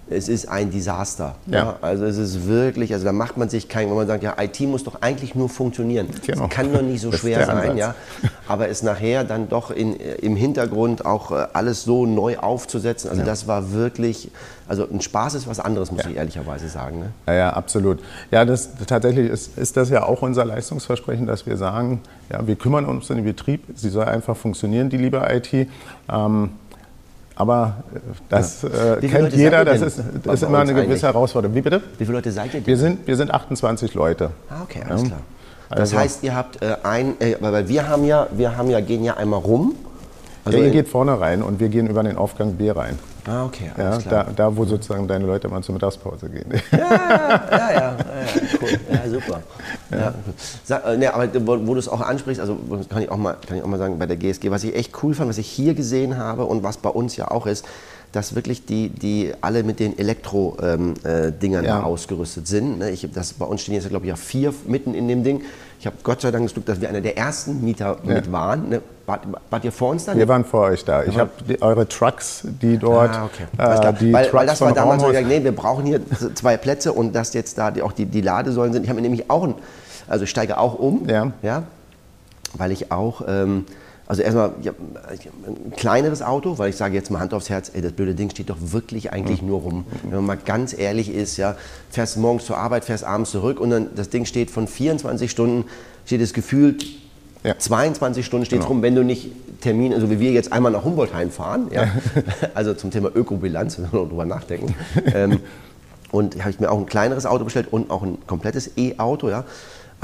es 0.07 0.29
ist 0.29 0.47
ein 0.47 0.69
Desaster. 0.69 1.35
Ja. 1.47 1.57
ja. 1.57 1.75
Also 1.81 2.05
es 2.05 2.17
ist 2.17 2.47
wirklich, 2.47 2.93
also 2.93 3.05
da 3.05 3.11
macht 3.11 3.37
man 3.37 3.49
sich 3.49 3.67
kein, 3.67 3.89
wenn 3.89 3.95
man 3.95 4.07
sagt, 4.07 4.23
ja, 4.23 4.35
IT 4.39 4.59
muss 4.61 4.83
doch 4.83 5.01
eigentlich 5.01 5.33
nur 5.33 5.49
funktionieren. 5.49 6.07
Genau. 6.25 6.47
kann 6.47 6.71
doch 6.71 6.81
nicht 6.81 7.01
so 7.01 7.11
schwer 7.11 7.45
sein, 7.45 7.57
Ansatz. 7.57 7.77
ja. 7.77 7.95
Aber 8.47 8.69
es 8.69 8.83
nachher 8.83 9.23
dann 9.23 9.49
doch 9.49 9.71
in, 9.71 9.95
im 9.95 10.35
Hintergrund 10.35 11.05
auch 11.05 11.31
äh, 11.31 11.47
alles 11.53 11.83
so 11.83 12.05
neu 12.05 12.37
aufzusetzen, 12.37 13.09
also 13.09 13.21
ja. 13.21 13.25
das 13.25 13.47
war 13.47 13.71
wirklich, 13.71 14.29
also 14.67 14.87
ein 14.87 15.01
Spaß 15.01 15.33
ist 15.33 15.47
was 15.47 15.59
anderes, 15.59 15.91
muss 15.91 16.03
ja. 16.03 16.11
ich 16.11 16.17
ehrlicherweise 16.17 16.67
sagen. 16.69 16.99
Ne? 16.99 17.09
Ja, 17.27 17.33
ja, 17.33 17.49
absolut. 17.53 17.99
Ja, 18.29 18.45
das, 18.45 18.69
tatsächlich 18.85 19.29
ist, 19.29 19.57
ist 19.57 19.75
das 19.75 19.89
ja 19.89 20.03
auch 20.03 20.21
unser 20.21 20.45
Leistungsversprechen, 20.45 21.25
dass 21.25 21.47
wir 21.47 21.57
sagen, 21.57 22.01
ja, 22.31 22.45
wir 22.45 22.55
kümmern 22.55 22.85
uns 22.85 23.09
um 23.09 23.15
den 23.15 23.25
Betrieb, 23.25 23.63
sie 23.75 23.89
soll 23.89 24.05
einfach 24.05 24.37
funktionieren, 24.37 24.89
die 24.89 24.97
liebe 24.97 25.25
IT. 25.29 25.67
Ähm, 26.09 26.49
aber 27.35 27.83
äh, 27.93 27.99
das 28.29 28.61
ja. 28.61 28.95
äh, 28.95 29.07
kennt 29.07 29.33
jeder, 29.33 29.65
das 29.65 29.81
ist, 29.81 29.99
ist 29.99 30.43
immer 30.43 30.59
eine 30.59 30.73
gewisse 30.73 30.89
eigentlich? 30.89 31.03
Herausforderung. 31.03 31.55
Wie 31.55 31.61
bitte? 31.61 31.81
Wie 31.97 32.05
viele 32.05 32.17
Leute 32.17 32.31
seid 32.31 32.53
ihr 32.53 32.61
denn? 32.61 32.67
Wir 32.67 32.77
sind, 32.77 33.07
wir 33.07 33.15
sind 33.15 33.33
28 33.33 33.93
Leute. 33.93 34.31
Ah, 34.49 34.63
okay, 34.63 34.81
alles 34.87 35.03
ja. 35.03 35.07
klar. 35.09 35.19
Das 35.69 35.79
also, 35.79 35.97
heißt, 35.97 36.23
ihr 36.23 36.35
habt 36.35 36.61
äh, 36.61 36.75
ein, 36.83 37.19
äh, 37.19 37.35
weil 37.39 37.67
wir 37.67 37.87
haben 37.87 38.05
ja, 38.05 38.27
wir 38.31 38.55
haben 38.55 38.69
ja, 38.69 38.79
gehen 38.79 39.03
ja 39.03 39.15
einmal 39.15 39.39
rum. 39.39 39.75
Also 40.45 40.59
ja, 40.59 40.65
ihr 40.65 40.71
geht 40.71 40.87
vorne 40.87 41.19
rein 41.19 41.41
und 41.41 41.59
wir 41.59 41.69
gehen 41.69 41.87
über 41.87 42.03
den 42.03 42.17
Aufgang 42.17 42.53
B 42.53 42.69
rein. 42.69 42.99
Ah, 43.27 43.45
okay, 43.45 43.71
alles 43.75 44.03
ja, 44.03 44.09
klar. 44.09 44.23
Da, 44.25 44.49
da, 44.49 44.55
wo 44.55 44.65
sozusagen 44.65 45.07
deine 45.07 45.25
Leute 45.25 45.47
mal 45.47 45.61
zur 45.63 45.73
Mittagspause 45.73 46.29
gehen. 46.29 46.45
Ja, 46.71 46.77
ja, 46.77 47.49
ja, 47.51 47.71
ja, 47.71 47.97
cool. 48.61 48.79
Ja, 48.91 49.09
super. 49.09 49.41
Ja. 49.91 50.13
Sag, 50.63 50.85
äh, 50.85 50.97
ne, 50.97 51.13
aber 51.13 51.27
wo, 51.45 51.67
wo 51.67 51.73
du 51.73 51.79
es 51.79 51.87
auch 51.87 52.01
ansprichst, 52.01 52.39
also 52.39 52.57
kann 52.87 53.01
ich, 53.01 53.09
auch 53.09 53.17
mal, 53.17 53.35
kann 53.47 53.57
ich 53.57 53.63
auch 53.63 53.67
mal 53.67 53.79
sagen, 53.79 53.97
bei 53.97 54.05
der 54.05 54.17
GSG, 54.17 54.51
was 54.51 54.63
ich 54.63 54.75
echt 54.75 54.91
cool 55.01 55.15
fand, 55.15 55.29
was 55.29 55.39
ich 55.39 55.47
hier 55.47 55.73
gesehen 55.73 56.17
habe 56.17 56.45
und 56.45 56.61
was 56.61 56.77
bei 56.77 56.89
uns 56.89 57.15
ja 57.15 57.31
auch 57.31 57.47
ist, 57.47 57.65
dass 58.11 58.35
wirklich 58.35 58.65
die, 58.65 58.89
die 58.89 59.33
alle 59.41 59.63
mit 59.63 59.79
den 59.79 59.97
Elektro-Dingern 59.97 60.95
ähm, 61.03 61.63
äh, 61.63 61.67
ja. 61.67 61.83
ausgerüstet 61.83 62.47
sind. 62.47 62.79
Ne? 62.79 62.91
Ich, 62.91 63.07
das, 63.11 63.33
bei 63.33 63.45
uns 63.45 63.61
stehen 63.61 63.73
jetzt, 63.73 63.89
glaube 63.89 64.05
ich, 64.05 64.09
ja 64.09 64.15
vier 64.15 64.53
mitten 64.67 64.93
in 64.93 65.07
dem 65.07 65.23
Ding. 65.23 65.41
Ich 65.85 65.87
habe 65.87 65.97
Gott 66.01 66.21
sei 66.21 66.31
Dank 66.31 66.43
das 66.43 66.53
Glück, 66.55 66.65
dass 66.65 66.81
wir 66.81 66.89
einer 66.89 66.99
der 66.99 67.15
ersten 67.15 67.63
Mieter 67.63 67.97
ja. 68.03 68.15
mit 68.15 68.31
waren. 68.31 68.69
Ne? 68.69 68.81
Wart, 69.05 69.21
wart, 69.51 69.63
ihr 69.63 69.71
vor 69.71 69.91
uns 69.91 70.05
da? 70.05 70.17
Wir 70.17 70.27
waren 70.27 70.43
vor 70.43 70.61
euch 70.61 70.83
da. 70.83 71.03
Ich 71.03 71.15
habe 71.15 71.29
eure 71.61 71.87
Trucks, 71.87 72.41
die 72.43 72.79
dort. 72.79 73.11
Ah, 73.11 73.25
okay. 73.25 73.43
Äh, 73.55 73.93
die 73.93 74.11
weil, 74.11 74.23
Trucks 74.23 74.33
weil 74.33 74.47
das 74.47 74.61
war 74.61 74.73
damals 74.73 75.03
so 75.03 75.09
gesagt, 75.09 75.27
nee, 75.27 75.43
wir 75.43 75.51
brauchen 75.51 75.85
hier 75.85 76.01
zwei 76.33 76.57
Plätze 76.57 76.91
und 76.91 77.13
dass 77.13 77.35
jetzt 77.35 77.59
da 77.59 77.69
die, 77.69 77.83
auch 77.83 77.91
die, 77.91 78.07
die 78.07 78.21
Ladesäulen 78.21 78.73
sind. 78.73 78.81
Ich 78.81 78.89
habe 78.89 78.95
mir 78.95 79.03
nämlich 79.03 79.29
auch 79.29 79.43
ein, 79.43 79.53
also 80.07 80.23
ich 80.23 80.31
steige 80.31 80.57
auch 80.57 80.73
um, 80.73 81.07
ja. 81.07 81.33
ja 81.43 81.61
weil 82.57 82.71
ich 82.71 82.91
auch 82.91 83.21
ähm, 83.27 83.65
Also 84.07 84.21
erstmal 84.21 84.51
ja, 84.61 84.71
ein 85.47 85.71
kleineres 85.75 86.21
Auto, 86.21 86.57
weil 86.59 86.69
ich 86.69 86.75
sage 86.75 86.93
jetzt 86.93 87.09
mal 87.09 87.19
Hand 87.19 87.33
aufs 87.33 87.49
Herz, 87.49 87.71
ey, 87.73 87.81
das 87.81 87.91
blöde 87.91 88.13
Ding 88.13 88.29
steht 88.29 88.49
doch 88.51 88.57
wirklich 88.59 89.11
eigentlich 89.11 89.41
nur 89.41 89.61
rum. 89.61 89.85
Wenn 90.03 90.17
man 90.17 90.25
mal 90.25 90.37
ganz 90.37 90.77
ehrlich 90.77 91.13
ist, 91.13 91.37
ja, 91.37 91.55
fährst 91.89 92.17
morgens 92.17 92.45
zur 92.45 92.57
Arbeit, 92.57 92.85
fährst 92.85 93.03
abends 93.03 93.31
zurück 93.31 93.59
und 93.59 93.71
dann 93.71 93.89
das 93.95 94.09
Ding 94.09 94.25
steht 94.25 94.51
von 94.51 94.67
24 94.67 95.31
Stunden, 95.31 95.65
steht 96.05 96.21
es 96.21 96.33
gefühlt 96.33 96.85
Ja. 97.43 97.57
22 97.57 98.25
Stunden 98.25 98.45
steht 98.45 98.59
Genau. 98.59 98.69
rum, 98.69 98.81
wenn 98.83 98.93
du 98.95 99.03
nicht 99.03 99.31
Termin, 99.61 99.93
also 99.93 100.09
wie 100.11 100.19
wir 100.19 100.31
jetzt 100.31 100.51
einmal 100.53 100.71
nach 100.71 100.83
Humboldt 100.83 101.11
fahren, 101.31 101.67
ja, 101.71 101.87
also 102.53 102.73
zum 102.75 102.91
Thema 102.91 103.09
Ökobilanz, 103.15 103.77
wenn 103.79 103.91
wir 103.91 103.99
noch 104.01 104.09
drüber 104.09 104.25
nachdenken. 104.25 104.75
ähm, 105.13 105.39
und 106.11 106.39
habe 106.39 106.51
ich 106.51 106.59
mir 106.59 106.71
auch 106.71 106.77
ein 106.77 106.85
kleineres 106.85 107.25
Auto 107.25 107.43
bestellt 107.43 107.67
und 107.71 107.89
auch 107.89 108.03
ein 108.03 108.17
komplettes 108.27 108.71
E-Auto, 108.77 109.29
ja. 109.29 109.43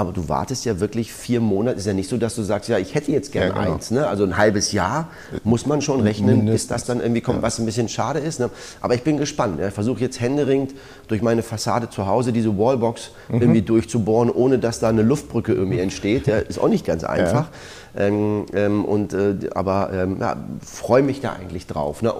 Aber 0.01 0.13
du 0.13 0.27
wartest 0.27 0.65
ja 0.65 0.79
wirklich 0.79 1.13
vier 1.13 1.39
Monate. 1.41 1.77
Ist 1.77 1.85
ja 1.85 1.93
nicht 1.93 2.09
so, 2.09 2.17
dass 2.17 2.33
du 2.35 2.41
sagst, 2.41 2.67
ja, 2.69 2.79
ich 2.79 2.95
hätte 2.95 3.11
jetzt 3.11 3.31
gern 3.31 3.49
Ja, 3.49 3.53
genau. 3.61 3.73
eins. 3.75 3.91
Ne? 3.91 4.07
Also 4.07 4.23
ein 4.23 4.35
halbes 4.35 4.71
Jahr 4.71 5.09
muss 5.43 5.67
man 5.67 5.83
schon 5.83 6.01
rechnen, 6.01 6.45
bis 6.47 6.65
das 6.65 6.85
dann 6.85 7.01
irgendwie 7.01 7.21
kommt, 7.21 7.43
was 7.43 7.59
ein 7.59 7.65
bisschen 7.67 7.87
schade 7.87 8.17
ist. 8.17 8.39
Ne? 8.39 8.49
Aber 8.81 8.95
ich 8.95 9.03
bin 9.03 9.17
gespannt. 9.17 9.59
Ja. 9.59 9.67
Ich 9.67 9.73
versuche 9.75 9.99
jetzt 10.01 10.19
händeringend 10.19 10.73
durch 11.07 11.21
meine 11.21 11.43
Fassade 11.43 11.87
zu 11.91 12.07
Hause 12.07 12.33
diese 12.33 12.57
Wallbox 12.57 13.11
Mhm. 13.29 13.41
irgendwie 13.41 13.61
durchzubohren, 13.61 14.31
ohne 14.31 14.57
dass 14.57 14.79
da 14.79 14.89
eine 14.89 15.03
Luftbrücke 15.03 15.53
irgendwie 15.53 15.79
entsteht. 15.79 16.25
Ja. 16.25 16.37
Ist 16.39 16.59
auch 16.59 16.67
nicht 16.67 16.83
ganz 16.85 17.03
einfach. 17.03 17.49
Ähm, 17.95 18.45
ähm, 18.53 18.83
und, 18.85 19.13
äh, 19.13 19.35
aber 19.53 19.91
ähm, 19.93 20.17
ja, 20.19 20.35
freue 20.65 21.03
mich 21.03 21.21
da 21.21 21.33
eigentlich 21.33 21.67
drauf. 21.67 22.01
Ne? 22.01 22.11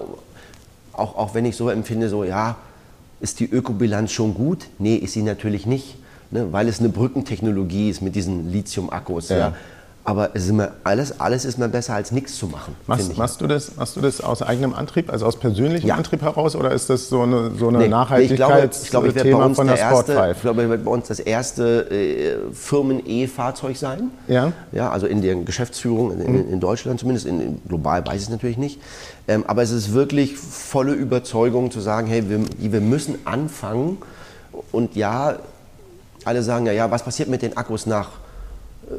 Auch, 0.92 1.16
auch 1.16 1.34
wenn 1.34 1.44
ich 1.46 1.56
so 1.56 1.68
empfinde, 1.68 2.08
so 2.08 2.22
ja, 2.22 2.56
ist 3.20 3.40
die 3.40 3.50
Ökobilanz 3.50 4.12
schon 4.12 4.34
gut? 4.34 4.66
Nee, 4.78 4.94
ist 4.96 5.14
sie 5.14 5.22
natürlich 5.22 5.66
nicht, 5.66 5.96
ne? 6.32 6.52
weil 6.52 6.68
es 6.68 6.80
eine 6.80 6.88
Brückentechnologie 6.88 7.90
ist 7.90 8.02
mit 8.02 8.14
diesen 8.14 8.50
Lithium-Akkus. 8.50 9.28
Ja. 9.28 9.38
Ja. 9.38 9.52
Aber 10.04 10.34
immer, 10.34 10.72
alles, 10.82 11.20
alles 11.20 11.44
ist 11.44 11.60
mal 11.60 11.68
besser 11.68 11.94
als 11.94 12.10
nichts 12.10 12.36
zu 12.36 12.48
machen. 12.48 12.74
Machst, 12.88 13.12
ich. 13.12 13.16
machst, 13.16 13.40
du 13.40 13.46
das, 13.46 13.76
machst 13.76 13.94
du 13.94 14.00
das 14.00 14.20
aus 14.20 14.42
eigenem 14.42 14.74
Antrieb, 14.74 15.12
also 15.12 15.26
aus 15.26 15.36
persönlichem 15.36 15.88
Ja. 15.88 15.94
Antrieb 15.94 16.22
heraus, 16.22 16.56
oder 16.56 16.72
ist 16.72 16.90
das 16.90 17.08
so 17.08 17.22
eine, 17.22 17.52
so 17.56 17.68
eine 17.68 17.78
Nee, 17.78 18.24
ich 18.24 18.34
glaube, 18.34 18.68
ich 18.82 18.90
glaube, 18.90 19.08
ich 19.08 19.14
werde 19.14 19.30
bei 19.30 19.38
Nachhaltigkeitsthema 19.38 19.44
uns 19.44 19.56
von 19.56 19.66
der 19.68 19.76
der 19.76 19.84
erste, 19.84 20.12
5? 20.12 20.36
ich 20.36 20.42
glaube, 20.42 20.62
ich 20.62 20.68
werde 20.70 20.82
bei 20.82 20.90
uns 20.90 21.06
das 21.06 21.20
erste 21.20 21.90
äh, 21.92 22.36
Firmen-E-Fahrzeug 22.52 23.76
sein. 23.76 24.10
Ja. 24.26 24.52
Ja, 24.72 24.90
also 24.90 25.06
in 25.06 25.22
der 25.22 25.36
Geschäftsführung 25.36 26.20
in, 26.20 26.50
in 26.50 26.58
Deutschland 26.58 26.98
zumindest, 26.98 27.26
in, 27.26 27.40
in 27.40 27.62
global 27.68 28.04
weiß 28.04 28.16
ich 28.16 28.22
es 28.22 28.30
natürlich 28.30 28.58
nicht. 28.58 28.80
Ähm, 29.28 29.44
aber 29.46 29.62
es 29.62 29.70
ist 29.70 29.92
wirklich 29.92 30.36
volle 30.36 30.94
Überzeugung 30.94 31.70
zu 31.70 31.78
sagen, 31.78 32.08
hey, 32.08 32.24
wir, 32.28 32.40
wir 32.58 32.80
müssen 32.80 33.18
anfangen. 33.24 33.98
Und 34.72 34.96
ja, 34.96 35.36
alle 36.26 36.42
sagen 36.42 36.66
ja, 36.66 36.72
ja, 36.72 36.90
was 36.90 37.02
passiert 37.02 37.28
mit 37.28 37.42
den 37.42 37.56
Akkus 37.56 37.86
nach 37.86 38.08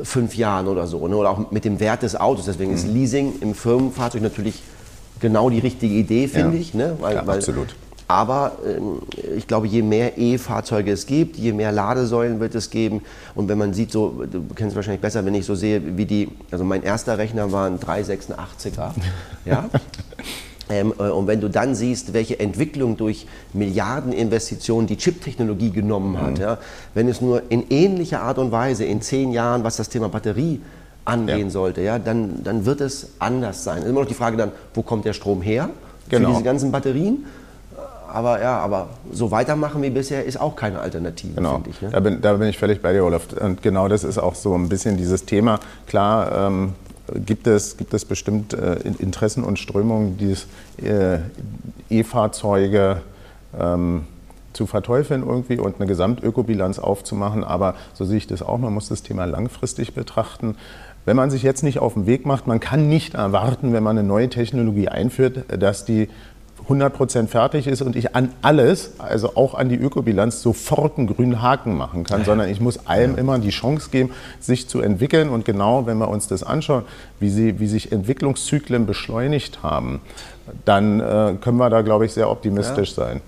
äh, 0.01 0.03
fünf 0.03 0.36
Jahren 0.36 0.68
oder 0.68 0.88
so? 0.88 1.08
Ne? 1.08 1.15
Oder 1.15 1.30
auch 1.32 1.51
mit 1.51 1.65
dem 1.65 1.80
Wert 1.80 2.03
des 2.03 2.15
Autos. 2.15 2.46
Deswegen 2.46 2.74
ist 2.74 2.88
Leasing 2.88 3.34
im 3.42 3.53
Firmenfahrzeug 3.56 4.22
natürlich 4.22 4.62
genau 5.20 5.50
die 5.50 5.60
richtige 5.60 5.94
Idee, 5.94 6.27
finde 6.27 6.56
Ja. 6.56 6.62
ich. 6.62 6.74
Ne? 6.74 6.96
Weil, 7.00 7.15
Ja, 7.15 7.25
weil, 7.27 7.38
absolut. 7.38 7.75
Aber 8.06 8.58
ähm, 8.68 9.00
ich 9.38 9.48
glaube, 9.48 9.65
je 9.65 9.82
mehr 9.82 10.18
E-Fahrzeuge 10.18 10.92
es 10.92 11.06
gibt, 11.06 11.38
je 11.38 11.53
mehr 11.53 11.72
Ladesäulen 11.72 12.39
wird 12.42 12.53
es 12.53 12.70
geben. 12.70 13.01
Und 13.34 13.48
wenn 13.48 13.58
man 13.58 13.74
sieht, 13.74 13.92
so, 13.94 14.24
du 14.30 14.44
kennst 14.53 14.72
es 14.72 14.75
wahrscheinlich 14.75 15.01
besser, 15.01 15.24
wenn 15.25 15.34
ich 15.34 15.46
so 15.46 15.56
sehe, 15.56 15.82
wie 15.98 16.06
die, 16.06 16.30
also 16.51 16.63
mein 16.65 16.84
erster 16.84 17.18
Rechner 17.18 17.51
war 17.53 17.65
ein 17.65 17.80
386er. 17.80 18.92
ja? 19.46 19.70
Ähm, 20.70 20.93
äh, 20.98 21.03
und 21.10 21.27
wenn 21.27 21.41
du 21.41 21.50
dann 21.50 21.75
siehst, 21.75 22.13
welche 22.13 22.39
Entwicklung 22.39 22.96
durch 22.98 23.27
Milliardeninvestitionen 23.53 24.88
die 24.88 24.98
Chip-Technologie 24.98 25.72
genommen 25.72 26.20
hat, 26.22 26.39
ja? 26.39 26.58
wenn 26.93 27.08
es 27.08 27.22
nur 27.22 27.43
in 27.50 27.65
ähnlicher 27.70 28.22
Art 28.22 28.38
und 28.38 28.51
Weise 28.51 28.86
in 28.86 29.01
zehn 29.01 29.32
Jahren, 29.32 29.63
was 29.63 29.77
das 29.77 29.89
Thema 29.89 30.10
Batterie 30.10 30.62
angehen 31.05 31.48
Ja. 31.48 31.50
sollte, 31.50 31.82
ja, 31.82 32.00
dann, 32.00 32.43
dann 32.43 32.65
wird 32.65 32.79
es 32.82 33.10
anders 33.20 33.63
sein. 33.63 33.84
Immer 33.84 34.01
noch 34.01 34.08
die 34.08 34.13
Frage 34.13 34.38
dann, 34.38 34.51
wo 34.74 34.82
kommt 34.84 35.05
der 35.05 35.13
Strom 35.13 35.41
her 35.41 35.70
Genau. 36.10 36.27
für 36.29 36.34
diese 36.34 36.43
ganzen 36.43 36.72
Batterien? 36.72 37.25
Aber 38.12 38.39
ja, 38.41 38.60
aber 38.60 38.89
so 39.12 39.32
weitermachen 39.32 39.82
wie 39.82 39.89
bisher 39.89 40.23
ist 40.23 40.39
auch 40.39 40.56
keine 40.56 40.80
Alternative, 40.80 41.34
Genau, 41.34 41.56
finde 41.56 41.69
ich. 41.71 41.82
Ne? 41.82 41.89
da, 41.91 41.99
bin, 41.99 42.21
da 42.21 42.34
bin 42.34 42.47
ich 42.47 42.60
völlig 42.60 42.80
bei 42.82 42.93
dir, 42.93 43.04
Olaf. 43.04 43.23
Und 43.41 43.63
genau 43.63 43.88
das 43.88 44.04
ist 44.04 44.19
auch 44.19 44.36
so 44.36 44.54
ein 44.54 44.69
bisschen 44.69 44.97
dieses 44.97 45.26
Thema. 45.26 45.60
Klar 45.88 46.47
ähm, 46.47 46.73
gibt, 47.26 47.48
es, 47.48 47.78
gibt 47.78 47.94
es 47.94 48.06
bestimmt 48.06 48.54
äh, 48.54 48.76
In- 48.84 48.96
Interessen 48.96 49.44
und 49.44 49.60
Strömungen, 49.60 50.18
dieses 50.18 50.48
äh, 50.82 51.20
E-Fahrzeuge 51.89 53.02
ähm, 53.60 54.04
zu 54.54 54.68
verteufeln 54.68 55.24
irgendwie 55.24 55.60
und 55.60 55.78
eine 55.78 55.88
Gesamtökobilanz 55.88 56.80
aufzumachen. 56.80 57.44
Aber 57.44 57.76
so 57.94 58.06
sehe 58.06 58.18
ich 58.18 58.28
das 58.28 58.42
auch, 58.42 58.58
man 58.58 58.74
muss 58.74 58.89
das 58.89 59.04
Thema 59.04 59.26
langfristig 59.26 59.94
betrachten. 59.94 60.56
Wenn 61.06 61.18
man 61.18 61.30
sich 61.30 61.44
jetzt 61.44 61.63
nicht 61.63 61.80
auf 61.80 61.96
den 61.96 62.06
Weg 62.06 62.26
macht, 62.26 62.48
man 62.48 62.60
kann 62.62 62.88
nicht 62.88 63.16
erwarten, 63.16 63.74
wenn 63.74 63.84
man 63.84 63.98
eine 63.98 64.08
neue 64.08 64.30
Technologie 64.30 64.88
einführt, 64.88 65.46
dass 65.62 65.84
die 65.84 66.08
100% 66.69 67.28
fertig 67.28 67.67
ist 67.67 67.82
und 67.82 67.95
ich 67.95 68.15
an 68.15 68.34
alles, 68.41 68.93
also 68.99 69.36
auch 69.36 69.54
an 69.54 69.69
die 69.69 69.76
Ökobilanz, 69.76 70.41
sofort 70.41 70.97
einen 70.97 71.08
grünen 71.08 71.41
Haken 71.41 71.76
machen 71.76 72.04
kann, 72.04 72.23
sondern 72.26 72.49
ich 72.49 72.62
muss 72.62 72.88
allem 72.88 73.17
immer 73.17 73.39
die 73.39 73.49
Chance 73.49 73.89
geben, 73.91 74.12
sich 74.39 74.67
zu 74.67 74.82
entwickeln. 74.82 75.30
Und 75.30 75.45
genau, 75.45 75.86
wenn 75.86 75.97
wir 75.97 76.08
uns 76.08 76.28
das 76.28 76.43
anschauen, 76.43 76.84
wie, 77.19 77.30
sie, 77.30 77.60
wie 77.60 77.67
sich 77.67 77.91
Entwicklungszyklen 77.91 78.86
beschleunigt 78.86 79.63
haben, 79.63 80.02
dann 80.65 80.99
äh, 80.99 81.36
können 81.41 81.58
wir 81.58 81.69
da, 81.69 81.82
glaube 81.82 82.06
ich, 82.06 82.13
sehr 82.13 82.30
optimistisch 82.30 82.93
sein. 82.93 83.21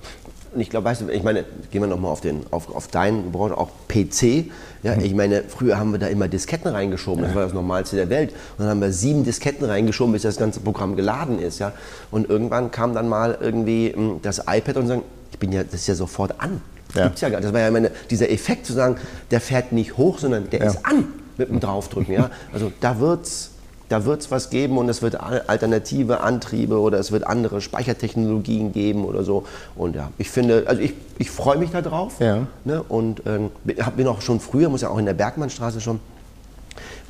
Und 0.56 0.62
ich 0.62 0.70
glaube, 0.70 0.86
weißt 0.86 1.02
du, 1.02 1.10
ich 1.10 1.22
meine, 1.24 1.44
gehen 1.70 1.82
wir 1.82 1.88
nochmal 1.88 2.12
auf, 2.12 2.22
den, 2.22 2.41
auf, 2.50 2.74
auf 2.74 2.88
deinen 2.88 3.32
Branche, 3.34 3.58
auch 3.58 3.70
PC. 3.89 4.46
Ja, 4.84 4.96
ich 4.98 5.13
meine, 5.13 5.44
früher 5.48 5.78
haben 5.78 5.91
wir 5.91 6.00
da 6.00 6.08
immer 6.08 6.28
Disketten 6.30 6.72
reingeschoben, 6.72 7.24
das 7.26 7.36
war 7.36 7.44
das 7.44 7.54
Normalste 7.54 7.98
der 7.98 8.10
Welt. 8.10 8.32
Und 8.32 8.60
dann 8.60 8.70
haben 8.70 8.82
wir 8.82 8.94
sieben 8.94 9.24
Disketten 9.26 9.65
reingeschoben, 9.65 10.13
bis 10.13 10.22
das 10.22 10.38
ganze 10.38 10.62
Programm 10.62 10.96
geladen 10.96 11.39
ist. 11.39 11.60
Ja. 11.60 11.74
Und 12.10 12.30
irgendwann 12.30 12.72
kam 12.72 12.94
dann 12.94 13.10
mal 13.10 13.38
irgendwie 13.41 13.88
ähm, 13.89 14.20
das 14.22 14.39
iPad 14.48 14.78
und 14.78 14.88
sagen, 14.88 15.02
ich 15.32 15.39
bin 15.39 15.52
ja, 15.52 15.63
das 15.63 15.74
ist 15.74 15.88
ja 15.88 15.96
sofort 15.96 16.39
an. 16.39 16.62
Das 16.88 16.96
Ja. 16.96 17.04
gibt's 17.08 17.22
ja 17.22 17.30
gar 17.30 17.38
nicht. 17.39 17.48
Das 17.48 17.54
war 17.54 17.60
ja 17.60 17.70
meine, 17.72 17.91
dieser 18.10 18.32
Effekt 18.32 18.65
zu 18.65 18.72
sagen, 18.72 18.96
der 19.32 19.41
fährt 19.41 19.74
nicht 19.74 19.98
hoch, 19.98 20.20
sondern 20.20 20.50
der 20.50 20.60
Ja. 20.62 20.65
ist 20.68 20.86
an 20.86 21.06
mit 21.38 21.50
dem 21.50 21.60
Draufdrücken. 21.60 22.13
Ja. 22.13 22.30
Also 22.54 22.72
da 22.80 23.00
wird's 23.02 23.52
da 23.89 24.06
wird 24.06 24.21
es 24.21 24.32
was 24.32 24.50
geben 24.50 24.78
und 24.78 24.89
es 24.89 25.02
wird 25.02 25.19
al- 25.19 25.43
alternative 25.48 26.21
Antriebe 26.21 26.80
oder 26.80 27.00
es 27.00 27.12
wird 27.12 27.26
andere 27.28 27.62
Speichertechnologien 27.62 28.71
geben 28.74 29.06
oder 29.06 29.24
so. 29.24 29.45
Und 29.76 29.95
ja, 29.95 30.10
ich 30.17 30.30
finde, 30.30 30.63
also 30.67 30.82
ich, 30.82 30.93
ich 31.19 31.30
freue 31.30 31.58
mich 31.58 31.69
darauf. 31.71 32.19
Ja. 32.19 32.48
Ne? 32.63 32.82
Und 32.88 33.21
ähm, 33.26 33.52
bin- 33.63 33.78
bin 33.95 34.08
auch 34.08 34.21
schon 34.21 34.39
früher, 34.39 34.69
muss 34.69 34.82
ja 34.82 34.89
auch 34.89 34.98
in 34.98 35.06
der 35.06 35.13
Bergmannstraße 35.13 35.82
schon, 35.82 36.00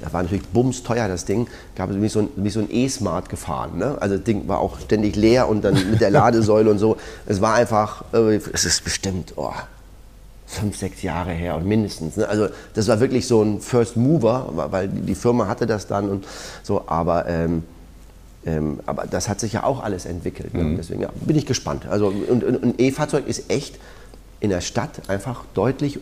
da 0.01 0.11
war 0.11 0.21
natürlich 0.23 0.45
bums 0.49 0.83
teuer 0.83 1.07
das 1.07 1.23
Ding, 1.23 1.47
gab 1.75 1.89
es 1.89 1.95
mich 1.95 2.11
so 2.11 2.19
ein, 2.19 2.27
bin 2.35 2.45
ich 2.45 2.53
so 2.53 2.59
ein 2.59 2.67
E-Smart 2.69 3.29
gefahren. 3.29 3.77
Ne? 3.77 3.95
Also 4.01 4.15
das 4.15 4.25
Ding 4.25 4.47
war 4.49 4.59
auch 4.59 4.77
ständig 4.79 5.15
leer 5.15 5.47
und 5.47 5.63
dann 5.63 5.73
mit 5.91 6.01
der 6.01 6.09
Ladesäule 6.11 6.69
und 6.69 6.79
so. 6.79 6.97
Es 7.25 7.39
war 7.41 7.53
einfach, 7.55 8.03
äh, 8.13 8.35
es 8.51 8.65
ist 8.65 8.83
bestimmt, 8.83 9.33
oh, 9.37 9.53
fünf, 10.45 10.77
sechs 10.77 11.01
Jahre 11.01 11.31
her 11.31 11.55
und 11.55 11.65
mindestens. 11.65 12.17
Ne? 12.17 12.27
Also 12.27 12.47
das 12.73 12.87
war 12.87 12.99
wirklich 12.99 13.27
so 13.27 13.41
ein 13.41 13.59
First 13.61 13.97
Mover, 13.97 14.49
weil 14.71 14.87
die 14.87 15.15
Firma 15.15 15.47
hatte 15.47 15.65
das 15.65 15.87
dann 15.87 16.09
und 16.09 16.25
so, 16.63 16.83
aber, 16.87 17.27
ähm, 17.27 17.63
ähm, 18.45 18.79
aber 18.85 19.07
das 19.07 19.27
hat 19.27 19.39
sich 19.39 19.53
ja 19.53 19.63
auch 19.63 19.83
alles 19.83 20.05
entwickelt. 20.05 20.53
Ne? 20.53 20.75
Deswegen 20.77 21.01
ja, 21.01 21.09
bin 21.25 21.35
ich 21.35 21.45
gespannt. 21.45 21.87
Also 21.87 22.07
und, 22.07 22.43
und 22.43 22.79
E-Fahrzeug 22.79 23.27
ist 23.27 23.49
echt 23.49 23.79
in 24.39 24.51
der 24.51 24.61
Stadt 24.61 25.09
einfach 25.09 25.45
deutlich 25.55 25.99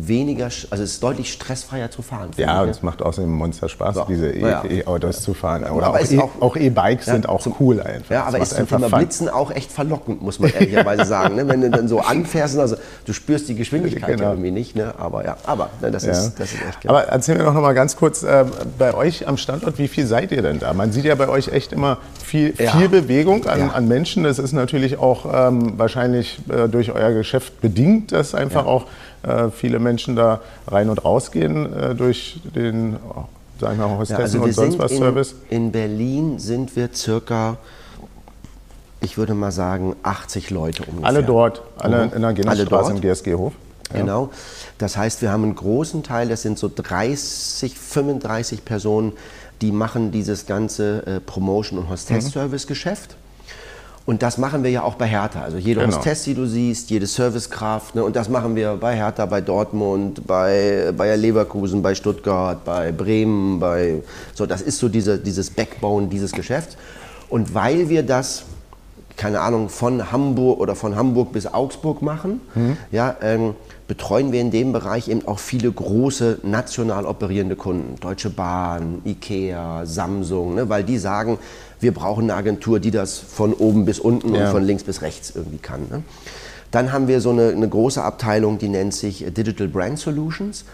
weniger, 0.00 0.44
also 0.46 0.84
es 0.84 0.92
ist 0.92 1.02
deutlich 1.02 1.32
stressfreier 1.32 1.90
zu 1.90 2.02
fahren. 2.02 2.30
Ja, 2.36 2.60
und 2.60 2.66
ne? 2.66 2.70
es 2.70 2.82
macht 2.82 3.02
außerdem 3.02 3.30
Monster 3.32 3.68
Spaß, 3.68 3.96
Ja. 3.96 4.06
diese 4.08 4.30
E- 4.30 4.40
Ja. 4.40 4.62
E-Autos 4.64 5.22
zu 5.22 5.34
fahren. 5.34 5.64
Oder 5.64 5.86
aber 5.88 5.98
auch 6.40 6.56
E- 6.56 6.66
E-Bikes 6.66 7.06
Ja, 7.06 7.14
sind 7.14 7.28
auch 7.28 7.40
zum- 7.40 7.54
cool 7.58 7.80
einfach. 7.82 8.10
Ja, 8.10 8.20
Es 8.22 8.28
aber 8.28 8.38
macht 8.38 8.52
ist 8.52 8.56
zum 8.56 8.68
Thema 8.68 8.88
Fun. 8.88 8.98
Blitzen 9.00 9.28
auch 9.28 9.50
echt 9.50 9.72
verlockend, 9.72 10.22
muss 10.22 10.38
man 10.38 10.50
ehrlicherweise 10.50 11.04
sagen. 11.04 11.34
Ne? 11.34 11.48
Wenn 11.48 11.60
du 11.62 11.70
dann 11.70 11.88
so 11.88 11.98
anfährst, 12.00 12.56
also 12.58 12.76
du 13.06 13.12
spürst 13.12 13.48
die 13.48 13.56
Geschwindigkeit 13.56 14.08
Genau. 14.10 14.22
ja 14.22 14.30
irgendwie 14.30 14.52
nicht. 14.52 14.76
Ne? 14.76 14.94
Aber 14.98 15.24
ja, 15.24 15.36
aber 15.44 15.70
ne, 15.82 15.90
das, 15.90 16.04
ist, 16.04 16.34
das 16.38 16.52
ist 16.52 16.60
echt 16.68 16.80
geil. 16.82 16.90
Aber 16.90 17.02
erzähl 17.08 17.36
mir 17.36 17.42
doch 17.44 17.54
noch 17.54 17.60
mal 17.62 17.72
ganz 17.74 17.96
kurz, 17.96 18.22
äh, 18.22 18.44
bei 18.78 18.94
euch 18.94 19.26
am 19.26 19.36
Standort, 19.36 19.78
wie 19.78 19.88
viel 19.88 20.06
seid 20.06 20.30
ihr 20.30 20.42
denn 20.42 20.60
da? 20.60 20.72
Man 20.74 20.92
sieht 20.92 21.06
ja 21.06 21.16
bei 21.16 21.28
euch 21.28 21.48
echt 21.48 21.72
immer 21.72 21.98
viel, 22.24 22.54
viel 22.54 22.88
Bewegung 22.88 23.46
an, 23.46 23.70
an 23.70 23.88
Menschen. 23.88 24.22
Das 24.22 24.38
ist 24.38 24.52
natürlich 24.52 24.98
auch 24.98 25.26
ähm, 25.48 25.76
wahrscheinlich 25.76 26.38
äh, 26.48 26.68
durch 26.68 26.92
euer 26.92 27.10
Geschäft 27.12 27.60
bedingt, 27.60 28.12
dass 28.12 28.34
einfach 28.34 28.64
auch 28.66 28.84
äh, 29.22 29.48
viele 29.50 29.78
Menschen 29.78 30.16
da 30.16 30.40
rein 30.66 30.90
und 30.90 31.04
rausgehen 31.04 31.72
äh, 31.72 31.94
durch 31.94 32.40
den, 32.54 32.96
sagen 33.60 33.78
wir 33.78 33.88
mal, 33.88 34.04
Ja, 34.04 34.16
also 34.16 34.40
und 34.42 34.52
sonst 34.52 34.78
was 34.78 34.92
in, 34.92 34.98
Service. 34.98 35.34
in 35.50 35.72
Berlin 35.72 36.38
sind 36.38 36.76
wir 36.76 36.90
circa, 36.94 37.56
ich 39.00 39.18
würde 39.18 39.34
mal 39.34 39.52
sagen, 39.52 39.96
80 40.02 40.50
Leute 40.50 40.84
ungefähr. 40.84 41.06
Alle 41.06 41.22
dort, 41.22 41.62
alle 41.78 42.06
Mhm. 42.06 42.12
in 42.14 42.22
der 42.22 42.64
dort. 42.66 42.90
im 42.90 43.00
GSG-Hof. 43.00 43.52
Ja. 43.92 44.00
Genau. 44.00 44.30
Das 44.76 44.96
heißt, 44.96 45.22
wir 45.22 45.32
haben 45.32 45.44
einen 45.44 45.54
großen 45.54 46.02
Teil, 46.02 46.28
das 46.28 46.42
sind 46.42 46.58
so 46.58 46.70
30, 46.74 47.76
35 47.78 48.64
Personen, 48.64 49.12
die 49.62 49.72
machen 49.72 50.12
dieses 50.12 50.46
ganze 50.46 51.06
äh, 51.06 51.20
Promotion- 51.20 51.78
und 51.78 51.88
Hostess-Service-Geschäft. 51.88 53.16
Und 54.08 54.22
das 54.22 54.38
machen 54.38 54.64
wir 54.64 54.70
ja 54.70 54.84
auch 54.84 54.94
bei 54.94 55.06
Hertha. 55.06 55.42
Also 55.42 55.58
jede 55.58 55.82
Genau. 55.82 55.94
Hostess, 55.94 56.22
die 56.22 56.32
du 56.32 56.46
siehst, 56.46 56.88
jede 56.88 57.06
Servicekraft. 57.06 57.94
Ne? 57.94 58.02
Und 58.02 58.16
das 58.16 58.30
machen 58.30 58.56
wir 58.56 58.74
bei 58.76 58.96
Hertha, 58.96 59.26
bei 59.26 59.42
Dortmund, 59.42 60.26
bei 60.26 60.94
Bayer 60.96 61.18
Leverkusen, 61.18 61.82
bei 61.82 61.94
Stuttgart, 61.94 62.64
bei 62.64 62.90
Bremen. 62.90 63.60
Bei, 63.60 64.02
so, 64.32 64.46
das 64.46 64.62
ist 64.62 64.78
so 64.78 64.88
diese, 64.88 65.18
dieses 65.18 65.50
Backbone 65.50 66.06
dieses 66.06 66.32
Geschäfts. 66.32 66.78
Und 67.28 67.54
weil 67.54 67.90
wir 67.90 68.02
das 68.02 68.44
keine 69.18 69.40
Ahnung, 69.40 69.68
von 69.68 70.12
Hamburg 70.12 70.60
oder 70.60 70.76
von 70.76 70.94
Hamburg 70.94 71.32
bis 71.32 71.46
Augsburg 71.52 72.02
machen, 72.02 72.40
ja, 72.92 73.16
ähm, 73.20 73.56
betreuen 73.88 74.30
wir 74.32 74.40
in 74.40 74.52
dem 74.52 74.72
Bereich 74.72 75.08
eben 75.08 75.26
auch 75.26 75.40
viele 75.40 75.72
große 75.72 76.38
national 76.44 77.04
operierende 77.04 77.56
Kunden. 77.56 77.96
Deutsche 78.00 78.30
Bahn, 78.30 79.02
Ikea, 79.04 79.84
Samsung, 79.86 80.54
ne, 80.54 80.68
weil 80.68 80.84
die 80.84 80.98
sagen, 80.98 81.38
wir 81.80 81.92
brauchen 81.94 82.24
eine 82.24 82.34
Agentur, 82.34 82.80
die 82.80 82.90
das 82.90 83.18
von 83.18 83.52
oben 83.52 83.84
bis 83.84 83.98
unten 83.98 84.34
Ja. 84.34 84.46
und 84.46 84.52
von 84.52 84.64
links 84.64 84.82
bis 84.84 85.02
rechts 85.02 85.32
irgendwie 85.34 85.58
kann. 85.58 85.82
Ne. 85.90 86.02
Dann 86.70 86.92
haben 86.92 87.08
wir 87.08 87.20
so 87.20 87.30
eine, 87.30 87.48
eine 87.48 87.68
große 87.68 88.02
Abteilung, 88.02 88.58
die 88.58 88.68
nennt 88.68 88.94
sich 88.94 89.24
äh, 89.26 89.30
Digital 89.30 89.68
Brand 89.68 89.98
Solutions. 89.98 90.64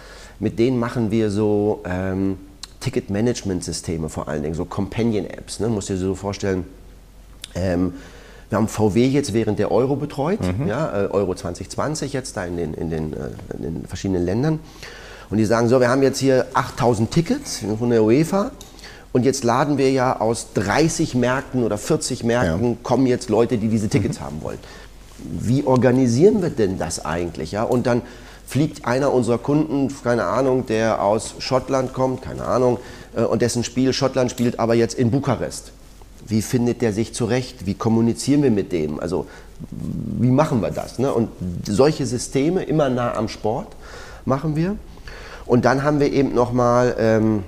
Mit 0.40 0.58
denen 0.58 0.78
machen 0.78 1.10
wir 1.10 1.30
so 1.30 1.82
ähm, 1.84 2.38
Ticket-Management-Systeme 2.80 4.08
vor 4.08 4.28
allen 4.28 4.42
Dingen, 4.42 4.54
so 4.54 4.64
Companion-Apps. 4.64 5.60
Ne? 5.60 5.68
Musst 5.68 5.88
dir 5.88 5.96
so 5.96 6.14
vorstellen, 6.14 6.64
ähm, 7.54 7.94
wir 8.50 8.58
haben 8.58 8.68
VW 8.68 9.06
jetzt 9.06 9.32
während 9.32 9.58
der 9.58 9.70
Euro 9.72 9.96
betreut, 9.96 10.38
ja, 10.66 11.04
äh, 11.04 11.06
Euro 11.08 11.34
2020 11.34 12.12
jetzt 12.12 12.36
da 12.36 12.44
in 12.44 12.56
den, 12.56 12.74
in, 12.74 12.90
den, 12.90 13.12
äh, 13.12 13.16
in 13.56 13.62
den 13.62 13.86
verschiedenen 13.86 14.24
Ländern. 14.24 14.58
Und 15.30 15.38
die 15.38 15.44
sagen 15.44 15.68
so, 15.68 15.80
wir 15.80 15.88
haben 15.88 16.02
jetzt 16.02 16.18
hier 16.18 16.46
8000 16.52 17.10
Tickets 17.10 17.62
von 17.78 17.90
der 17.90 18.04
UEFA 18.04 18.50
und 19.14 19.24
jetzt 19.24 19.44
laden 19.44 19.78
wir 19.78 19.92
ja 19.92 20.18
aus 20.20 20.48
30 20.54 21.14
Märkten 21.14 21.62
oder 21.62 21.78
40 21.78 22.24
Märkten 22.24 22.82
kommen 22.82 23.06
jetzt 23.06 23.28
Leute, 23.30 23.58
die 23.58 23.68
diese 23.68 23.88
Tickets 23.88 24.20
haben 24.20 24.42
wollen. 24.42 24.58
Wie 25.18 25.62
organisieren 25.62 26.42
wir 26.42 26.50
denn 26.50 26.78
das 26.78 27.04
eigentlich? 27.04 27.52
Ja? 27.52 27.62
Und 27.62 27.86
dann 27.86 28.02
fliegt 28.44 28.84
einer 28.84 29.12
unserer 29.12 29.38
Kunden, 29.38 29.88
keine 30.02 30.24
Ahnung, 30.24 30.66
der 30.66 31.00
aus 31.00 31.36
Schottland 31.38 31.92
kommt, 31.92 32.22
keine 32.22 32.44
Ahnung, 32.44 32.78
äh, 33.14 33.22
und 33.22 33.40
dessen 33.40 33.62
Spiel, 33.62 33.92
Schottland 33.92 34.32
spielt 34.32 34.58
aber 34.58 34.74
jetzt 34.74 34.94
in 34.94 35.12
Bukarest. 35.12 35.70
Wie 36.26 36.42
findet 36.42 36.82
der 36.82 36.92
sich 36.92 37.14
zurecht? 37.14 37.66
Wie 37.66 37.74
kommunizieren 37.74 38.42
wir 38.42 38.50
mit 38.50 38.72
dem? 38.72 38.98
Also 38.98 39.26
wie 39.70 40.30
machen 40.30 40.60
wir 40.60 40.72
das? 40.72 40.98
Ne? 40.98 41.14
Und 41.14 41.28
solche 41.64 42.04
Systeme 42.04 42.64
immer 42.64 42.88
nah 42.88 43.14
am 43.14 43.28
Sport 43.28 43.68
machen 44.24 44.56
wir. 44.56 44.74
Und 45.46 45.64
dann 45.64 45.84
haben 45.84 46.00
wir 46.00 46.12
eben 46.12 46.34
nochmal 46.34 46.96
ähm, 46.98 47.44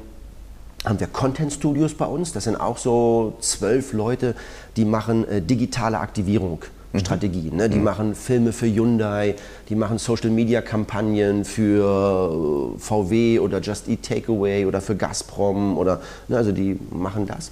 haben 0.87 1.01
wir 1.01 1.09
Content 1.09 1.53
Studios 1.53 1.95
bei 1.95 2.07
uns. 2.07 2.33
Das 2.33 2.45
sind 2.45 2.57
auch 2.57 2.79
so 2.79 3.35
zwölf 3.41 3.93
Leute, 3.93 4.35
die 4.77 4.85
machen 4.85 5.29
äh, 5.29 5.43
digitale 5.43 5.99
Aktivierung. 5.99 6.63
Strategien. 6.95 7.57
Ne? 7.57 7.69
Die 7.69 7.79
machen 7.79 8.15
Filme 8.15 8.53
für 8.53 8.67
Hyundai, 8.67 9.35
die 9.69 9.75
machen 9.75 9.99
Social 9.99 10.31
Media 10.31 10.63
Kampagnen 10.63 11.45
für 11.45 12.75
äh, 12.75 12.79
VW 12.79 13.39
oder 13.41 13.61
Just 13.61 13.89
Eat 13.89 14.03
Takeaway 14.03 14.65
oder 14.65 14.81
für 14.81 14.97
Gazprom 14.97 15.77
oder 15.77 16.01
ne? 16.29 16.39
also 16.39 16.53
die 16.53 16.79
machen 16.91 17.27
das. 17.27 17.51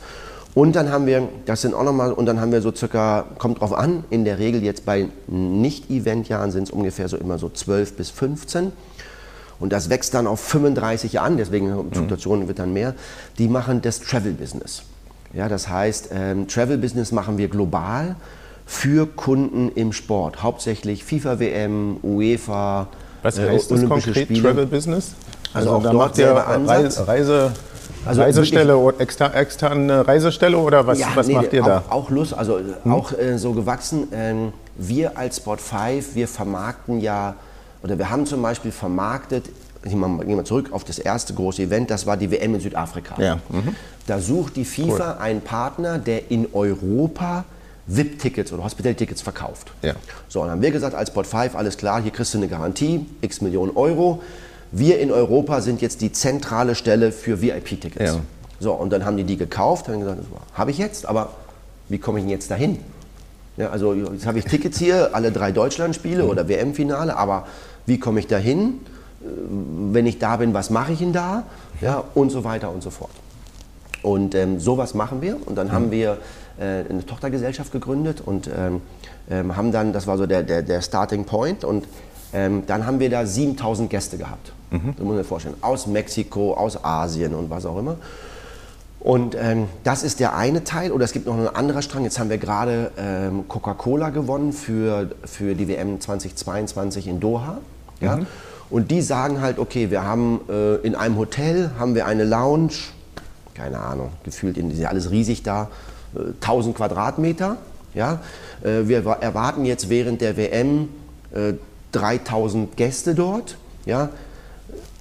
Und 0.54 0.76
dann 0.76 0.90
haben 0.90 1.06
wir, 1.06 1.28
das 1.46 1.62
sind 1.62 1.74
auch 1.74 1.82
nochmal, 1.82 2.12
und 2.12 2.26
dann 2.26 2.40
haben 2.40 2.52
wir 2.52 2.62
so 2.62 2.72
circa, 2.72 3.26
kommt 3.38 3.60
drauf 3.60 3.72
an, 3.72 4.04
in 4.10 4.24
der 4.24 4.38
Regel 4.38 4.62
jetzt 4.62 4.86
bei 4.86 5.08
Nicht-Event-Jahren 5.26 6.52
sind 6.52 6.68
es 6.68 6.70
ungefähr 6.70 7.08
so 7.08 7.16
immer 7.16 7.38
so 7.38 7.48
12 7.48 7.96
bis 7.96 8.10
15. 8.10 8.70
Und 9.60 9.72
das 9.72 9.90
wächst 9.90 10.14
dann 10.14 10.26
auf 10.26 10.40
35 10.40 11.14
Jahre 11.14 11.26
an, 11.26 11.36
deswegen 11.36 11.92
Fluktuationen 11.92 12.48
wird 12.48 12.58
dann 12.58 12.72
mehr. 12.72 12.94
Die 13.38 13.48
machen 13.48 13.82
das 13.82 14.00
Travel-Business. 14.00 14.82
Ja, 15.32 15.48
das 15.48 15.68
heißt, 15.68 16.10
ähm, 16.12 16.46
Travel-Business 16.48 17.12
machen 17.12 17.38
wir 17.38 17.48
global 17.48 18.16
für 18.66 19.06
Kunden 19.06 19.70
im 19.74 19.92
Sport. 19.92 20.42
Hauptsächlich 20.42 21.04
FIFA-WM, 21.04 21.98
UEFA, 22.02 22.88
Was 23.22 23.38
äh, 23.38 23.48
heißt 23.48 23.70
das 23.70 23.78
Olympische 23.78 24.06
konkret, 24.06 24.24
Spiele. 24.24 24.42
Travel 24.42 24.66
Business? 24.66 25.14
Also 25.52 25.70
auch 25.70 25.82
da 25.82 25.92
macht 25.92 26.18
ihr 26.18 26.46
Ansatz. 26.46 27.06
Reise, 27.06 27.52
Also 28.04 28.22
Reisestelle, 28.22 28.76
oder 28.76 29.00
exter, 29.00 29.34
externe 29.34 30.06
Reisestelle 30.06 30.58
oder 30.58 30.86
was, 30.86 31.00
was 31.14 31.26
nee, 31.26 31.34
macht 31.34 31.52
ihr 31.52 31.62
auch, 31.62 31.66
da? 31.66 31.76
Hm? 31.78 31.92
Auch 31.92 32.10
Lust, 32.10 32.34
also 32.34 32.60
auch 32.88 33.12
äh, 33.12 33.38
so 33.38 33.52
gewachsen. 33.52 34.08
Ähm, 34.12 34.52
wir 34.76 35.16
als 35.16 35.36
Sport 35.36 35.60
5, 35.60 36.14
wir 36.14 36.26
vermarkten 36.26 37.00
ja, 37.00 37.36
oder 37.84 37.98
wir 37.98 38.10
haben 38.10 38.24
zum 38.24 38.42
Beispiel 38.42 38.72
vermarktet, 38.72 39.50
gehen 39.82 40.00
wir 40.00 40.44
zurück 40.44 40.72
auf 40.72 40.84
das 40.84 40.98
erste 40.98 41.34
große 41.34 41.62
Event, 41.62 41.90
das 41.90 42.06
war 42.06 42.16
die 42.16 42.30
WM 42.30 42.54
in 42.54 42.60
Südafrika. 42.60 43.20
Ja, 43.22 43.36
mhm. 43.50 43.76
Da 44.06 44.18
sucht 44.18 44.56
die 44.56 44.64
FIFA 44.64 45.18
einen 45.18 45.42
Partner, 45.42 45.98
der 45.98 46.30
in 46.30 46.48
Europa 46.54 47.44
VIP-Tickets 47.86 48.50
oder 48.54 48.64
Hospital-Tickets 48.64 49.20
verkauft. 49.20 49.72
Ja. 49.82 49.92
So, 50.28 50.40
und 50.40 50.46
dann 50.46 50.56
haben 50.56 50.62
wir 50.62 50.70
gesagt, 50.70 50.94
als 50.94 51.10
Sport 51.10 51.26
5, 51.26 51.54
alles 51.54 51.76
klar, 51.76 52.00
hier 52.00 52.10
kriegst 52.10 52.32
du 52.32 52.38
eine 52.38 52.48
Garantie, 52.48 53.04
x 53.20 53.42
Millionen 53.42 53.76
Euro. 53.76 54.22
Wir 54.72 54.98
in 54.98 55.12
Europa 55.12 55.60
sind 55.60 55.82
jetzt 55.82 56.00
die 56.00 56.10
zentrale 56.10 56.74
Stelle 56.74 57.12
für 57.12 57.42
VIP-Tickets. 57.42 58.14
Ja. 58.14 58.20
So, 58.60 58.72
und 58.72 58.90
dann 58.90 59.04
haben 59.04 59.18
die 59.18 59.24
die 59.24 59.36
gekauft, 59.36 59.88
haben 59.88 60.00
gesagt, 60.00 60.22
habe 60.54 60.70
ich 60.70 60.78
jetzt, 60.78 61.04
aber 61.04 61.34
wie 61.90 61.98
komme 61.98 62.18
ich 62.18 62.24
denn 62.24 62.30
jetzt 62.30 62.50
dahin? 62.50 62.78
Ja, 63.58 63.70
also 63.70 63.94
jetzt 63.94 64.26
habe 64.26 64.38
ich 64.38 64.46
Tickets 64.46 64.78
hier, 64.78 65.10
alle 65.14 65.30
drei 65.30 65.52
Deutschlandspiele 65.52 66.24
oder 66.24 66.48
WM-Finale, 66.48 67.16
aber 67.16 67.46
wie 67.86 67.98
komme 67.98 68.20
ich 68.20 68.26
dahin? 68.26 68.80
Äh, 69.22 69.26
Wenn 69.92 70.06
ich 70.06 70.18
da 70.18 70.36
bin, 70.36 70.54
was 70.54 70.70
mache 70.70 70.92
ich 70.92 70.98
denn 70.98 71.12
da? 71.12 71.44
Ja, 71.80 72.04
und 72.14 72.30
so 72.30 72.44
weiter 72.44 72.70
und 72.70 72.82
so 72.82 72.90
fort. 72.90 73.10
Und 74.02 74.34
ähm, 74.34 74.60
sowas 74.60 74.94
machen 74.94 75.22
wir. 75.22 75.36
Und 75.46 75.56
dann 75.56 75.72
haben 75.72 75.90
wir 75.90 76.18
äh, 76.58 76.88
eine 76.88 77.04
Tochtergesellschaft 77.06 77.72
gegründet 77.72 78.20
und 78.24 78.48
ähm, 78.48 78.82
ähm, 79.30 79.56
haben 79.56 79.72
dann, 79.72 79.92
das 79.92 80.06
war 80.06 80.18
so 80.18 80.26
der, 80.26 80.42
der, 80.42 80.62
der 80.62 80.82
Starting 80.82 81.24
Point, 81.24 81.64
und 81.64 81.86
ähm, 82.34 82.64
dann 82.66 82.86
haben 82.86 83.00
wir 83.00 83.08
da 83.10 83.24
7000 83.24 83.88
Gäste 83.88 84.18
gehabt. 84.18 84.52
Das 84.70 84.98
muss 84.98 85.06
man 85.06 85.18
sich 85.18 85.26
vorstellen. 85.26 85.54
Aus 85.60 85.86
Mexiko, 85.86 86.54
aus 86.54 86.82
Asien 86.84 87.32
und 87.34 87.48
was 87.48 87.64
auch 87.64 87.78
immer. 87.78 87.96
Und 88.98 89.36
ähm, 89.38 89.68
das 89.84 90.02
ist 90.02 90.18
der 90.18 90.34
eine 90.34 90.64
Teil. 90.64 90.90
Oder 90.90 91.04
es 91.04 91.12
gibt 91.12 91.26
noch 91.26 91.34
einen 91.34 91.46
anderen 91.46 91.82
Strang. 91.82 92.02
Jetzt 92.04 92.18
haben 92.18 92.30
wir 92.30 92.38
gerade 92.38 92.90
ähm, 92.98 93.46
Coca-Cola 93.46 94.10
gewonnen 94.10 94.52
für, 94.52 95.10
für 95.24 95.54
die 95.54 95.68
WM 95.68 96.00
2022 96.00 97.06
in 97.06 97.20
Doha. 97.20 97.58
Ja? 98.04 98.20
Und 98.70 98.90
die 98.90 99.02
sagen 99.02 99.40
halt, 99.40 99.58
okay, 99.58 99.90
wir 99.90 100.04
haben 100.04 100.40
äh, 100.48 100.76
in 100.76 100.94
einem 100.94 101.16
Hotel 101.18 101.70
haben 101.78 101.94
wir 101.94 102.06
eine 102.06 102.24
Lounge, 102.24 102.72
keine 103.54 103.78
Ahnung, 103.80 104.10
gefühlt 104.24 104.56
in, 104.58 104.70
ist 104.70 104.78
ja 104.78 104.88
alles 104.88 105.10
riesig 105.10 105.42
da, 105.42 105.68
äh, 106.14 106.18
1000 106.40 106.74
Quadratmeter. 106.76 107.56
Ja? 107.94 108.20
Äh, 108.62 108.88
wir 108.88 109.04
wa- 109.04 109.18
erwarten 109.20 109.64
jetzt 109.64 109.88
während 109.90 110.20
der 110.20 110.36
WM 110.36 110.88
äh, 111.34 111.52
3000 111.92 112.76
Gäste 112.76 113.14
dort. 113.14 113.56
Ja? 113.86 114.08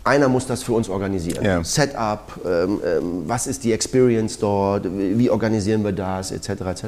Einer 0.04 0.28
muss 0.28 0.46
das 0.46 0.62
für 0.64 0.74
uns 0.74 0.90
organisieren. 0.90 1.44
Ja. 1.46 1.64
Setup, 1.64 2.40
ähm, 2.46 2.80
ähm, 2.86 3.24
was 3.26 3.48
ist 3.48 3.64
die 3.64 3.72
Experience 3.72 4.38
dort, 4.38 4.84
wie 4.86 5.18
wie 5.18 5.30
organisieren 5.30 5.84
wir 5.86 5.94
das, 5.94 6.32
etc. 6.32 6.50
etc. 6.50 6.84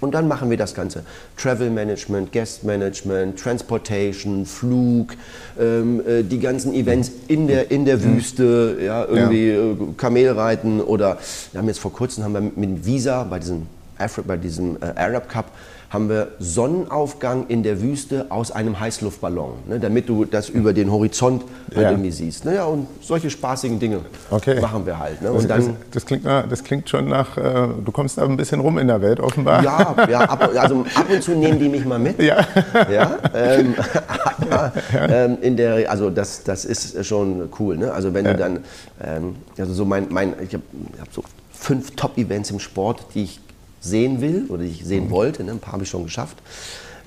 Und 0.00 0.12
dann 0.12 0.28
machen 0.28 0.50
wir 0.50 0.56
das 0.56 0.74
Ganze. 0.74 1.04
Travel 1.36 1.70
Management, 1.70 2.32
Guest 2.32 2.64
Management, 2.64 3.38
Transportation, 3.38 4.46
Flug, 4.46 5.14
ähm, 5.58 6.00
äh, 6.06 6.22
die 6.22 6.38
ganzen 6.38 6.72
Events 6.72 7.10
in 7.28 7.46
der, 7.46 7.70
in 7.70 7.84
der 7.84 8.02
Wüste, 8.02 8.78
ja, 8.82 9.04
irgendwie 9.04 9.50
äh, 9.50 9.76
Kamelreiten 9.96 10.80
oder 10.80 11.18
wir 11.52 11.60
haben 11.60 11.68
jetzt 11.68 11.80
vor 11.80 11.92
kurzem 11.92 12.24
haben 12.24 12.32
wir 12.32 12.40
mit 12.40 12.86
Visa 12.86 13.24
bei 13.24 13.38
diesem, 13.38 13.66
Afri 13.98 14.22
bei 14.22 14.36
diesem 14.36 14.76
äh, 14.76 14.86
Arab 14.96 15.28
Cup 15.28 15.50
haben 15.90 16.08
wir 16.08 16.28
Sonnenaufgang 16.38 17.46
in 17.48 17.64
der 17.64 17.82
Wüste 17.82 18.26
aus 18.30 18.52
einem 18.52 18.78
Heißluftballon, 18.78 19.54
ne, 19.68 19.80
damit 19.80 20.08
du 20.08 20.24
das 20.24 20.48
über 20.48 20.72
den 20.72 20.90
Horizont 20.90 21.42
halt 21.74 21.82
Ja. 21.82 21.90
irgendwie 21.90 22.12
siehst. 22.12 22.44
Naja, 22.44 22.64
und 22.64 22.86
solche 23.00 23.28
spaßigen 23.28 23.80
Dinge 23.80 24.00
Okay. 24.30 24.60
machen 24.60 24.86
wir 24.86 24.98
halt. 25.00 25.20
Ne? 25.20 25.28
Das, 25.32 25.42
Und 25.42 25.48
das, 25.50 25.64
dann, 25.66 25.76
das, 25.90 26.06
klingt 26.06 26.24
nach, 26.24 26.48
das 26.48 26.62
klingt 26.62 26.88
schon 26.88 27.08
nach, 27.08 27.36
äh, 27.36 27.42
du 27.84 27.90
kommst 27.92 28.18
da 28.18 28.24
ein 28.24 28.36
bisschen 28.36 28.60
rum 28.60 28.78
in 28.78 28.86
der 28.86 29.02
Welt 29.02 29.18
offenbar. 29.18 29.64
Ja, 29.64 29.96
ja 30.08 30.20
ab, 30.20 30.48
also 30.56 30.84
ab 30.94 31.06
und 31.12 31.22
zu 31.24 31.32
nehmen 31.32 31.58
die 31.58 31.68
mich 31.68 31.84
mal 31.84 31.98
mit. 31.98 32.22
Ja. 32.22 32.46
Ja, 32.88 33.18
ähm, 33.34 33.74
aber, 34.40 34.72
ähm, 35.08 35.38
in 35.40 35.56
der, 35.56 35.90
also 35.90 36.08
das, 36.08 36.44
das 36.44 36.64
ist 36.64 37.04
schon 37.04 37.48
cool. 37.58 37.76
Ne? 37.76 37.92
Also 37.92 38.14
wenn 38.14 38.24
du 38.26 38.36
dann, 38.36 38.60
ähm, 39.02 39.34
also 39.58 39.72
so 39.72 39.84
mein, 39.84 40.06
mein 40.10 40.34
ich 40.40 40.54
habe 40.54 40.62
hab 41.00 41.12
so 41.12 41.24
fünf 41.52 41.96
Top-Events 41.96 42.50
im 42.52 42.60
Sport, 42.60 43.06
die 43.14 43.24
ich 43.24 43.40
sehen 43.80 44.20
will 44.20 44.44
oder 44.48 44.62
die 44.62 44.70
ich 44.70 44.84
sehen 44.84 45.10
wollte. 45.10 45.42
Ne? 45.44 45.52
Ein 45.52 45.58
paar 45.58 45.72
habe 45.74 45.82
ich 45.84 45.88
schon 45.90 46.04
geschafft. 46.04 46.36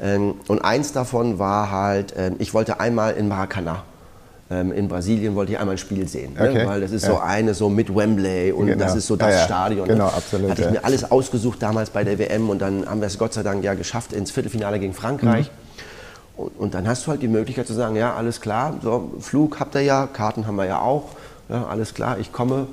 Ähm, 0.01 0.35
und 0.47 0.59
eins 0.65 0.91
davon 0.91 1.39
war 1.39 1.71
halt, 1.71 2.13
ähm, 2.17 2.35
ich 2.39 2.53
wollte 2.53 2.79
einmal 2.79 3.13
in 3.13 3.27
Maracanã. 3.27 3.83
Ähm, 4.51 4.71
in 4.73 4.87
Brasilien 4.89 5.35
wollte 5.35 5.53
ich 5.53 5.59
einmal 5.59 5.75
ein 5.75 5.79
Spiel 5.79 6.07
sehen, 6.07 6.33
Okay. 6.37 6.53
ne? 6.53 6.67
weil 6.67 6.81
das 6.81 6.91
ist 6.91 7.03
Ja. 7.03 7.11
so 7.11 7.19
eine 7.19 7.53
so 7.53 7.69
mit 7.69 7.95
Wembley 7.95 8.51
und 8.51 8.67
Genau. 8.67 8.83
das 8.83 8.95
ist 8.95 9.07
so 9.07 9.13
Ja, 9.15 9.27
das 9.27 9.35
ja. 9.35 9.45
Stadion. 9.45 9.87
Genau, 9.87 10.07
ne? 10.07 10.13
absolut, 10.13 10.49
Hatte 10.51 10.61
ich 10.61 10.65
ja. 10.67 10.71
mir 10.73 10.83
alles 10.85 11.09
ausgesucht 11.09 11.61
damals 11.61 11.91
bei 11.91 12.03
der 12.03 12.19
WM 12.19 12.49
und 12.49 12.59
dann 12.61 12.85
haben 12.89 12.99
wir 12.99 13.07
es 13.07 13.17
Gott 13.17 13.33
sei 13.33 13.43
Dank 13.43 13.63
ja 13.63 13.73
geschafft 13.75 14.11
ins 14.13 14.31
Viertelfinale 14.31 14.79
gegen 14.79 14.93
Frankreich. 14.93 15.49
Mhm. 15.49 16.43
Und, 16.43 16.59
und 16.59 16.73
dann 16.73 16.87
hast 16.87 17.05
du 17.05 17.11
halt 17.11 17.21
die 17.21 17.27
Möglichkeit 17.27 17.67
zu 17.67 17.73
sagen, 17.73 17.95
ja, 17.95 18.15
alles 18.15 18.41
klar, 18.41 18.75
so, 18.81 19.11
Flug 19.21 19.59
habt 19.59 19.75
ihr 19.75 19.81
ja, 19.81 20.07
Karten 20.11 20.45
haben 20.47 20.55
wir 20.55 20.65
ja 20.65 20.79
auch, 20.81 21.03
ja, 21.47 21.65
alles 21.67 21.93
klar, 21.93 22.17
ich 22.19 22.33
komme 22.33 22.67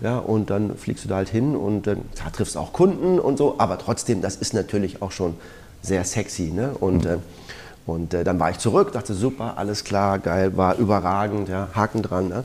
Ja, 0.00 0.18
und 0.18 0.50
dann 0.50 0.76
fliegst 0.76 1.04
du 1.04 1.08
da 1.08 1.16
halt 1.16 1.30
hin 1.30 1.56
und 1.56 1.86
äh, 1.86 1.96
da 2.22 2.30
triffst 2.30 2.56
auch 2.56 2.72
Kunden 2.72 3.18
und 3.18 3.38
so, 3.38 3.54
aber 3.58 3.78
trotzdem, 3.78 4.20
das 4.20 4.36
ist 4.36 4.52
natürlich 4.52 5.00
auch 5.00 5.10
schon 5.10 5.34
sehr 5.80 6.04
sexy. 6.04 6.52
Ne? 6.54 6.72
Und, 6.78 7.04
mhm. 7.04 7.10
äh, 7.10 7.18
und 7.86 8.14
äh, 8.14 8.22
dann 8.22 8.38
war 8.38 8.50
ich 8.50 8.58
zurück, 8.58 8.92
dachte 8.92 9.14
super, 9.14 9.54
alles 9.56 9.84
klar, 9.84 10.18
geil, 10.18 10.56
war 10.56 10.76
überragend, 10.76 11.48
ja, 11.48 11.68
Haken 11.74 12.02
dran. 12.02 12.28
Ne? 12.28 12.44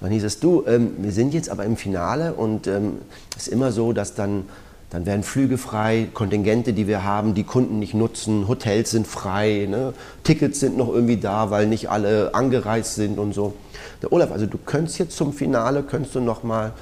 Dann 0.00 0.10
hieß 0.10 0.24
es, 0.24 0.40
du, 0.40 0.64
ähm, 0.66 0.92
wir 0.98 1.12
sind 1.12 1.34
jetzt 1.34 1.50
aber 1.50 1.64
im 1.64 1.76
Finale 1.76 2.34
und 2.34 2.66
es 2.66 2.76
ähm, 2.76 2.98
ist 3.36 3.48
immer 3.48 3.70
so, 3.70 3.92
dass 3.92 4.14
dann, 4.14 4.46
dann 4.90 5.04
werden 5.04 5.22
Flüge 5.22 5.58
frei, 5.58 6.08
Kontingente, 6.14 6.72
die 6.72 6.86
wir 6.86 7.04
haben, 7.04 7.34
die 7.34 7.44
Kunden 7.44 7.78
nicht 7.78 7.92
nutzen, 7.92 8.48
Hotels 8.48 8.90
sind 8.90 9.06
frei, 9.06 9.66
ne? 9.68 9.92
Tickets 10.24 10.60
sind 10.60 10.78
noch 10.78 10.88
irgendwie 10.88 11.18
da, 11.18 11.50
weil 11.50 11.66
nicht 11.66 11.90
alle 11.90 12.34
angereist 12.34 12.94
sind 12.94 13.18
und 13.18 13.34
so. 13.34 13.54
Der 14.02 14.12
Olaf, 14.12 14.30
also 14.32 14.46
du 14.46 14.56
könntest 14.56 14.98
jetzt 14.98 15.16
zum 15.16 15.32
Finale, 15.34 15.82
könntest 15.82 16.14
du 16.14 16.20
noch 16.20 16.42
mal 16.42 16.72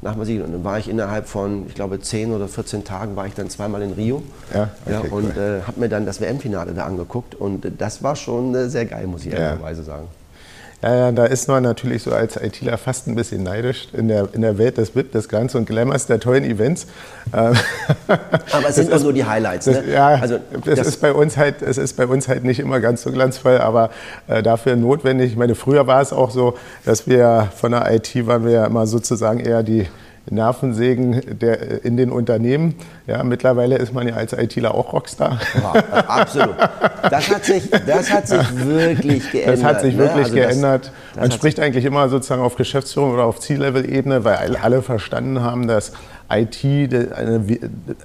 nach 0.00 0.16
Brasilien. 0.16 0.44
Und 0.44 0.52
dann 0.52 0.64
war 0.64 0.78
ich 0.78 0.88
innerhalb 0.88 1.28
von, 1.28 1.66
ich 1.68 1.74
glaube, 1.74 2.00
10 2.00 2.32
oder 2.32 2.48
14 2.48 2.84
Tagen 2.84 3.14
war 3.14 3.26
ich 3.26 3.34
dann 3.34 3.48
zweimal 3.48 3.82
in 3.82 3.92
Rio. 3.92 4.22
Ja, 4.52 4.70
okay, 4.84 4.92
ja, 4.92 5.00
und 5.12 5.36
cool. 5.36 5.60
äh, 5.62 5.66
habe 5.66 5.78
mir 5.78 5.88
dann 5.88 6.04
das 6.04 6.20
WM-Finale 6.20 6.72
da 6.72 6.84
angeguckt. 6.84 7.36
Und 7.36 7.64
das 7.78 8.02
war 8.02 8.16
schon 8.16 8.54
äh, 8.54 8.68
sehr 8.68 8.86
geil, 8.86 9.06
muss 9.06 9.24
ich 9.24 9.32
ja. 9.32 9.38
ehrlicherweise 9.38 9.84
sagen. 9.84 10.08
Ja, 10.82 10.94
ja, 10.96 11.12
da 11.12 11.26
ist 11.26 11.46
man 11.46 11.62
natürlich 11.62 12.02
so 12.02 12.12
als 12.12 12.34
ITler 12.36 12.76
fast 12.76 13.06
ein 13.06 13.14
bisschen 13.14 13.44
neidisch 13.44 13.86
in 13.92 14.08
der, 14.08 14.28
in 14.32 14.42
der 14.42 14.58
Welt 14.58 14.78
des 14.78 14.96
VIP, 14.96 15.12
des 15.12 15.28
Glanz 15.28 15.54
und 15.54 15.66
Glamours, 15.66 16.06
der 16.06 16.18
tollen 16.18 16.42
Events. 16.42 16.88
Ähm, 17.32 17.54
Aber 18.52 18.68
es 18.68 18.74
sind 18.74 18.90
nur 18.90 18.98
so 18.98 19.12
die 19.12 19.24
Highlights. 19.24 19.66
Ne? 19.66 19.84
ja, 19.92 20.08
also, 20.08 20.40
das, 20.64 20.78
das, 20.78 20.88
ist 20.88 21.00
bei 21.00 21.12
uns 21.12 21.36
halt, 21.36 21.62
es 21.62 21.78
ist 21.78 21.96
bei 21.96 22.06
uns 22.06 22.26
halt 22.26 22.42
nicht 22.42 22.58
immer 22.58 22.80
ganz 22.80 23.02
so 23.02 23.12
glanzvoll, 23.12 23.58
aber 23.58 23.90
äh, 24.26 24.42
dafür 24.42 24.74
notwendig. 24.74 25.30
Ich 25.30 25.36
meine, 25.36 25.54
früher 25.54 25.86
war 25.86 26.00
es 26.00 26.12
auch 26.12 26.32
so, 26.32 26.54
dass 26.84 27.06
wir 27.06 27.48
von 27.54 27.70
der 27.70 27.88
IT 27.94 28.26
waren 28.26 28.44
wir 28.44 28.52
ja 28.52 28.66
immer 28.66 28.88
sozusagen 28.88 29.38
eher 29.38 29.62
die 29.62 29.86
Nervensägen 30.30 31.20
der, 31.40 31.84
in 31.84 31.96
den 31.96 32.10
Unternehmen. 32.10 32.74
Ja, 33.06 33.22
mittlerweile 33.24 33.76
ist 33.76 33.92
man 33.92 34.06
ja 34.06 34.14
als 34.14 34.32
ITler 34.32 34.74
auch 34.74 34.92
Rockstar. 34.92 35.38
Ja, 35.54 35.72
absolut. 36.06 36.56
Das 37.10 37.28
hat, 37.28 37.44
sich, 37.44 37.70
das 37.70 38.10
hat 38.10 38.28
sich 38.28 38.64
wirklich 38.64 39.30
geändert. 39.32 39.58
Das 39.58 39.64
hat 39.64 39.80
sich 39.80 39.94
ne? 39.94 40.00
wirklich 40.00 40.32
ne? 40.32 40.46
also 40.46 40.48
geändert. 40.48 40.84
Das, 40.84 40.92
das 41.14 41.20
man 41.22 41.30
spricht 41.32 41.60
eigentlich 41.60 41.84
immer 41.84 42.08
sozusagen 42.08 42.42
auf 42.42 42.56
Geschäftsführung 42.56 43.12
oder 43.12 43.24
auf 43.24 43.40
Ziellevel-Ebene, 43.40 44.24
weil 44.24 44.56
alle 44.56 44.82
verstanden 44.82 45.42
haben, 45.42 45.66
dass 45.66 45.92
IT 46.30 46.62
der, 46.62 47.40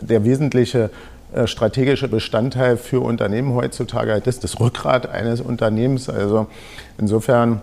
der 0.01 0.23
wesentliche 0.25 0.89
äh, 1.33 1.45
strategische 1.45 2.07
Bestandteil 2.07 2.77
für 2.77 3.01
Unternehmen 3.01 3.53
heutzutage 3.53 4.13
ist, 4.13 4.43
das 4.43 4.59
Rückgrat 4.59 5.09
eines 5.09 5.41
Unternehmens. 5.41 6.09
Also 6.09 6.47
insofern 6.97 7.61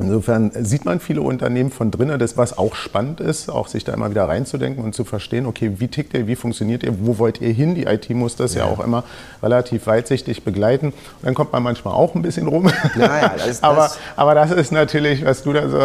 Insofern 0.00 0.50
sieht 0.64 0.84
man 0.84 0.98
viele 0.98 1.22
Unternehmen 1.22 1.70
von 1.70 1.92
drinnen, 1.92 2.18
das 2.18 2.36
was 2.36 2.58
auch 2.58 2.74
spannend 2.74 3.20
ist, 3.20 3.48
auch 3.48 3.68
sich 3.68 3.84
da 3.84 3.92
immer 3.92 4.10
wieder 4.10 4.28
reinzudenken 4.28 4.82
und 4.82 4.92
zu 4.92 5.04
verstehen, 5.04 5.46
okay, 5.46 5.74
wie 5.78 5.86
tickt 5.86 6.14
ihr, 6.14 6.26
wie 6.26 6.34
funktioniert 6.34 6.82
ihr, 6.82 7.06
wo 7.06 7.18
wollt 7.18 7.40
ihr 7.40 7.52
hin? 7.52 7.76
Die 7.76 7.84
IT 7.84 8.10
muss 8.10 8.34
das 8.34 8.54
ja, 8.54 8.64
ja 8.64 8.72
auch 8.72 8.80
immer 8.80 9.04
relativ 9.40 9.86
weitsichtig 9.86 10.42
begleiten. 10.42 10.88
Und 10.88 10.94
dann 11.22 11.34
kommt 11.34 11.52
man 11.52 11.62
manchmal 11.62 11.94
auch 11.94 12.16
ein 12.16 12.22
bisschen 12.22 12.48
rum. 12.48 12.68
Ja, 12.98 13.34
das, 13.46 13.62
aber, 13.62 13.82
das. 13.82 13.98
aber 14.16 14.34
das 14.34 14.50
ist 14.50 14.72
natürlich, 14.72 15.24
was 15.24 15.44
du 15.44 15.52
da 15.52 15.68
so 15.68 15.78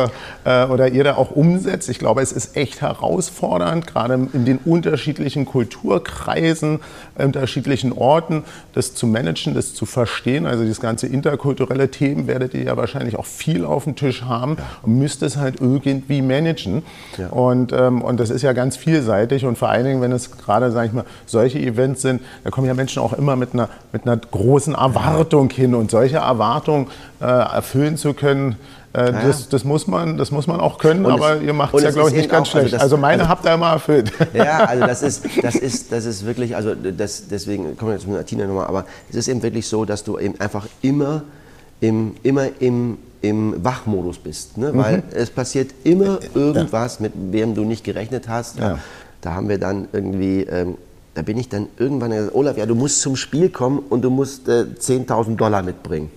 äh, 0.49 0.65
oder 0.65 0.87
ihr 0.89 1.03
da 1.03 1.15
auch 1.15 1.29
umsetzt. 1.29 1.87
Ich 1.87 1.99
glaube, 1.99 2.23
es 2.23 2.31
ist 2.31 2.57
echt 2.57 2.81
herausfordernd, 2.81 3.85
gerade 3.85 4.27
in 4.33 4.43
den 4.43 4.57
unterschiedlichen 4.57 5.45
Kulturkreisen, 5.45 6.79
unterschiedlichen 7.19 7.93
Orten, 7.93 8.43
das 8.73 8.95
zu 8.95 9.07
managen, 9.07 9.53
das 9.53 9.73
zu 9.73 9.85
verstehen. 9.85 10.45
Also 10.45 10.65
das 10.65 10.79
ganze 10.79 11.07
interkulturelle 11.07 11.89
Themen 11.91 12.27
werdet 12.27 12.53
ihr 12.53 12.63
ja 12.63 12.77
wahrscheinlich 12.77 13.17
auch 13.17 13.25
viel 13.25 13.65
auf 13.65 13.83
dem 13.83 13.95
Tisch 13.95 14.23
haben 14.23 14.55
ja. 14.57 14.63
und 14.83 14.97
müsst 14.97 15.23
es 15.23 15.37
halt 15.37 15.61
irgendwie 15.61 16.21
managen. 16.21 16.83
Ja. 17.17 17.27
Und, 17.29 17.71
ähm, 17.73 18.01
und 18.01 18.19
das 18.19 18.29
ist 18.29 18.41
ja 18.41 18.53
ganz 18.53 18.77
vielseitig 18.77 19.45
und 19.45 19.57
vor 19.57 19.69
allen 19.69 19.85
Dingen, 19.85 20.01
wenn 20.01 20.11
es 20.11 20.31
gerade, 20.31 20.71
sage 20.71 20.87
ich 20.87 20.93
mal, 20.93 21.05
solche 21.25 21.59
Events 21.59 22.01
sind, 22.01 22.21
da 22.43 22.49
kommen 22.49 22.67
ja 22.67 22.73
Menschen 22.73 23.01
auch 23.01 23.13
immer 23.13 23.35
mit 23.35 23.53
einer, 23.53 23.69
mit 23.91 24.05
einer 24.05 24.17
großen 24.17 24.75
Erwartung 24.75 25.49
hin 25.49 25.75
und 25.75 25.91
solche 25.91 26.17
Erwartungen 26.17 26.87
äh, 27.21 27.25
erfüllen 27.25 27.97
zu 27.97 28.13
können, 28.13 28.55
äh, 28.93 29.11
das, 29.11 29.49
das, 29.49 29.63
muss 29.63 29.85
man, 29.87 30.17
das 30.17 30.31
muss 30.31 30.47
man 30.47 30.59
auch 30.59 30.79
können, 30.79 31.05
und 31.05 31.11
aber 31.11 31.37
es, 31.37 31.43
ihr 31.43 31.53
macht 31.53 31.75
es 31.75 31.83
ja, 31.83 31.91
glaube 31.91 32.09
ich, 32.09 32.15
nicht 32.15 32.29
ganz 32.29 32.49
auch, 32.49 32.55
also 32.55 32.59
schlecht. 32.59 32.73
Also, 32.73 32.75
das, 32.75 32.81
also 32.83 32.97
meine 32.97 33.21
also, 33.21 33.29
habt 33.29 33.45
ihr 33.45 33.53
immer 33.53 33.71
erfüllt. 33.71 34.11
Ja, 34.33 34.65
also 34.65 34.85
das 34.85 35.03
ist, 35.03 35.25
das 35.43 35.55
ist, 35.69 35.91
das 35.91 36.05
ist 36.05 36.25
wirklich, 36.25 36.55
also 36.55 36.73
das, 36.73 37.27
deswegen 37.27 37.77
kommen 37.77 37.91
wir 37.91 37.97
jetzt 37.97 38.07
mit 38.07 38.25
Tina 38.25 38.47
nochmal, 38.47 38.67
aber 38.67 38.85
es 39.09 39.15
ist 39.15 39.27
eben 39.27 39.43
wirklich 39.43 39.67
so, 39.67 39.85
dass 39.85 40.03
du 40.03 40.17
eben 40.17 40.39
einfach 40.39 40.65
immer 40.81 41.23
im, 41.81 42.15
immer 42.23 42.47
im, 42.59 42.97
im 43.21 43.63
Wachmodus 43.63 44.17
bist. 44.17 44.57
Ne? 44.57 44.73
Mhm. 44.73 44.77
Weil 44.77 45.03
es 45.13 45.29
passiert 45.29 45.71
immer 45.83 46.19
irgendwas, 46.33 46.99
mit 46.99 47.13
wem 47.15 47.53
du 47.53 47.65
nicht 47.65 47.83
gerechnet 47.83 48.27
hast. 48.27 48.59
Ja. 48.59 48.79
Da 49.21 49.33
haben 49.33 49.49
wir 49.49 49.59
dann 49.59 49.87
irgendwie, 49.91 50.43
ähm, 50.43 50.77
da 51.13 51.21
bin 51.21 51.37
ich 51.37 51.49
dann 51.49 51.67
irgendwann 51.77 52.11
gesagt, 52.11 52.35
Olaf, 52.35 52.57
ja, 52.57 52.65
du 52.65 52.75
musst 52.75 53.01
zum 53.01 53.15
Spiel 53.15 53.49
kommen 53.49 53.79
und 53.89 54.01
du 54.01 54.09
musst 54.09 54.47
äh, 54.47 54.65
10.000 54.79 55.35
Dollar 55.35 55.61
mitbringen. 55.61 56.09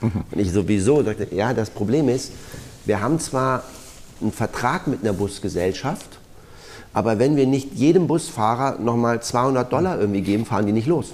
Mhm. 0.00 0.24
Und 0.30 0.38
ich 0.38 0.52
sowieso 0.52 1.02
sagte, 1.02 1.28
ja, 1.34 1.52
das 1.52 1.70
Problem 1.70 2.08
ist, 2.08 2.32
wir 2.84 3.00
haben 3.00 3.18
zwar 3.18 3.62
einen 4.20 4.32
Vertrag 4.32 4.86
mit 4.86 5.02
einer 5.02 5.12
Busgesellschaft, 5.12 6.18
aber 6.92 7.18
wenn 7.18 7.36
wir 7.36 7.46
nicht 7.46 7.74
jedem 7.74 8.06
Busfahrer 8.06 8.78
nochmal 8.78 9.20
200 9.20 9.72
Dollar 9.72 9.98
irgendwie 9.98 10.22
geben, 10.22 10.46
fahren 10.46 10.66
die 10.66 10.72
nicht 10.72 10.86
los. 10.86 11.12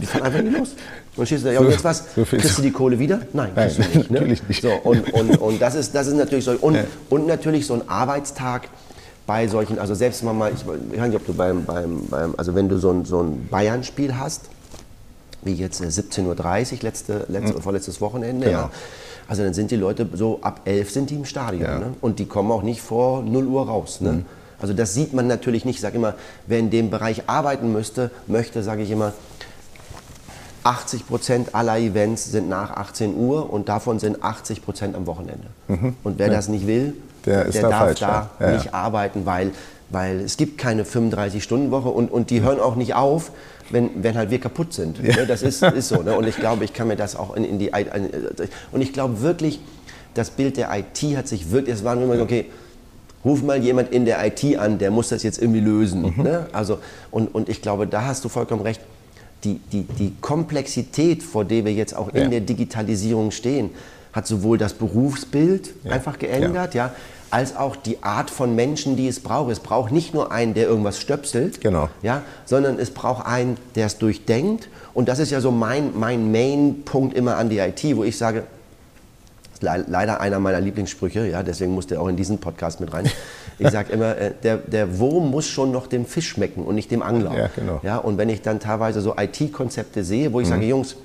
Die 0.00 0.06
fahren 0.06 0.22
einfach 0.22 0.42
nicht 0.42 0.56
los. 0.56 0.74
Und 1.14 1.44
da, 1.44 1.52
ja, 1.52 1.60
und 1.60 1.70
jetzt 1.70 1.84
was? 1.84 2.04
So 2.16 2.24
kriegst 2.24 2.56
du 2.56 2.62
die 2.62 2.70
Kohle 2.70 2.98
wieder? 2.98 3.20
Nein, 3.34 3.50
Nein 3.54 3.66
nicht. 3.66 4.10
Ne? 4.10 4.20
natürlich 4.20 4.48
nicht. 4.48 4.62
So, 4.62 4.72
und, 4.72 5.12
und, 5.12 5.36
und 5.36 5.60
das, 5.60 5.74
ist, 5.74 5.94
das 5.94 6.06
ist 6.06 6.14
natürlich 6.14 6.46
so. 6.46 6.52
Und, 6.52 6.74
ja. 6.74 6.84
und 7.10 7.26
natürlich 7.26 7.66
so 7.66 7.74
ein 7.74 7.86
Arbeitstag 7.86 8.68
bei 9.26 9.46
solchen, 9.46 9.78
also 9.78 9.94
selbst 9.94 10.22
mal, 10.24 10.50
ich, 10.52 10.62
ich 10.62 11.00
weiß 11.00 11.08
nicht, 11.08 11.16
ob 11.16 11.26
du 11.26 11.34
beim, 11.34 11.64
beim, 11.64 12.06
beim 12.08 12.34
also 12.38 12.54
wenn 12.54 12.70
du 12.70 12.78
so 12.78 12.90
ein, 12.90 13.04
so 13.04 13.22
ein 13.22 13.46
Bayern-Spiel 13.50 14.16
hast, 14.16 14.46
wie 15.42 15.54
jetzt 15.54 15.82
17.30 15.82 16.24
Uhr, 16.26 16.78
letzte, 16.82 17.26
letzte, 17.28 17.58
mhm. 17.58 17.62
vorletztes 17.62 18.00
Wochenende, 18.00 18.46
genau. 18.46 18.58
ja. 18.58 18.70
Also 19.28 19.44
dann 19.44 19.54
sind 19.54 19.70
die 19.70 19.76
Leute 19.76 20.08
so 20.12 20.40
ab 20.42 20.62
11 20.64 20.90
sind 20.90 21.10
die 21.10 21.14
im 21.14 21.24
Stadion. 21.24 21.62
Ja. 21.62 21.78
Ne? 21.78 21.94
Und 22.00 22.18
die 22.18 22.26
kommen 22.26 22.50
auch 22.50 22.62
nicht 22.62 22.82
vor 22.82 23.22
0 23.22 23.46
Uhr 23.46 23.66
raus. 23.66 24.00
Ne? 24.00 24.12
Mhm. 24.12 24.26
Also 24.60 24.74
das 24.74 24.94
sieht 24.94 25.12
man 25.12 25.26
natürlich 25.26 25.64
nicht. 25.64 25.76
Ich 25.76 25.80
sage 25.80 25.96
immer, 25.96 26.14
wer 26.46 26.58
in 26.58 26.70
dem 26.70 26.90
Bereich 26.90 27.28
arbeiten 27.28 27.72
müsste, 27.72 28.10
möchte, 28.26 28.62
sage 28.62 28.82
ich 28.82 28.90
immer, 28.90 29.12
80 30.64 31.08
Prozent 31.08 31.54
aller 31.54 31.78
Events 31.78 32.30
sind 32.30 32.48
nach 32.48 32.70
18 32.70 33.16
Uhr 33.16 33.52
und 33.52 33.68
davon 33.68 33.98
sind 33.98 34.22
80 34.22 34.64
Prozent 34.64 34.94
am 34.94 35.06
Wochenende. 35.06 35.48
Mhm. 35.68 35.96
Und 36.04 36.18
wer 36.18 36.28
ja. 36.28 36.34
das 36.34 36.48
nicht 36.48 36.66
will, 36.66 36.94
der, 37.26 37.44
der 37.44 37.62
da 37.62 37.68
darf 37.68 37.80
falsch, 37.80 38.00
da 38.00 38.30
ja. 38.38 38.52
nicht 38.52 38.74
arbeiten, 38.74 39.26
weil, 39.26 39.50
weil 39.90 40.20
es 40.20 40.36
gibt 40.36 40.58
keine 40.58 40.84
35-Stunden-Woche 40.84 41.88
und, 41.88 42.10
und 42.10 42.30
die 42.30 42.42
hören 42.42 42.60
auch 42.60 42.76
nicht 42.76 42.94
auf, 42.94 43.32
wenn, 43.70 43.90
wenn 44.02 44.16
halt 44.16 44.30
wir 44.30 44.40
kaputt 44.40 44.72
sind. 44.72 44.98
Ja. 44.98 45.16
Ne, 45.16 45.26
das 45.26 45.42
ist, 45.42 45.62
ist 45.62 45.88
so. 45.88 46.02
Ne? 46.02 46.16
Und 46.16 46.26
ich 46.26 46.36
glaube, 46.36 46.64
ich 46.64 46.72
kann 46.72 46.88
mir 46.88 46.96
das 46.96 47.16
auch 47.16 47.34
in, 47.36 47.44
in 47.44 47.58
die... 47.58 47.70
Und 48.72 48.80
ich 48.80 48.92
glaube 48.92 49.20
wirklich, 49.20 49.60
das 50.14 50.30
Bild 50.30 50.56
der 50.56 50.70
IT 50.76 51.16
hat 51.16 51.28
sich 51.28 51.50
wirklich... 51.50 51.76
Es 51.76 51.84
war 51.84 51.94
nur 51.94 52.08
mal 52.08 52.16
so, 52.16 52.22
okay, 52.24 52.46
ruf 53.24 53.42
mal 53.42 53.62
jemand 53.62 53.92
in 53.92 54.04
der 54.04 54.24
IT 54.26 54.56
an, 54.58 54.78
der 54.78 54.90
muss 54.90 55.08
das 55.08 55.22
jetzt 55.22 55.40
irgendwie 55.40 55.60
lösen. 55.60 56.14
Mhm. 56.16 56.22
Ne? 56.22 56.46
Also, 56.52 56.78
und, 57.10 57.34
und 57.34 57.48
ich 57.48 57.62
glaube, 57.62 57.86
da 57.86 58.04
hast 58.04 58.24
du 58.24 58.28
vollkommen 58.28 58.62
recht 58.62 58.80
die, 59.44 59.58
die, 59.72 59.82
die 59.82 60.14
Komplexität, 60.20 61.22
vor 61.22 61.44
der 61.44 61.64
wir 61.64 61.72
jetzt 61.72 61.96
auch 61.96 62.08
in 62.10 62.22
ja. 62.22 62.28
der 62.28 62.40
Digitalisierung 62.40 63.30
stehen, 63.30 63.70
hat 64.12 64.26
sowohl 64.26 64.58
das 64.58 64.74
Berufsbild 64.74 65.74
ja. 65.84 65.92
einfach 65.92 66.18
geändert, 66.18 66.74
ja. 66.74 66.94
Als 67.32 67.56
auch 67.56 67.76
die 67.76 68.02
Art 68.02 68.30
von 68.30 68.54
Menschen, 68.54 68.96
die 68.96 69.08
es 69.08 69.20
braucht. 69.20 69.50
Es 69.50 69.60
braucht 69.60 69.90
nicht 69.90 70.12
nur 70.12 70.32
einen, 70.32 70.52
der 70.52 70.66
irgendwas 70.66 71.00
stöpselt, 71.00 71.62
genau. 71.62 71.88
ja, 72.02 72.22
sondern 72.44 72.78
es 72.78 72.90
braucht 72.90 73.26
einen, 73.26 73.56
der 73.74 73.86
es 73.86 73.96
durchdenkt. 73.96 74.68
Und 74.92 75.08
das 75.08 75.18
ist 75.18 75.30
ja 75.30 75.40
so 75.40 75.50
mein, 75.50 75.98
mein 75.98 76.30
Main-Punkt 76.30 77.16
immer 77.16 77.36
an 77.36 77.48
die 77.48 77.58
IT, 77.58 77.96
wo 77.96 78.04
ich 78.04 78.18
sage, 78.18 78.44
leider 79.60 80.20
einer 80.20 80.40
meiner 80.40 80.60
Lieblingssprüche, 80.60 81.26
ja, 81.26 81.42
deswegen 81.42 81.72
musste 81.72 81.94
er 81.94 82.02
auch 82.02 82.08
in 82.08 82.16
diesen 82.16 82.38
Podcast 82.38 82.80
mit 82.80 82.92
rein. 82.92 83.08
Ich 83.58 83.70
sage 83.70 83.92
immer, 83.92 84.16
äh, 84.16 84.32
der, 84.42 84.56
der 84.56 84.98
Wurm 84.98 85.30
muss 85.30 85.46
schon 85.46 85.70
noch 85.70 85.86
dem 85.86 86.04
Fisch 86.04 86.28
schmecken 86.28 86.64
und 86.64 86.74
nicht 86.74 86.90
dem 86.90 87.00
Angler. 87.00 87.36
Ja, 87.36 87.50
genau. 87.54 87.80
ja, 87.82 87.96
und 87.98 88.18
wenn 88.18 88.28
ich 88.28 88.42
dann 88.42 88.58
teilweise 88.60 89.00
so 89.00 89.14
IT-Konzepte 89.16 90.02
sehe, 90.02 90.32
wo 90.32 90.40
ich 90.40 90.46
mhm. 90.48 90.50
sage, 90.50 90.66
Jungs, 90.66 90.96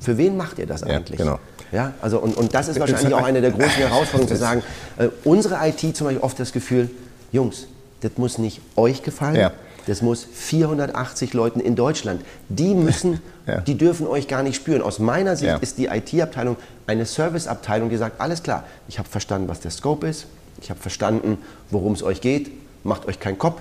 für 0.00 0.16
wen 0.18 0.36
macht 0.36 0.58
ihr 0.58 0.66
das 0.66 0.82
eigentlich? 0.82 1.18
Ja, 1.18 1.24
genau. 1.24 1.38
Ja, 1.70 1.94
also 2.00 2.18
und, 2.18 2.36
und 2.36 2.54
das 2.54 2.68
ist 2.68 2.80
wahrscheinlich 2.80 3.12
auch 3.12 3.24
eine 3.24 3.40
der 3.40 3.50
großen 3.50 3.68
Herausforderungen 3.68 4.28
zu 4.28 4.36
sagen, 4.36 4.62
äh, 4.96 5.08
unsere 5.24 5.56
IT 5.68 5.80
zum 5.96 6.06
Beispiel 6.06 6.22
oft 6.22 6.40
das 6.40 6.52
Gefühl, 6.52 6.90
Jungs, 7.30 7.66
das 8.00 8.12
muss 8.16 8.38
nicht 8.38 8.60
euch 8.76 9.02
gefallen, 9.02 9.36
ja. 9.36 9.52
das 9.86 10.00
muss 10.00 10.24
480 10.24 11.34
Leuten 11.34 11.60
in 11.60 11.76
Deutschland. 11.76 12.22
Die 12.48 12.74
müssen, 12.74 13.20
ja. 13.46 13.60
die 13.60 13.76
dürfen 13.76 14.06
euch 14.06 14.28
gar 14.28 14.42
nicht 14.42 14.56
spüren. 14.56 14.80
Aus 14.80 14.98
meiner 14.98 15.36
Sicht 15.36 15.50
ja. 15.50 15.56
ist 15.58 15.76
die 15.78 15.86
IT-Abteilung 15.86 16.56
eine 16.86 17.04
Serviceabteilung, 17.04 17.90
die 17.90 17.96
sagt, 17.98 18.20
alles 18.20 18.42
klar, 18.42 18.64
ich 18.88 18.98
habe 18.98 19.08
verstanden, 19.08 19.48
was 19.48 19.60
der 19.60 19.70
Scope 19.70 20.06
ist, 20.06 20.26
ich 20.62 20.70
habe 20.70 20.80
verstanden, 20.80 21.38
worum 21.70 21.92
es 21.92 22.02
euch 22.02 22.20
geht. 22.20 22.50
Macht 22.84 23.06
euch 23.06 23.20
keinen 23.20 23.38
Kopf. 23.38 23.60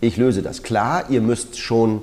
Ich 0.00 0.16
löse 0.16 0.42
das. 0.42 0.62
Klar, 0.62 1.04
ihr 1.08 1.20
müsst 1.20 1.58
schon 1.58 2.02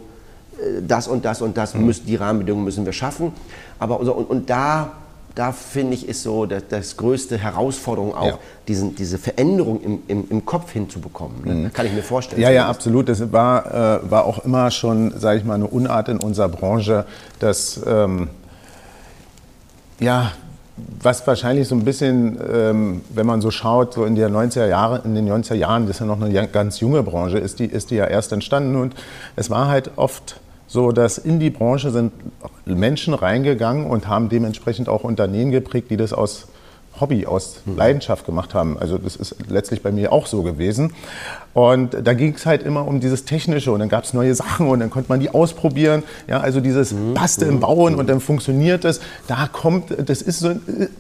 das 0.87 1.07
und 1.07 1.25
das 1.25 1.41
und 1.41 1.57
das, 1.57 1.73
mhm. 1.73 1.85
müsst, 1.85 2.07
die 2.07 2.15
Rahmenbedingungen 2.15 2.65
müssen 2.65 2.85
wir 2.85 2.93
schaffen. 2.93 3.31
Aber 3.79 3.99
und, 3.99 4.09
und 4.09 4.49
da 4.49 4.91
da 5.35 5.51
finde 5.51 5.93
ich, 5.93 6.07
ist 6.07 6.23
so 6.23 6.45
das, 6.45 6.63
das 6.69 6.95
größte 6.95 7.37
Herausforderung 7.37 8.15
auch, 8.15 8.25
Ja. 8.25 8.39
diesen, 8.69 8.95
diese 8.95 9.17
Veränderung 9.17 9.81
im, 9.81 9.99
im, 10.07 10.25
im 10.29 10.45
Kopf 10.45 10.71
hinzubekommen. 10.71 11.63
Ne? 11.63 11.69
Kann 11.73 11.85
ich 11.85 11.93
mir 11.93 12.03
vorstellen. 12.03 12.39
Mhm. 12.39 12.43
Ja, 12.43 12.51
ja, 12.51 12.67
absolut. 12.69 13.09
Das 13.09 13.33
war, 13.33 13.65
äh, 14.05 14.09
war 14.09 14.25
auch 14.25 14.45
immer 14.45 14.71
schon, 14.71 15.13
sage 15.19 15.39
ich 15.39 15.45
mal, 15.45 15.55
eine 15.55 15.67
Unart 15.67 16.07
in 16.07 16.17
unserer 16.19 16.47
Branche, 16.47 17.05
dass, 17.39 17.81
ähm, 17.85 18.29
ja, 19.99 20.31
was 21.01 21.25
wahrscheinlich 21.27 21.67
so 21.67 21.75
ein 21.75 21.85
bisschen, 21.85 22.37
ähm, 22.51 23.01
wenn 23.09 23.25
man 23.25 23.41
so 23.41 23.51
schaut, 23.51 23.93
so 23.93 24.05
in, 24.05 24.15
der 24.15 24.29
90er 24.29 24.67
Jahre, 24.67 25.01
in 25.05 25.15
den 25.15 25.29
90er 25.29 25.53
Jahren, 25.53 25.87
das 25.87 25.97
ist 25.97 25.99
ja 25.99 26.05
noch 26.05 26.21
eine 26.21 26.47
ganz 26.47 26.79
junge 26.79 27.03
Branche, 27.03 27.37
ist 27.37 27.59
die, 27.59 27.65
ist 27.65 27.91
die 27.91 27.95
ja 27.95 28.05
erst 28.05 28.31
entstanden. 28.31 28.75
Und 28.75 28.93
es 29.35 29.49
war 29.49 29.67
halt 29.67 29.91
oft 29.97 30.39
so, 30.67 30.91
dass 30.91 31.17
in 31.17 31.39
die 31.39 31.49
Branche 31.49 31.91
sind 31.91 32.11
Menschen 32.65 33.13
reingegangen 33.13 33.85
und 33.85 34.07
haben 34.07 34.29
dementsprechend 34.29 34.89
auch 34.89 35.03
Unternehmen 35.03 35.51
geprägt, 35.51 35.91
die 35.91 35.97
das 35.97 36.13
aus 36.13 36.47
Hobby, 36.99 37.25
aus 37.25 37.61
Leidenschaft 37.65 38.25
gemacht 38.25 38.53
haben. 38.53 38.77
Also 38.77 38.97
das 38.97 39.15
ist 39.15 39.35
letztlich 39.49 39.81
bei 39.81 39.91
mir 39.91 40.11
auch 40.11 40.27
so 40.27 40.43
gewesen. 40.43 40.93
Und 41.53 41.95
da 42.03 42.13
ging 42.13 42.33
es 42.33 42.45
halt 42.45 42.63
immer 42.63 42.85
um 42.85 42.99
dieses 42.99 43.23
Technische 43.23 43.71
und 43.71 43.79
dann 43.79 43.87
gab 43.87 44.03
es 44.03 44.13
neue 44.13 44.35
Sachen 44.35 44.67
und 44.67 44.81
dann 44.81 44.89
konnte 44.89 45.09
man 45.09 45.21
die 45.21 45.29
ausprobieren. 45.29 46.03
Ja, 46.27 46.41
also 46.41 46.59
dieses 46.59 46.93
Passte 47.13 47.45
im 47.45 47.61
Bauen 47.61 47.95
und 47.95 48.09
dann 48.09 48.19
funktioniert 48.19 48.83
das. 48.83 48.99
Da 49.27 49.47
kommt, 49.51 49.95
das 50.09 50.21
ist 50.21 50.39
so, 50.39 50.51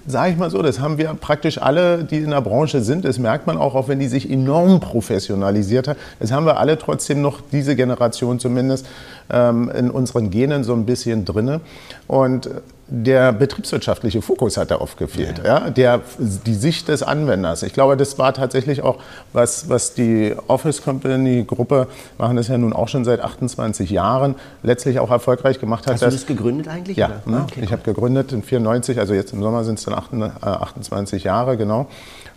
sage 0.07 0.31
ich 0.31 0.37
mal 0.37 0.49
so, 0.49 0.61
das 0.61 0.79
haben 0.79 0.97
wir 0.97 1.13
praktisch 1.13 1.61
alle, 1.61 2.05
die 2.05 2.19
in 2.19 2.29
der 2.29 2.39
Branche 2.39 2.81
sind. 2.81 3.03
Das 3.03 3.19
merkt 3.19 3.47
man 3.47 3.57
auch, 3.57 3.75
auch 3.75 3.89
wenn 3.89 3.99
die 3.99 4.07
sich 4.07 4.29
enorm 4.29 4.79
professionalisiert 4.79 5.89
hat. 5.89 5.97
Das 6.19 6.31
haben 6.31 6.45
wir 6.45 6.57
alle 6.57 6.77
trotzdem 6.77 7.21
noch, 7.21 7.41
diese 7.51 7.75
Generation 7.75 8.39
zumindest, 8.39 8.85
ähm, 9.29 9.69
in 9.69 9.91
unseren 9.91 10.29
Genen 10.29 10.63
so 10.63 10.73
ein 10.73 10.85
bisschen 10.85 11.25
drinne. 11.25 11.59
Und 12.07 12.49
der 12.87 13.33
betriebswirtschaftliche 13.33 14.21
Fokus 14.21 14.57
hat 14.57 14.69
da 14.69 14.75
oft 14.79 14.97
gefehlt. 14.97 15.41
Ja. 15.43 15.71
der, 15.71 16.01
die 16.19 16.53
Sicht 16.53 16.87
des 16.87 17.01
Anwenders. 17.01 17.63
Ich 17.63 17.73
glaube, 17.73 17.97
das 17.97 18.19
war 18.19 18.31
tatsächlich 18.33 18.83
auch, 18.83 18.97
was, 19.33 19.69
was 19.69 19.95
die 19.95 20.35
Office 20.47 20.83
Company 20.83 21.43
Gruppe, 21.45 21.87
machen 22.19 22.35
das 22.35 22.47
ja 22.47 22.57
nun 22.59 22.73
auch 22.73 22.87
schon 22.87 23.03
seit 23.03 23.21
28 23.21 23.89
Jahren, 23.89 24.35
letztlich 24.61 24.99
auch 24.99 25.09
erfolgreich 25.09 25.59
gemacht 25.59 25.87
hat. 25.87 25.93
Hast 25.93 26.01
du 26.01 26.05
dass- 26.05 26.13
das 26.15 26.25
gegründet 26.27 26.67
eigentlich? 26.67 26.95
ja, 26.97 27.07
ne? 27.25 27.37
Ah, 27.39 27.43
okay, 27.49 27.61
ich 27.63 27.71
habe 27.71 27.81
gegründet 27.81 28.31
in 28.33 28.43
94, 28.43 28.99
also 28.99 29.13
jetzt 29.15 29.33
im 29.33 29.41
Sommer 29.41 29.63
sind 29.63 29.79
es 29.79 29.85
dann 29.85 29.95
28 29.95 31.23
Jahre, 31.23 31.57
genau. 31.57 31.87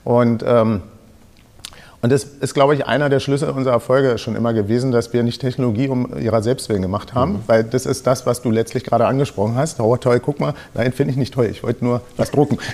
Und, 0.04 0.42
ähm, 0.46 0.80
und 2.00 2.12
das 2.12 2.24
ist, 2.40 2.54
glaube 2.54 2.74
ich, 2.74 2.86
einer 2.86 3.08
der 3.08 3.18
Schlüssel 3.20 3.50
unserer 3.50 3.74
Erfolge 3.74 4.18
schon 4.18 4.36
immer 4.36 4.52
gewesen, 4.52 4.92
dass 4.92 5.12
wir 5.12 5.22
nicht 5.24 5.40
Technologie 5.40 5.88
um 5.88 6.16
ihrer 6.18 6.42
selbst 6.42 6.68
willen 6.68 6.82
gemacht 6.82 7.14
haben, 7.14 7.32
Mhm. 7.32 7.38
weil 7.46 7.64
das 7.64 7.86
ist 7.86 8.06
das, 8.06 8.24
was 8.26 8.40
du 8.42 8.50
letztlich 8.50 8.84
gerade 8.84 9.06
angesprochen 9.06 9.56
hast. 9.56 9.80
Oh, 9.80 9.96
toll, 9.96 10.20
guck 10.20 10.38
mal, 10.40 10.54
nein, 10.74 10.92
finde 10.92 11.10
ich 11.12 11.16
nicht 11.16 11.34
toll, 11.34 11.46
ich 11.46 11.62
wollte 11.62 11.84
nur 11.84 12.00
was 12.16 12.30
drucken. 12.30 12.58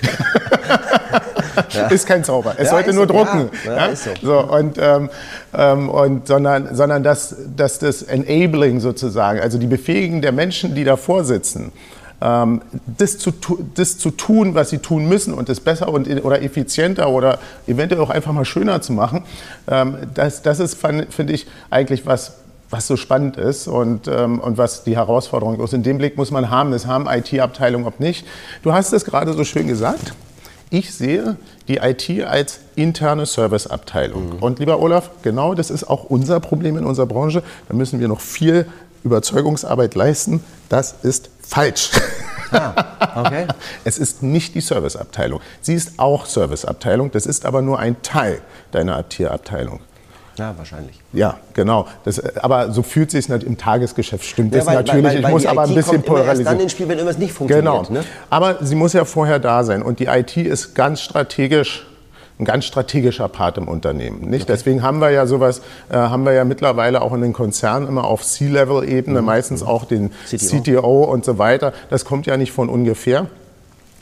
Ist 1.89 2.05
kein 2.07 2.23
Zauber, 2.23 2.53
es 2.57 2.65
Ja, 2.65 2.71
sollte 2.71 2.93
nur 2.93 3.07
so, 3.07 3.13
drucken. 3.13 3.49
ja, 3.65 3.87
ja, 3.89 3.95
so. 3.95 4.09
So, 4.21 4.39
und, 4.39 4.77
ähm, 4.79 5.09
ähm, 5.53 5.89
und, 5.89 6.27
sondern, 6.27 6.75
sondern 6.75 7.03
dass, 7.03 7.35
dass 7.55 7.79
das 7.79 8.01
Enabling 8.01 8.79
sozusagen, 8.81 9.39
also 9.39 9.57
die 9.57 9.67
Befähigen 9.67 10.21
der 10.21 10.31
Menschen, 10.31 10.75
die 10.75 10.83
davor 10.83 11.23
sitzen, 11.23 11.71
ähm, 12.21 12.61
das, 12.97 13.17
zu, 13.17 13.31
das 13.75 13.97
zu 13.97 14.11
tun, 14.11 14.55
was 14.55 14.69
sie 14.69 14.79
tun 14.79 15.07
müssen 15.07 15.33
und 15.33 15.49
das 15.49 15.59
besser 15.59 15.89
und, 15.89 16.07
oder 16.23 16.41
effizienter 16.41 17.09
oder 17.09 17.39
eventuell 17.67 18.01
auch 18.01 18.09
einfach 18.09 18.31
mal 18.31 18.45
schöner 18.45 18.81
zu 18.81 18.93
machen, 18.93 19.23
ähm, 19.67 19.97
das, 20.13 20.41
das 20.41 20.59
ist, 20.59 20.75
finde 20.75 21.33
ich, 21.33 21.47
eigentlich 21.69 22.05
was, 22.05 22.33
was 22.69 22.87
so 22.87 22.97
spannend 22.97 23.37
ist 23.37 23.67
und, 23.67 24.07
ähm, 24.07 24.39
und 24.39 24.57
was 24.57 24.83
die 24.83 24.95
Herausforderung 24.95 25.59
ist. 25.59 25.73
In 25.73 25.83
dem 25.83 25.97
Blick 25.97 26.17
muss 26.17 26.31
man 26.31 26.49
haben, 26.49 26.71
das 26.71 26.85
haben 26.85 27.07
IT-Abteilungen, 27.07 27.85
ob 27.85 27.99
nicht. 27.99 28.25
Du 28.63 28.73
hast 28.73 28.93
es 28.93 29.05
gerade 29.05 29.33
so 29.33 29.43
schön 29.43 29.67
gesagt. 29.67 30.13
Ich 30.71 30.93
sehe 30.93 31.37
die 31.67 31.77
IT 31.77 32.09
als 32.25 32.59
interne 32.75 33.25
Serviceabteilung. 33.25 34.39
Und 34.39 34.59
lieber 34.59 34.81
Olaf, 34.81 35.11
genau 35.21 35.53
das 35.53 35.69
ist 35.69 35.83
auch 35.85 36.05
unser 36.05 36.39
Problem 36.39 36.75
in 36.77 36.85
unserer 36.85 37.05
Branche. 37.05 37.43
Da 37.69 37.75
müssen 37.75 37.99
wir 37.99 38.07
noch 38.07 38.19
viel 38.19 38.65
Überzeugungsarbeit 39.03 39.93
leisten. 39.93 40.43
Das 40.67 40.95
ist 41.03 41.29
falsch. 41.47 41.91
Okay. 43.15 43.47
Es 43.83 43.97
ist 43.97 44.23
nicht 44.23 44.55
die 44.55 44.61
Serviceabteilung. 44.61 45.41
Sie 45.61 45.73
ist 45.73 45.93
auch 45.99 46.25
Serviceabteilung. 46.25 47.11
Das 47.11 47.25
ist 47.25 47.45
aber 47.45 47.61
nur 47.61 47.79
ein 47.79 48.01
Teil 48.01 48.39
deiner 48.71 48.99
IT-Abteilung. 48.99 49.79
Ja, 50.37 50.53
wahrscheinlich. 50.57 50.99
Ja, 51.13 51.37
genau. 51.53 51.87
Das, 52.03 52.19
aber 52.37 52.71
so 52.71 52.83
fühlt 52.83 53.09
sich 53.11 53.29
es 53.29 53.43
im 53.43 53.57
Tagesgeschäft. 53.57 54.25
Stimmt 54.25 54.53
Ja, 54.53 54.59
das 54.59 54.67
weil- 54.67 54.75
natürlich. 54.75 55.05
weil- 55.05 55.13
weil 55.15 55.23
ich 55.23 55.29
muss 55.29 55.45
aber 55.45 55.63
ein 55.63 55.73
bisschen 55.75 56.03
immer 56.03 56.03
erst 56.03 56.07
dann 56.07 56.23
polarisieren. 56.23 56.59
ins 56.59 56.71
Spiel, 56.73 56.87
wenn 56.89 56.97
irgendwas 56.97 57.17
nicht 57.17 57.37
Genau. 57.47 57.75
funktioniert. 57.77 58.05
Ne? 58.05 58.11
Aber 58.29 58.57
sie 58.61 58.75
muss 58.75 58.93
ja 58.93 59.05
vorher 59.05 59.39
da 59.39 59.63
sein. 59.63 59.81
Und 59.81 59.99
die 59.99 60.05
IT 60.07 60.37
ist 60.45 60.75
ganz 60.75 61.01
strategisch, 61.01 61.85
ein 62.39 62.45
ganz 62.45 62.65
strategischer 62.65 63.29
Part 63.29 63.57
im 63.57 63.67
Unternehmen. 63.67 64.29
Nicht? 64.29 64.49
Deswegen 64.49 64.81
haben 64.81 64.99
wir 64.99 65.09
ja 65.09 65.25
sowas, 65.25 65.61
äh, 65.89 65.95
haben 65.95 66.25
wir 66.25 66.33
ja 66.33 66.43
mittlerweile 66.43 67.01
auch 67.01 67.13
in 67.13 67.21
den 67.21 67.33
Konzernen 67.33 67.87
immer 67.87 68.03
auf 68.05 68.23
C-Level-Ebene, 68.23 69.21
meistens 69.21 69.63
auch 69.63 69.85
den 69.85 70.11
CTO. 70.27 70.61
CTO 70.81 71.03
und 71.05 71.23
so 71.23 71.37
weiter. 71.37 71.71
Das 71.89 72.03
kommt 72.03 72.25
ja 72.25 72.35
nicht 72.35 72.51
von 72.51 72.67
ungefähr 72.69 73.27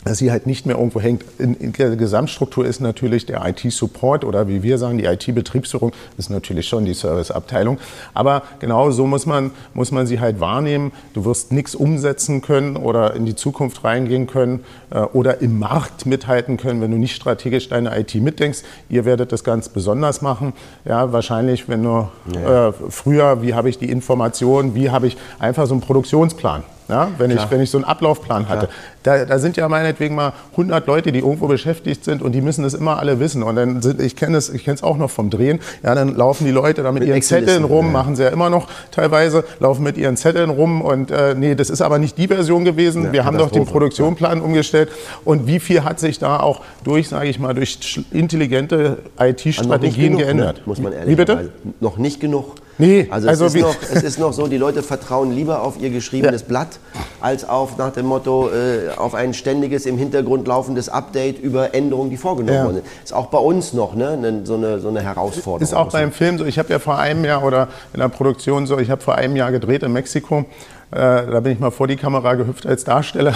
dass 0.03 0.17
sie 0.17 0.31
halt 0.31 0.47
nicht 0.47 0.65
mehr 0.65 0.77
irgendwo 0.77 0.99
hängt. 0.99 1.23
In, 1.39 1.55
in 1.55 1.73
der 1.73 1.95
Gesamtstruktur 1.95 2.65
ist 2.65 2.81
natürlich 2.81 3.25
der 3.25 3.45
IT-Support 3.45 4.23
oder 4.23 4.47
wie 4.47 4.63
wir 4.63 4.77
sagen, 4.77 4.97
die 4.97 5.05
IT-Betriebsführung 5.05 5.91
ist 6.17 6.29
natürlich 6.29 6.67
schon 6.67 6.85
die 6.85 6.93
Serviceabteilung. 6.93 7.77
Aber 8.13 8.43
genau 8.59 8.91
so 8.91 9.05
muss 9.07 9.25
man, 9.25 9.51
muss 9.73 9.91
man 9.91 10.07
sie 10.07 10.19
halt 10.19 10.39
wahrnehmen. 10.39 10.91
Du 11.13 11.25
wirst 11.25 11.51
nichts 11.51 11.75
umsetzen 11.75 12.41
können 12.41 12.75
oder 12.75 13.15
in 13.15 13.25
die 13.25 13.35
Zukunft 13.35 13.83
reingehen 13.83 14.27
können 14.27 14.61
äh, 14.89 14.99
oder 14.99 15.41
im 15.41 15.59
Markt 15.59 16.05
mithalten 16.05 16.57
können, 16.57 16.81
wenn 16.81 16.91
du 16.91 16.97
nicht 16.97 17.15
strategisch 17.15 17.69
deine 17.69 17.97
IT 17.97 18.15
mitdenkst. 18.15 18.63
Ihr 18.89 19.05
werdet 19.05 19.31
das 19.31 19.43
ganz 19.43 19.69
besonders 19.69 20.21
machen. 20.21 20.53
Ja, 20.85 21.11
wahrscheinlich, 21.11 21.69
wenn 21.69 21.83
du 21.83 22.07
äh, 22.33 22.71
früher, 22.89 23.41
wie 23.41 23.53
habe 23.53 23.69
ich 23.69 23.77
die 23.77 23.89
Information, 23.89 24.75
wie 24.75 24.89
habe 24.89 25.07
ich 25.07 25.17
einfach 25.39 25.67
so 25.67 25.73
einen 25.73 25.81
Produktionsplan. 25.81 26.63
Ja, 26.87 27.09
wenn, 27.17 27.31
ich, 27.31 27.39
wenn 27.49 27.61
ich 27.61 27.69
so 27.69 27.77
einen 27.77 27.85
Ablaufplan 27.85 28.49
hatte. 28.49 28.69
Da, 29.03 29.25
da 29.25 29.37
sind 29.37 29.57
ja 29.57 29.67
meinetwegen 29.67 30.15
mal 30.15 30.33
100 30.51 30.87
Leute, 30.87 31.11
die 31.11 31.19
irgendwo 31.19 31.47
beschäftigt 31.47 32.05
sind 32.05 32.21
und 32.21 32.31
die 32.31 32.41
müssen 32.41 32.63
das 32.63 32.73
immer 32.73 32.99
alle 32.99 33.19
wissen. 33.19 33.43
Und 33.43 33.55
dann 33.55 33.81
sind, 33.81 34.01
ich 34.01 34.15
kenne 34.15 34.37
es 34.37 34.49
ich 34.49 34.63
kenn's 34.63 34.83
auch 34.83 34.97
noch 34.97 35.09
vom 35.09 35.29
Drehen, 35.29 35.59
ja, 35.83 35.93
dann 35.95 36.15
laufen 36.15 36.45
die 36.45 36.51
Leute 36.51 36.83
da 36.83 36.91
mit, 36.91 37.01
Mit 37.01 37.09
ihren 37.09 37.21
Zetteln 37.21 37.63
rum, 37.63 37.87
ja. 37.87 37.91
machen 37.91 38.15
sie 38.15 38.23
ja 38.23 38.29
immer 38.29 38.49
noch 38.49 38.67
teilweise, 38.91 39.43
laufen 39.59 39.83
mit 39.83 39.97
ihren 39.97 40.15
Zetteln 40.15 40.49
rum 40.49 40.81
und 40.81 41.11
äh, 41.11 41.35
nee, 41.35 41.55
das 41.55 41.69
ist 41.69 41.81
aber 41.81 41.99
nicht 41.99 42.17
die 42.17 42.27
Version 42.27 42.63
gewesen. 42.63 43.05
Ja, 43.05 43.13
Wir 43.13 43.25
haben 43.25 43.37
doch 43.37 43.51
den. 43.51 43.65
Produktionsplan 43.73 44.41
umgestellt. 44.41 44.89
Und 45.25 45.47
wie 45.47 45.59
viel 45.59 45.83
hat 45.83 45.99
sich 45.99 46.19
da 46.19 46.39
auch 46.39 46.61
durch, 46.83 47.09
sage 47.09 47.27
ich 47.27 47.39
mal, 47.39 47.53
durch 47.53 48.03
intelligente 48.11 48.99
IT-Strategien 49.19 50.17
geändert? 50.17 50.57
Ne? 50.57 50.63
Muss 50.65 50.79
man 50.79 50.93
ehrlich 50.93 51.09
Wie 51.09 51.15
bitte? 51.15 51.49
Noch 51.79 51.97
nicht 51.97 52.19
genug. 52.19 52.55
Nee, 52.77 53.07
also, 53.11 53.27
also 53.27 53.45
es, 53.45 53.53
ist 53.55 53.61
noch, 53.61 53.75
es 53.81 54.03
ist 54.03 54.19
noch 54.19 54.33
so, 54.33 54.47
die 54.47 54.57
Leute 54.57 54.81
vertrauen 54.81 55.31
lieber 55.31 55.61
auf 55.61 55.79
ihr 55.79 55.89
geschriebenes 55.91 56.41
Ja. 56.41 56.47
Blatt, 56.47 56.79
als 57.21 57.47
auf 57.47 57.77
nach 57.77 57.91
dem 57.91 58.07
Motto 58.07 58.49
äh, 58.49 58.89
auf 58.97 59.13
ein 59.13 59.33
ständiges 59.33 59.85
im 59.85 59.97
Hintergrund 59.97 60.47
laufendes 60.47 60.89
Update 60.89 61.37
über 61.39 61.75
Änderungen, 61.75 62.09
die 62.09 62.17
vorgenommen 62.17 62.57
Ja. 62.57 62.65
wurden. 62.65 62.81
Ist 63.03 63.13
auch 63.13 63.27
bei 63.27 63.37
uns 63.37 63.73
noch 63.73 63.93
ne, 63.95 64.17
ne, 64.17 64.41
so, 64.43 64.55
eine, 64.55 64.79
so 64.79 64.87
eine 64.87 65.01
Herausforderung. 65.01 65.61
Ist 65.61 65.73
auch 65.75 65.91
beim 65.91 66.11
Film 66.11 66.37
so. 66.39 66.45
Ich 66.45 66.57
habe 66.57 66.69
ja 66.69 66.79
vor 66.79 66.97
einem 66.97 67.23
Jahr 67.25 67.43
oder 67.43 67.67
in 67.93 67.99
der 67.99 68.09
Produktion 68.09 68.65
so, 68.65 68.79
ich 68.79 68.89
habe 68.89 69.01
vor 69.01 69.15
einem 69.15 69.35
Jahr 69.35 69.51
gedreht 69.51 69.83
in 69.83 69.93
Mexiko. 69.93 70.45
Äh, 70.91 70.95
da 70.95 71.39
bin 71.41 71.51
ich 71.53 71.59
mal 71.59 71.71
vor 71.71 71.87
die 71.87 71.95
Kamera 71.95 72.33
gehüpft 72.35 72.65
als 72.65 72.83
Darsteller 72.83 73.33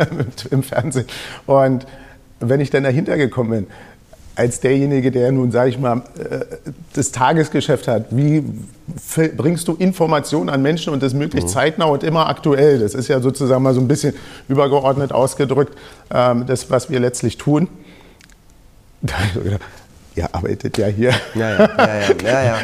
im 0.50 0.62
Fernsehen. 0.62 1.06
Und 1.46 1.86
wenn 2.40 2.60
ich 2.60 2.70
dann 2.70 2.82
dahinter 2.82 3.16
gekommen 3.16 3.50
bin, 3.50 3.66
als 4.34 4.60
derjenige, 4.60 5.10
der 5.10 5.30
nun, 5.32 5.50
sage 5.50 5.70
ich 5.70 5.78
mal, 5.78 6.02
äh, 6.18 6.40
das 6.94 7.12
Tagesgeschäft 7.12 7.86
hat, 7.88 8.06
wie 8.10 8.42
bringst 9.36 9.68
du 9.68 9.74
Informationen 9.74 10.48
an 10.48 10.62
Menschen 10.62 10.92
und 10.92 11.02
das 11.02 11.14
möglichst 11.14 11.50
zeitnah 11.50 11.86
und 11.86 12.02
immer 12.02 12.28
aktuell? 12.28 12.78
Das 12.78 12.94
ist 12.94 13.08
ja 13.08 13.20
sozusagen 13.20 13.62
mal 13.62 13.74
so 13.74 13.80
ein 13.80 13.88
bisschen 13.88 14.14
übergeordnet 14.48 15.12
ausgedrückt, 15.12 15.76
ähm, 16.12 16.46
das, 16.46 16.70
was 16.70 16.90
wir 16.90 17.00
letztlich 17.00 17.36
tun. 17.36 17.68
Da 19.02 19.14
hab 19.14 19.26
ich 19.26 19.32
so 19.34 19.40
gedacht, 19.40 19.60
ihr 20.14 20.34
arbeitet 20.34 20.78
ja 20.78 20.86
hier. 20.86 21.12
Ja, 21.34 21.50
ja, 21.50 21.70
ja, 22.24 22.44
ja. 22.44 22.58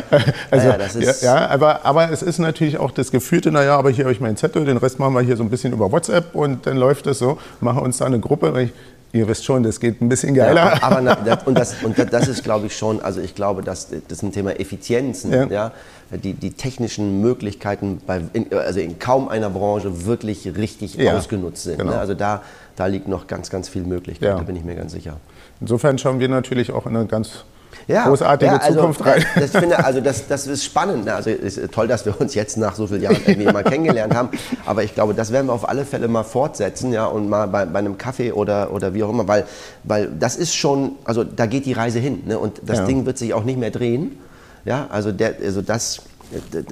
Also, 0.50 0.72
das 0.72 0.96
ist, 0.96 1.22
ja, 1.22 1.36
ja, 1.36 1.48
aber, 1.48 1.84
aber 1.84 2.10
es 2.10 2.22
ist 2.22 2.38
natürlich 2.38 2.78
auch 2.78 2.92
das 2.92 3.10
Gefühlte, 3.10 3.50
naja, 3.50 3.76
aber 3.76 3.90
hier 3.90 4.04
habe 4.04 4.12
ich 4.12 4.20
meinen 4.20 4.36
Zettel, 4.36 4.64
den 4.64 4.76
Rest 4.76 4.98
machen 4.98 5.14
wir 5.14 5.20
hier 5.20 5.36
so 5.36 5.42
ein 5.42 5.50
bisschen 5.50 5.72
über 5.72 5.90
WhatsApp 5.90 6.34
und 6.34 6.66
dann 6.66 6.76
läuft 6.76 7.06
das 7.06 7.18
so, 7.18 7.38
machen 7.60 7.82
uns 7.82 7.98
da 7.98 8.06
eine 8.06 8.20
Gruppe. 8.20 8.70
Ihr 9.12 9.26
wisst 9.28 9.44
schon, 9.44 9.62
das 9.62 9.80
geht 9.80 10.00
ein 10.00 10.08
bisschen 10.08 10.34
geiler. 10.34 10.54
Ja, 10.74 10.82
aber 10.82 11.00
na, 11.00 11.14
das, 11.14 11.44
und, 11.46 11.58
das, 11.58 11.74
und 11.82 11.98
das- 12.12 12.28
ist, 12.28 12.44
glaube 12.44 12.66
ich, 12.66 12.76
schon, 12.76 13.00
also 13.00 13.20
ich 13.20 13.34
glaube, 13.34 13.62
dass 13.62 13.88
das 14.08 14.22
ein 14.22 14.32
Thema 14.32 14.58
Effizienzen, 14.60 15.32
Ja. 15.32 15.46
ja. 15.46 15.72
die, 16.10 16.34
die 16.34 16.50
technischen 16.52 17.20
Möglichkeiten 17.20 18.00
bei, 18.06 18.20
in, 18.32 18.52
also 18.52 18.80
in 18.80 18.98
kaum 18.98 19.28
einer 19.28 19.50
Branche 19.50 20.04
wirklich 20.06 20.56
richtig 20.56 20.94
Ja, 20.94 21.16
ausgenutzt 21.16 21.62
sind. 21.64 21.78
genau. 21.78 21.92
Ne? 21.92 21.98
Also 21.98 22.14
da, 22.14 22.42
da 22.76 22.86
liegt 22.86 23.08
noch 23.08 23.26
ganz, 23.26 23.50
ganz 23.50 23.68
viel 23.68 23.82
Möglichkeit, 23.82 24.30
da 24.38 24.42
bin 24.42 24.56
ich 24.56 24.64
mir 24.64 24.74
ganz 24.74 24.92
sicher. 24.92 25.16
Insofern 25.60 25.98
schauen 25.98 26.20
wir 26.20 26.28
natürlich 26.28 26.70
auch 26.72 26.86
in 26.86 26.96
eine 26.96 27.06
ganz 27.06 27.44
ja, 27.86 28.06
großartige 28.06 28.52
ja, 28.52 28.58
also, 28.58 28.74
Zukunft 28.74 29.04
rein. 29.04 29.24
Das, 29.34 29.50
finde, 29.50 29.78
also 29.84 30.00
das, 30.00 30.26
das 30.26 30.46
ist 30.46 30.64
spannend. 30.64 31.04
Ne? 31.04 31.14
Also 31.14 31.30
es 31.30 31.56
ist 31.56 31.72
toll, 31.72 31.88
dass 31.88 32.04
wir 32.04 32.20
uns 32.20 32.34
jetzt 32.34 32.56
nach 32.56 32.74
so 32.74 32.86
vielen 32.86 33.02
Jahren 33.02 33.16
irgendwie 33.26 33.50
mal 33.52 33.64
kennengelernt 33.64 34.14
haben. 34.14 34.30
Aber 34.66 34.82
ich 34.82 34.94
glaube, 34.94 35.14
das 35.14 35.32
werden 35.32 35.46
wir 35.46 35.52
auf 35.52 35.68
alle 35.68 35.84
Fälle 35.84 36.08
mal 36.08 36.24
fortsetzen, 36.24 36.92
ja, 36.92 37.06
und 37.06 37.28
mal 37.28 37.46
bei, 37.46 37.64
bei 37.64 37.78
einem 37.78 37.98
Kaffee 37.98 38.32
oder, 38.32 38.72
oder 38.72 38.94
wie 38.94 39.02
auch 39.02 39.10
immer, 39.10 39.28
weil, 39.28 39.44
weil 39.84 40.08
das 40.18 40.36
ist 40.36 40.54
schon, 40.54 40.92
also 41.04 41.24
da 41.24 41.46
geht 41.46 41.66
die 41.66 41.72
Reise 41.72 41.98
hin. 41.98 42.22
Ne? 42.26 42.38
Und 42.38 42.60
das 42.66 42.78
ja. 42.78 42.84
Ding 42.86 43.06
wird 43.06 43.18
sich 43.18 43.34
auch 43.34 43.44
nicht 43.44 43.58
mehr 43.58 43.70
drehen. 43.70 44.18
Ja, 44.64 44.86
also, 44.90 45.12
der, 45.12 45.36
also 45.42 45.62
das 45.62 46.02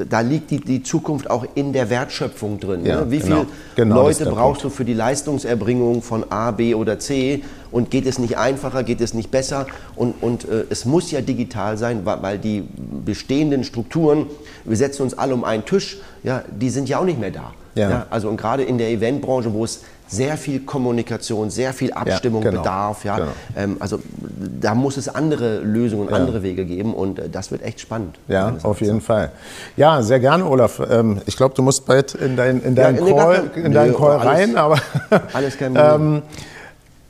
da 0.09 0.21
liegt 0.21 0.51
die, 0.51 0.61
die 0.61 0.83
Zukunft 0.83 1.31
auch 1.31 1.47
in 1.55 1.73
der 1.73 1.89
Wertschöpfung 1.89 2.61
drin. 2.61 2.85
Ja, 2.85 3.01
ne? 3.01 3.11
Wie 3.11 3.19
genau. 3.19 3.37
viele 3.37 3.47
genau 3.75 3.95
Leute 4.03 4.25
brauchst 4.27 4.63
Punkt. 4.63 4.75
du 4.75 4.77
für 4.77 4.85
die 4.85 4.93
Leistungserbringung 4.93 6.03
von 6.03 6.31
A, 6.31 6.51
B 6.51 6.75
oder 6.75 6.99
C? 6.99 7.43
Und 7.71 7.91
geht 7.91 8.07
es 8.07 8.19
nicht 8.19 8.37
einfacher, 8.37 8.85
geht 8.85 9.01
es 9.01 9.15
nicht 9.15 9.31
besser? 9.31 9.67
Und, 9.97 10.15
und 10.23 10.49
äh, 10.49 10.65
es 10.71 10.85
muss 10.85 11.11
ja 11.11 11.21
digital 11.21 11.79
sein, 11.79 12.03
weil, 12.05 12.23
weil, 12.23 12.39
die 12.39 12.65
bestehenden 13.05 13.65
Strukturen, 13.65 14.27
wir 14.65 14.77
setzen 14.77 15.03
uns 15.03 15.15
alle 15.15 15.35
um 15.35 15.45
einen 15.45 15.65
Tisch, 15.65 15.99
ja, 16.23 16.45
die 16.49 16.71
sind 16.71 16.89
ja 16.89 16.99
auch 16.99 17.05
nicht 17.05 17.19
mehr 17.19 17.31
da. 17.31 17.53
Ja. 17.75 17.91
ja 17.91 18.07
also 18.11 18.29
und 18.29 18.37
gerade 18.37 18.63
in 18.63 18.79
der 18.79 18.91
Eventbranche, 18.91 19.53
wo 19.53 19.65
es 19.65 19.83
sehr 20.09 20.37
viel 20.37 20.61
Kommunikation, 20.61 21.51
sehr 21.51 21.73
viel 21.73 21.93
Abstimmung 21.93 22.43
ja, 22.43 22.51
genau, 22.51 22.63
bedarf. 22.63 23.05
Ja? 23.05 23.17
Genau. 23.17 23.31
Ähm, 23.57 23.77
also 23.81 23.99
da 24.61 24.75
muss 24.75 24.97
es 24.97 25.09
andere 25.09 25.59
Lösungen, 25.61 26.09
ja. 26.09 26.17
andere 26.17 26.43
Wege 26.43 26.65
geben 26.65 26.95
und 26.95 27.19
äh, 27.19 27.29
das 27.29 27.51
wird 27.51 27.63
echt 27.63 27.81
spannend. 27.81 28.19
Ja, 28.29 28.55
auf 28.63 28.81
jeden 28.81 29.01
Fall. 29.01 29.33
Ja, 29.77 30.03
sehr 30.03 30.21
gerne, 30.21 30.47
Olaf. 30.47 30.81
Ähm, 30.89 31.21
ich 31.27 31.37
glaube, 31.37 31.55
du 31.55 31.63
musst 31.63 31.87
bald 31.87 32.15
in, 32.15 32.37
dein, 32.37 32.61
in 32.63 32.75
deinen 32.75 33.05
ja, 33.07 33.15
Call, 33.15 33.51
in 33.57 33.73
deinen 33.73 33.95
Call 33.95 34.19
alles, 34.19 34.27
rein, 34.27 34.57
aber 34.57 34.79
alles 35.33 35.59
kein 35.59 35.75
Problem. 35.75 36.23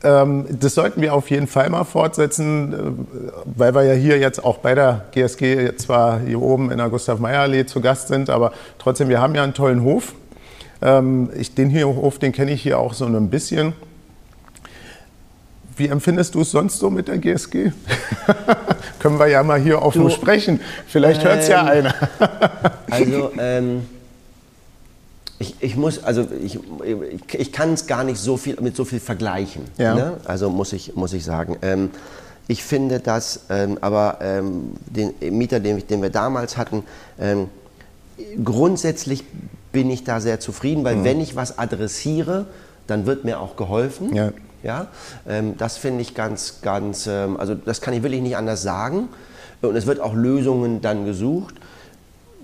ähm, 0.03 0.47
das 0.59 0.75
sollten 0.75 1.01
wir 1.03 1.15
auf 1.15 1.31
jeden 1.31 1.47
Fall 1.49 1.69
mal 1.69 1.85
fortsetzen, 1.85 2.73
äh, 2.73 3.31
weil 3.45 3.75
wir 3.75 3.83
ja 3.83 3.95
hier 3.95 4.19
jetzt 4.19 4.43
auch 4.43 4.59
bei 4.59 4.75
der 4.75 5.05
GSG 5.13 5.77
zwar 5.77 6.21
hier 6.21 6.41
oben 6.41 6.71
in 6.71 6.79
der 6.79 6.89
Gustav-Meyer-Allee 6.89 7.67
zu 7.67 7.81
Gast 7.83 8.09
sind, 8.09 8.31
aber 8.31 8.53
trotzdem, 8.79 9.09
wir 9.09 9.21
haben 9.21 9.35
ja 9.35 9.43
einen 9.43 9.55
tollen 9.55 9.83
Hof. 9.83 10.15
Ähm, 10.83 11.31
ich, 11.37 11.55
den 11.55 11.71
hier 11.71 11.87
Hof, 11.87 12.19
den 12.19 12.33
kenne 12.33 12.53
ich 12.53 12.63
hier 12.63 12.79
auch 12.79 12.95
so 12.95 13.07
ein 13.07 13.31
bisschen. 13.31 13.73
Wie 15.77 15.89
empfindest 15.89 16.35
du 16.35 16.41
es 16.41 16.51
sonst 16.51 16.79
so 16.79 16.89
mit 16.91 17.09
der 17.09 17.19
GSG? 17.19 17.73
Können 18.99 19.19
wir 19.19 19.27
ja 19.27 19.43
mal 19.43 19.61
hier 19.61 19.83
offen 19.83 20.05
du, 20.05 20.11
sprechen. 20.11 20.61
Vielleicht 20.87 21.21
ähm, 21.21 21.29
hört 21.29 21.41
es 21.41 21.49
ja 21.49 21.65
einer. 21.65 21.95
also, 22.91 23.31
ähm, 23.39 23.83
ich, 25.39 25.55
ich, 25.61 25.77
muss, 25.77 26.03
also 26.03 26.27
ich, 26.43 26.59
ich 27.35 27.53
kann 27.53 27.75
es 27.75 27.87
gar 27.87 28.05
nicht 28.05 28.19
so 28.19 28.39
viel 28.39 28.59
mit 28.61 28.75
so 28.75 28.87
viel 28.87 29.01
vergleichen. 29.01 29.65
Ja. 29.77 29.95
Ne? 29.95 30.17
Also 30.25 30.49
muss 30.49 30.73
ich, 30.73 30.97
muss 30.97 31.13
ich 31.13 31.25
sagen. 31.25 31.57
Ähm, 31.61 31.91
ich 32.49 32.63
finde, 32.63 33.01
dass 33.01 33.41
ähm, 33.51 33.77
aber 33.81 34.19
ähm, 34.23 34.75
den 34.87 35.15
Mieter, 35.37 35.61
den, 35.61 35.87
den, 35.87 36.01
wir 36.01 36.11
damals 36.11 36.57
hatten, 36.57 36.85
ähm, 37.19 37.49
grundsätzlich 38.43 39.25
bin 39.77 39.91
ich 39.91 40.05
da 40.05 40.21
sehr 40.21 40.41
zufrieden, 40.41 40.85
weil 40.85 40.97
mhm. 40.97 41.05
wenn 41.05 41.21
ich 41.21 41.37
was 41.37 41.59
adressiere, 41.59 42.47
dann 42.87 43.05
wird 43.05 43.27
mir 43.27 43.41
auch 43.41 43.57
geholfen. 43.57 44.17
Ja. 44.17 44.33
Ja, 44.63 44.87
ähm, 45.29 45.55
das 45.59 45.77
finde 45.77 46.01
ich 46.01 46.15
ganz, 46.15 46.61
ganz, 46.63 47.07
ähm, 47.07 47.37
also 47.39 47.55
das 47.55 47.83
kann 47.83 47.93
ich 47.93 48.03
wirklich 48.03 48.23
nicht 48.23 48.39
anders 48.39 48.63
sagen. 48.63 49.11
Und 49.61 49.77
es 49.77 49.87
wird 49.87 50.01
auch 50.01 50.15
Lösungen 50.15 50.81
dann 50.81 51.05
gesucht. 51.05 51.57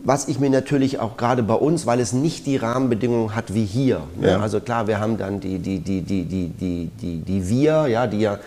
Was 0.04 0.28
ich 0.28 0.38
mir 0.40 0.50
natürlich 0.50 1.00
auch 1.00 1.16
gerade 1.16 1.42
bei 1.42 1.54
uns, 1.54 1.86
weil 1.86 2.00
es 2.00 2.12
nicht 2.12 2.44
die 2.44 2.58
Rahmenbedingungen 2.58 3.34
hat 3.34 3.54
wie 3.54 3.64
hier. 3.64 4.02
Ne? 4.20 4.32
Ja. 4.32 4.40
Also 4.40 4.60
klar, 4.60 4.86
wir 4.86 5.00
haben 5.00 5.16
dann 5.16 5.40
die, 5.40 5.58
die, 5.58 5.78
die, 5.80 6.02
die, 6.02 6.24
die, 6.26 6.48
die, 6.48 6.90
die, 7.00 7.16
die 7.20 7.48
Wir, 7.48 7.86
ja, 7.86 8.06
die 8.06 8.20
ja 8.20 8.38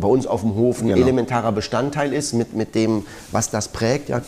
bei 0.00 0.08
uns 0.08 0.28
auf 0.28 0.42
dem 0.42 0.54
Hof 0.54 0.80
ein 0.80 0.88
genau. 0.88 1.00
elementarer 1.00 1.50
Bestandteil 1.50 2.12
ist 2.12 2.34
mit, 2.34 2.54
mit 2.54 2.76
dem, 2.76 3.04
was 3.32 3.50
das 3.50 3.66
prägt. 3.66 4.10
Ja 4.10 4.22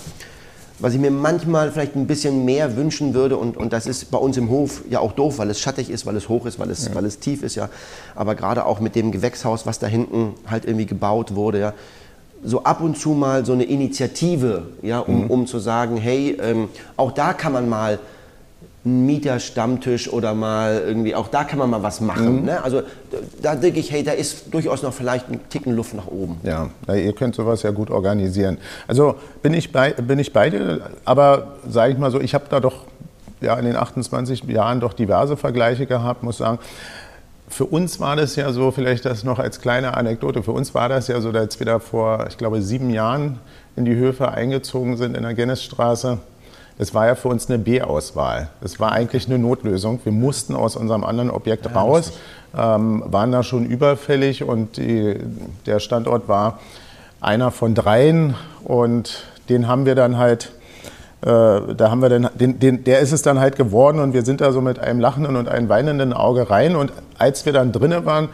was 0.79 0.95
ich 0.95 1.01
mir 1.01 1.11
manchmal 1.11 1.71
vielleicht 1.71 1.95
ein 1.95 2.07
bisschen 2.07 2.45
mehr 2.45 2.77
wünschen 2.77 3.15
würde, 3.15 3.37
und, 3.37 3.57
und 3.57 3.73
das 3.73 3.87
ist 3.87 4.11
bei 4.11 4.19
uns 4.19 4.37
im 4.37 4.51
Hof 4.51 4.83
ja 4.91 4.99
auch 4.99 5.13
doof, 5.13 5.39
weil 5.39 5.51
es 5.51 5.61
schattig 5.61 5.91
ist, 5.91 6.05
weil 6.05 6.17
es 6.17 6.29
hoch 6.29 6.47
ist, 6.47 6.59
weil 6.59 6.71
es, 6.71 6.89
ja. 6.89 6.95
weil 6.95 7.05
es 7.05 7.21
tief 7.21 7.43
ist, 7.43 7.55
ja. 7.55 7.69
Aber 8.15 8.35
gerade 8.35 8.67
auch 8.67 8.81
mit 8.81 8.95
dem 8.97 9.13
Gewächshaus, 9.13 9.67
was 9.67 9.79
da 9.79 9.87
hinten 9.87 10.35
halt 10.47 10.65
irgendwie 10.65 10.87
gebaut 10.87 11.35
wurde, 11.35 11.61
ja, 11.61 11.75
so 12.43 12.65
ab 12.65 12.81
und 12.83 12.99
zu 12.99 13.11
mal 13.11 13.47
so 13.47 13.53
eine 13.53 13.65
Initiative, 13.65 14.67
ja, 14.83 15.01
um, 15.01 15.25
mhm. 15.25 15.31
um 15.31 15.47
zu 15.47 15.59
sagen, 15.59 15.97
hey, 15.97 16.37
ähm, 16.41 16.69
auch 16.97 17.13
da 17.13 17.33
kann 17.33 17.53
man 17.53 17.69
mal 17.69 17.99
einen 18.85 19.07
Mieterstammtisch 19.07 20.13
oder 20.13 20.35
mal 20.35 20.83
irgendwie, 20.87 21.15
auch 21.15 21.29
da 21.29 21.45
kann 21.45 21.59
man 21.59 21.71
mal 21.71 21.83
was 21.83 22.01
machen. 22.01 22.41
Mhm. 22.41 22.45
Ne? 22.45 22.63
Also 22.63 22.83
da 23.41 23.55
denke 23.55 23.81
ich, 23.81 23.91
hey, 23.91 24.03
da 24.03 24.13
ist 24.13 24.53
durchaus 24.53 24.83
noch 24.83 24.93
vielleicht 24.93 25.31
ein 25.31 25.41
Ticken 25.49 25.75
Luft 25.75 25.95
nach 25.95 26.07
oben. 26.07 26.39
Ja, 26.43 26.69
ihr 26.95 27.15
könnt 27.15 27.35
sowas 27.35 27.63
ja 27.63 27.71
gut 27.71 27.91
organisieren. 27.91 28.59
Also 28.87 29.17
bin 29.43 29.55
ich 29.55 29.73
bei, 29.73 29.93
bin 29.93 30.19
ich 30.19 30.33
bei 30.33 30.51
dir, 30.51 30.91
aber 31.05 31.55
sage 31.69 31.93
ich 31.93 31.99
mal 31.99 32.11
so, 32.11 32.21
ich 32.21 32.35
habe 32.35 32.45
da 32.51 32.61
doch 32.61 32.85
ja, 33.41 33.57
in 33.59 33.65
den 33.65 33.77
28 33.77 34.45
Jahren 34.45 34.81
doch 34.81 34.93
diverse 34.93 35.37
Vergleiche 35.37 35.87
gehabt, 35.87 36.23
muss 36.23 36.39
sagen. 36.39 36.59
Für 37.49 37.67
uns 37.67 38.01
war 38.01 38.17
das 38.17 38.37
ja 38.37 38.53
so, 38.53 38.71
vielleicht 38.71 39.05
das 39.05 39.23
noch 39.23 39.39
als 39.39 39.61
kleine 39.61 39.97
Anekdote, 39.97 40.43
für 40.43 40.53
uns 40.53 40.75
war 40.75 40.89
das 40.89 41.09
ja 41.09 41.21
so, 41.21 41.31
als 41.31 41.59
wir 41.59 41.67
da 41.67 41.79
vor, 41.79 42.27
ich 42.29 42.37
glaube, 42.37 42.61
sieben 42.63 42.91
Jahren 42.91 43.39
in 43.77 43.85
die 43.85 43.95
Höfe 43.95 44.31
eingezogen 44.31 44.97
sind 44.97 45.17
in 45.17 45.23
der 45.23 45.35
Gennesstraße 45.35 46.19
es 46.79 46.93
war 46.95 47.07
ja 47.07 47.15
für 47.15 47.29
uns 47.29 47.49
eine 47.49 47.59
B-Auswahl. 47.59 48.49
Es 48.61 48.81
war 48.81 48.93
eigentlich 48.93 49.27
eine 49.27 49.39
Notlösung. 49.39 50.01
Wir 50.03 50.13
mussten 50.13 50.55
aus 50.55 50.77
unserem 50.77 51.05
anderen 51.05 51.31
Objekt 51.31 51.67
ja, 51.67 51.73
raus, 51.73 52.13
ähm, 52.57 53.03
waren 53.07 53.31
da 53.31 53.43
schon 53.43 53.67
überfällig 53.67 54.43
und 54.43 54.77
die, 54.77 55.17
der 55.67 55.79
Standort 55.79 56.29
war 56.29 56.59
einer 57.21 57.51
von 57.51 57.75
dreien 57.75 58.35
und 58.65 59.25
den 59.49 59.69
haben 59.69 59.87
wir 59.87 59.95
dann 59.95 60.19
halt, 60.19 60.53
äh, 61.23 61.27
da 61.27 61.91
haben 61.91 62.03
wir 62.03 62.09
dann, 62.09 62.29
den, 62.35 62.59
den, 62.59 62.85
der 62.85 63.01
ist 63.01 63.13
es 63.13 63.23
dann 63.23 63.39
halt 63.39 63.57
geworden 63.57 64.01
und 64.01 64.13
wir 64.13 64.23
sind 64.23 64.41
da 64.41 64.53
so 64.53 64.61
mit 64.61 64.79
einem 64.79 65.01
lachenden 65.01 65.37
und 65.37 65.49
einem 65.49 65.69
weinenden 65.69 66.13
Auge 66.13 66.51
rein 66.51 66.77
und 66.77 66.93
als 67.19 67.47
wir 67.47 67.53
dann 67.53 67.73
drinnen 67.73 68.05
waren, 68.05 68.29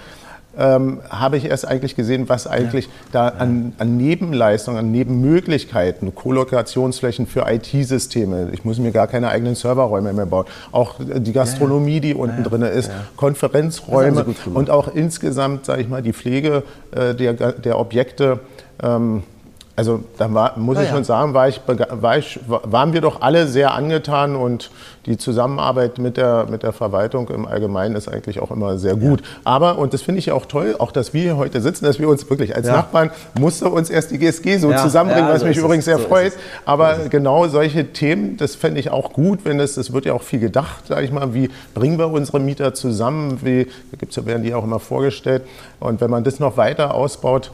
ähm, 0.58 1.00
habe 1.08 1.36
ich 1.36 1.44
erst 1.44 1.66
eigentlich 1.66 1.96
gesehen, 1.96 2.28
was 2.28 2.46
eigentlich 2.46 2.86
ja. 2.86 2.90
da 3.12 3.28
an, 3.28 3.72
an, 3.78 3.96
Nebenleistungen, 3.96 4.78
an 4.78 4.90
Nebenmöglichkeiten, 4.90 6.14
Kollokationsflächen 6.14 7.26
für 7.26 7.46
IT-Systeme, 7.48 8.50
ich 8.52 8.64
muss 8.64 8.78
mir 8.78 8.90
gar 8.90 9.06
keine 9.06 9.28
eigenen 9.28 9.54
Serverräume 9.54 10.12
mehr 10.12 10.26
bauen, 10.26 10.46
auch 10.72 10.96
die 10.98 11.32
Gastronomie, 11.32 12.00
die 12.00 12.14
unten 12.14 12.42
ja, 12.42 12.48
drin 12.48 12.62
ist, 12.62 12.90
Konferenzräume 13.16 14.24
und 14.52 14.70
auch 14.70 14.94
insgesamt, 14.94 15.66
sage 15.66 15.82
ich 15.82 15.88
mal, 15.88 16.02
die 16.02 16.12
Pflege 16.12 16.62
äh, 16.92 17.14
der, 17.14 17.52
der 17.52 17.78
Objekte. 17.78 18.40
Ähm, 18.82 19.22
also 19.80 20.04
da 20.18 20.30
war, 20.34 20.58
muss 20.58 20.76
ja, 20.76 20.82
ich 20.82 20.90
schon 20.90 21.04
sagen, 21.04 21.32
war 21.32 21.48
ich, 21.48 21.62
war 21.66 22.18
ich, 22.18 22.38
waren 22.46 22.92
wir 22.92 23.00
doch 23.00 23.22
alle 23.22 23.46
sehr 23.46 23.72
angetan 23.72 24.36
und 24.36 24.70
die 25.06 25.16
Zusammenarbeit 25.16 25.96
mit 25.96 26.18
der, 26.18 26.48
mit 26.50 26.62
der 26.62 26.74
Verwaltung 26.74 27.30
im 27.30 27.46
Allgemeinen 27.46 27.96
ist 27.96 28.06
eigentlich 28.06 28.40
auch 28.40 28.50
immer 28.50 28.76
sehr 28.76 28.94
gut. 28.94 29.22
Ja. 29.22 29.26
Aber, 29.44 29.78
und 29.78 29.94
das 29.94 30.02
finde 30.02 30.18
ich 30.18 30.32
auch 30.32 30.44
toll, 30.44 30.76
auch 30.78 30.92
dass 30.92 31.14
wir 31.14 31.22
hier 31.22 31.36
heute 31.38 31.62
sitzen, 31.62 31.86
dass 31.86 31.98
wir 31.98 32.10
uns 32.10 32.28
wirklich 32.28 32.54
als. 32.54 32.66
Nachbarn, 32.66 33.10
musste 33.38 33.70
uns 33.70 33.88
erst 33.88 34.10
die 34.10 34.18
GSG 34.18 34.58
so 34.58 34.70
zusammenbringen, 34.74 35.30
was 35.30 35.40
so 35.40 35.46
mich 35.46 35.56
übrigens 35.56 35.86
sehr 35.86 35.96
so 35.96 36.08
freut. 36.08 36.34
Aber 36.66 36.98
genau 37.08 37.48
solche 37.48 37.86
Themen, 37.94 38.36
das 38.36 38.54
fände 38.56 38.80
ich 38.80 38.90
auch 38.90 39.14
gut, 39.14 39.40
wenn 39.44 39.58
es, 39.60 39.78
es 39.78 39.94
wird 39.94 40.04
ja 40.04 40.12
auch 40.12 40.22
viel 40.22 40.40
gedacht, 40.40 40.88
sage 40.88 41.06
ich 41.06 41.10
mal, 41.10 41.32
wie 41.32 41.48
bringen 41.74 41.98
wir 41.98 42.10
unsere 42.10 42.38
Mieter 42.38 42.74
zusammen, 42.74 43.40
wie, 43.42 43.64
da 43.64 43.96
gibt's, 43.98 44.24
werden 44.26 44.42
die 44.42 44.52
auch 44.52 44.64
immer 44.64 44.78
vorgestellt. 44.78 45.42
Und 45.80 46.02
wenn 46.02 46.10
man 46.10 46.22
das 46.22 46.38
noch 46.38 46.58
weiter 46.58 46.94
ausbaut, 46.94 47.50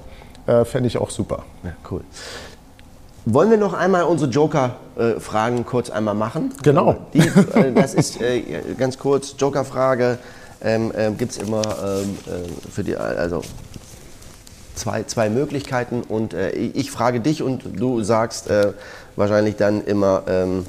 äh, 0.46 0.64
fände 0.64 0.86
ich 0.88 0.98
auch 0.98 1.10
super. 1.10 1.44
Ja, 1.64 1.72
cool. 1.90 2.02
Wollen 3.24 3.50
wir 3.50 3.58
noch 3.58 3.72
einmal 3.72 4.04
unsere 4.04 4.30
Joker-Fragen 4.30 5.58
äh, 5.58 5.62
kurz 5.64 5.90
einmal 5.90 6.14
machen? 6.14 6.52
Genau. 6.62 6.96
Die, 7.12 7.18
äh, 7.18 7.72
das 7.72 7.94
ist 7.94 8.20
äh, 8.20 8.42
ganz 8.78 8.98
kurz, 8.98 9.34
Joker-Frage 9.36 10.18
ähm, 10.62 10.92
ähm, 10.96 11.18
gibt 11.18 11.32
es 11.32 11.38
immer 11.38 11.62
ähm, 11.62 12.18
äh, 12.26 12.70
für 12.70 12.84
die, 12.84 12.96
also 12.96 13.42
zwei, 14.74 15.02
zwei 15.04 15.28
Möglichkeiten 15.28 16.02
und 16.02 16.34
äh, 16.34 16.50
ich 16.50 16.90
frage 16.90 17.20
dich 17.20 17.42
und 17.42 17.62
du 17.78 18.02
sagst 18.02 18.48
äh, 18.48 18.72
wahrscheinlich 19.16 19.56
dann 19.56 19.84
immer, 19.84 20.22
ähm, 20.28 20.66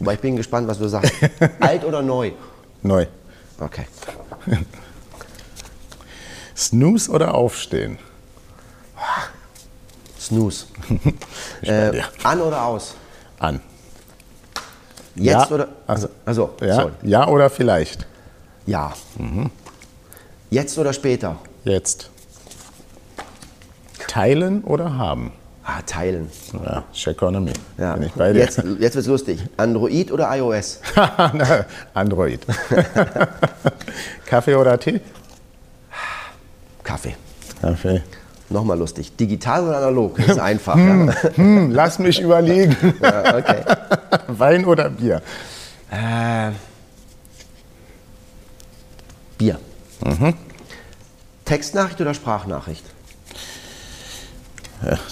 aber 0.00 0.14
ich 0.14 0.20
bin 0.20 0.36
gespannt, 0.36 0.68
was 0.68 0.78
du 0.78 0.88
sagst. 0.88 1.12
Alt 1.60 1.84
oder 1.84 2.02
neu? 2.02 2.32
Neu. 2.82 3.06
Okay. 3.60 3.86
Snooze 6.56 7.10
oder 7.10 7.34
aufstehen? 7.34 7.98
Snooze. 10.18 10.66
äh, 11.62 12.00
an 12.22 12.40
oder 12.40 12.64
aus? 12.64 12.94
An. 13.38 13.60
Jetzt 15.14 15.50
ja, 15.50 15.50
oder? 15.50 15.68
Also, 15.86 16.08
also 16.24 16.54
ja, 16.60 16.90
ja 17.02 17.28
oder 17.28 17.50
vielleicht? 17.50 18.06
Ja. 18.66 18.92
Mhm. 19.18 19.50
Jetzt 20.50 20.78
oder 20.78 20.92
später? 20.92 21.36
Jetzt. 21.64 22.10
Teilen 24.06 24.62
oder 24.64 24.96
haben? 24.96 25.32
Ah, 25.64 25.80
teilen. 25.86 26.28
Ja, 26.52 26.84
Economy. 27.06 27.52
Ja. 27.78 27.94
Bin 27.94 28.02
ich 28.04 28.12
bei 28.12 28.32
dir. 28.32 28.40
Jetzt, 28.40 28.62
jetzt 28.78 28.94
wird's 28.94 29.08
lustig. 29.08 29.40
Android 29.56 30.10
oder 30.10 30.34
iOS? 30.36 30.80
Android. 31.94 32.40
Kaffee 34.26 34.54
oder 34.56 34.78
Tee? 34.78 35.00
Kaffee. 36.82 37.14
Kaffee. 37.60 38.02
Nochmal 38.52 38.78
lustig. 38.78 39.16
Digital 39.16 39.66
oder 39.66 39.78
analog? 39.78 40.16
Das 40.16 40.26
ist 40.28 40.38
einfach. 40.38 40.74
Hm, 40.74 41.12
hm, 41.34 41.70
lass 41.70 41.98
mich 41.98 42.20
überlegen. 42.20 42.76
Ja, 43.02 43.36
okay. 43.38 43.62
Wein 44.28 44.64
oder 44.64 44.90
Bier? 44.90 45.22
Äh, 45.90 46.50
Bier. 49.38 49.58
Textnachricht 51.44 52.00
oder 52.00 52.14
Sprachnachricht? 52.14 52.84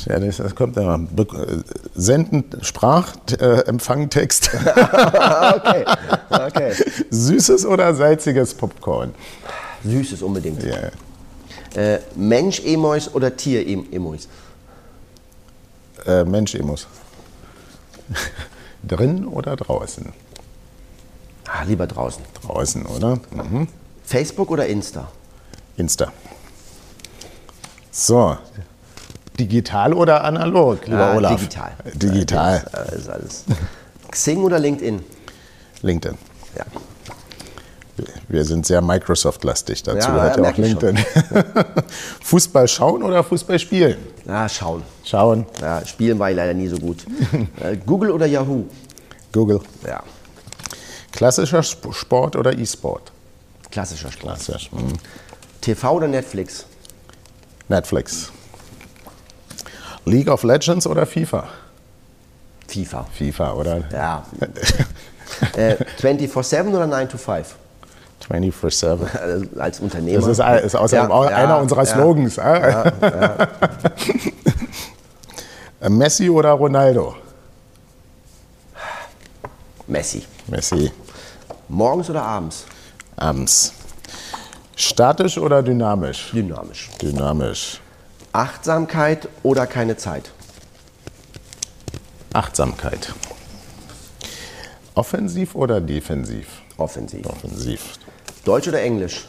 Ja, 0.06 0.18
das, 0.18 0.38
das 0.38 0.54
kommt 0.54 0.76
ja. 0.76 0.96
Be- 0.96 1.22
äh, 1.22 1.62
Senden, 1.94 2.44
Sprach, 2.62 3.12
äh, 3.38 3.60
Empfang, 3.66 4.10
Text. 4.10 4.50
okay. 4.54 5.84
okay. 6.28 6.72
Süßes 7.10 7.64
oder 7.66 7.94
salziges 7.94 8.52
Popcorn? 8.54 9.14
Süßes 9.84 10.22
unbedingt. 10.22 10.62
Ja. 10.64 10.90
Äh, 11.74 11.98
Mensch-Emois 12.16 13.14
oder 13.14 13.36
Tier-Emois? 13.36 14.28
Äh, 16.06 16.24
Mensch, 16.24 16.54
Emos. 16.54 16.86
Drin 18.82 19.26
oder 19.26 19.56
draußen? 19.56 20.12
Ah, 21.46 21.62
lieber 21.64 21.86
draußen. 21.86 22.22
Draußen, 22.42 22.86
oder? 22.86 23.20
Mhm. 23.30 23.68
Facebook 24.04 24.50
oder 24.50 24.66
Insta? 24.66 25.08
Insta. 25.76 26.12
So. 27.90 28.36
Digital 29.38 29.92
oder 29.94 30.24
analog, 30.24 30.86
lieber 30.86 31.12
Ah, 31.12 31.16
Olaf? 31.16 31.36
digital. 31.36 31.72
Digital. 31.94 32.64
Das 32.72 32.92
ist 32.92 33.08
alles. 33.08 33.44
Xing 34.10 34.42
oder 34.42 34.58
LinkedIn? 34.58 35.02
LinkedIn. 35.82 36.18
Ja. 36.56 36.64
Wir 38.28 38.44
sind 38.44 38.66
sehr 38.66 38.80
Microsoft-lastig. 38.80 39.82
Dazu 39.82 40.08
Ja, 40.08 40.14
gehört 40.14 40.36
ja, 40.36 40.42
ja 40.44 40.50
auch. 40.50 40.56
LinkedIn. 40.56 40.98
Fußball 42.22 42.68
schauen 42.68 43.02
oder 43.02 43.22
Fußball 43.24 43.58
spielen? 43.58 43.96
Ah, 44.28 44.48
schauen. 44.48 44.82
Schauen. 45.04 45.46
Ja, 45.60 45.84
spielen 45.86 46.18
war 46.18 46.30
ich 46.30 46.36
leider 46.36 46.54
nie 46.54 46.68
so 46.68 46.76
gut. 46.78 47.04
äh, 47.62 47.76
Google 47.76 48.10
oder 48.10 48.26
Yahoo? 48.26 48.64
Google. 49.32 49.60
Ja, 49.86 50.02
Klassischer 51.12 51.60
Sp- 51.66 51.92
Sport 51.92 52.36
oder 52.36 52.56
E-Sport? 52.56 53.12
klassischer 53.70 54.10
Sport. 54.10 54.24
Klassisch. 54.36 54.70
Mhm. 54.72 54.92
TV 55.60 55.92
oder 55.92 56.08
Netflix? 56.08 56.66
Netflix. 57.68 58.30
League 60.04 60.28
of 60.28 60.42
Legends 60.42 60.86
oder 60.86 61.06
FIFA? 61.06 61.46
FIFA. 62.66 63.06
FIFA, 63.12 63.52
oder? 63.54 63.84
Ja. 63.92 64.24
äh, 65.56 65.76
24-7 66.00 66.68
oder 66.74 66.86
9 66.86 67.08
to 67.08 67.18
5? 67.18 67.54
24-7. 68.30 69.16
Also 69.18 69.46
als 69.58 69.80
Unternehmer. 69.80 70.26
Das 70.26 70.38
ist, 70.38 70.64
ist 70.64 70.76
außerdem 70.76 71.08
Ja, 71.08 71.14
auch 71.14 71.28
ja, 71.28 71.36
einer 71.36 71.58
unserer 71.58 71.84
ja. 71.84 71.86
Slogans. 71.86 72.38
äh? 72.38 72.90
Messi 75.88 76.30
oder 76.30 76.52
Ronaldo? 76.52 77.16
Messi. 79.86 80.24
Messi. 80.46 80.92
Morgens 81.68 82.10
oder 82.10 82.22
abends? 82.22 82.64
Abends. 83.16 83.72
Statisch 84.76 85.36
oder 85.36 85.62
dynamisch? 85.62 86.30
Dynamisch. 86.32 86.90
Dynamisch. 87.02 87.80
Achtsamkeit 88.32 89.28
oder 89.42 89.66
keine 89.66 89.96
Zeit? 89.96 90.30
Achtsamkeit. 92.32 93.12
Offensiv 94.94 95.54
oder 95.54 95.80
defensiv? 95.80 96.46
Offensiv. 96.76 97.26
Offensiv. 97.26 97.94
Deutsch 98.44 98.68
oder 98.68 98.82
Englisch? 98.82 99.26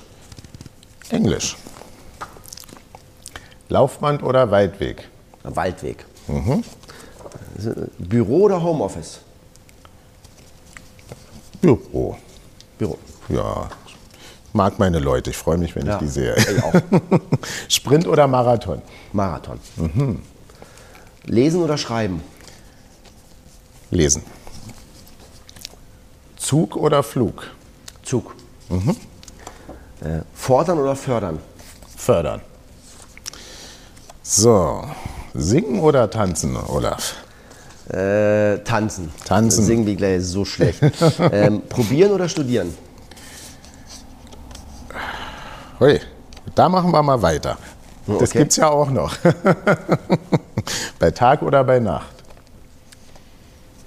Englisch. 1.09 1.57
Laufband 3.69 4.23
oder 4.23 4.49
Weitweg? 4.51 5.07
Waldweg. 5.43 6.05
Büro 7.97 8.37
oder 8.43 8.61
Homeoffice? 8.61 9.19
Büro. 11.61 12.17
Büro. 12.77 12.97
Ja. 13.29 13.69
Mag 14.53 14.79
meine 14.79 14.99
Leute, 14.99 15.29
ich 15.29 15.37
freue 15.37 15.57
mich, 15.57 15.75
wenn 15.75 15.85
Ja, 15.85 15.93
ich 15.93 15.99
die 15.99 16.07
sehe. 16.07 16.35
ich 16.35 16.63
auch. 16.63 16.73
Sprint 17.69 18.07
oder 18.07 18.27
Marathon? 18.27 18.81
Marathon. 19.13 19.59
Lesen 21.25 21.61
oder 21.63 21.77
schreiben? 21.77 22.21
Lesen. 23.91 24.23
Zug 26.37 26.75
oder 26.75 27.03
Flug? 27.03 27.47
Zug. 28.03 28.35
Äh, 30.01 30.21
fordern 30.33 30.79
oder 30.79 30.95
fördern? 30.95 31.39
Fördern. 31.97 32.41
So. 34.23 34.83
Singen 35.33 35.79
oder 35.79 36.09
tanzen, 36.09 36.55
Olaf? 36.57 37.15
Äh, 37.89 38.59
tanzen. 38.63 39.11
Tanzen. 39.25 39.65
Singen 39.65 39.85
wie 39.85 39.95
gleich 39.95 40.23
so 40.23 40.45
schlecht. 40.45 40.81
ähm, 41.31 41.61
probieren 41.67 42.11
oder 42.11 42.27
studieren? 42.29 42.73
Hui, 45.79 45.99
da 46.55 46.69
machen 46.69 46.91
wir 46.91 47.01
mal 47.03 47.21
weiter. 47.21 47.57
Das 48.07 48.29
Okay. 48.29 48.39
gibt's 48.39 48.55
ja 48.57 48.69
auch 48.69 48.89
noch. 48.89 49.15
bei 50.99 51.11
Tag 51.11 51.41
oder 51.41 51.63
bei 51.63 51.79
Nacht? 51.79 52.13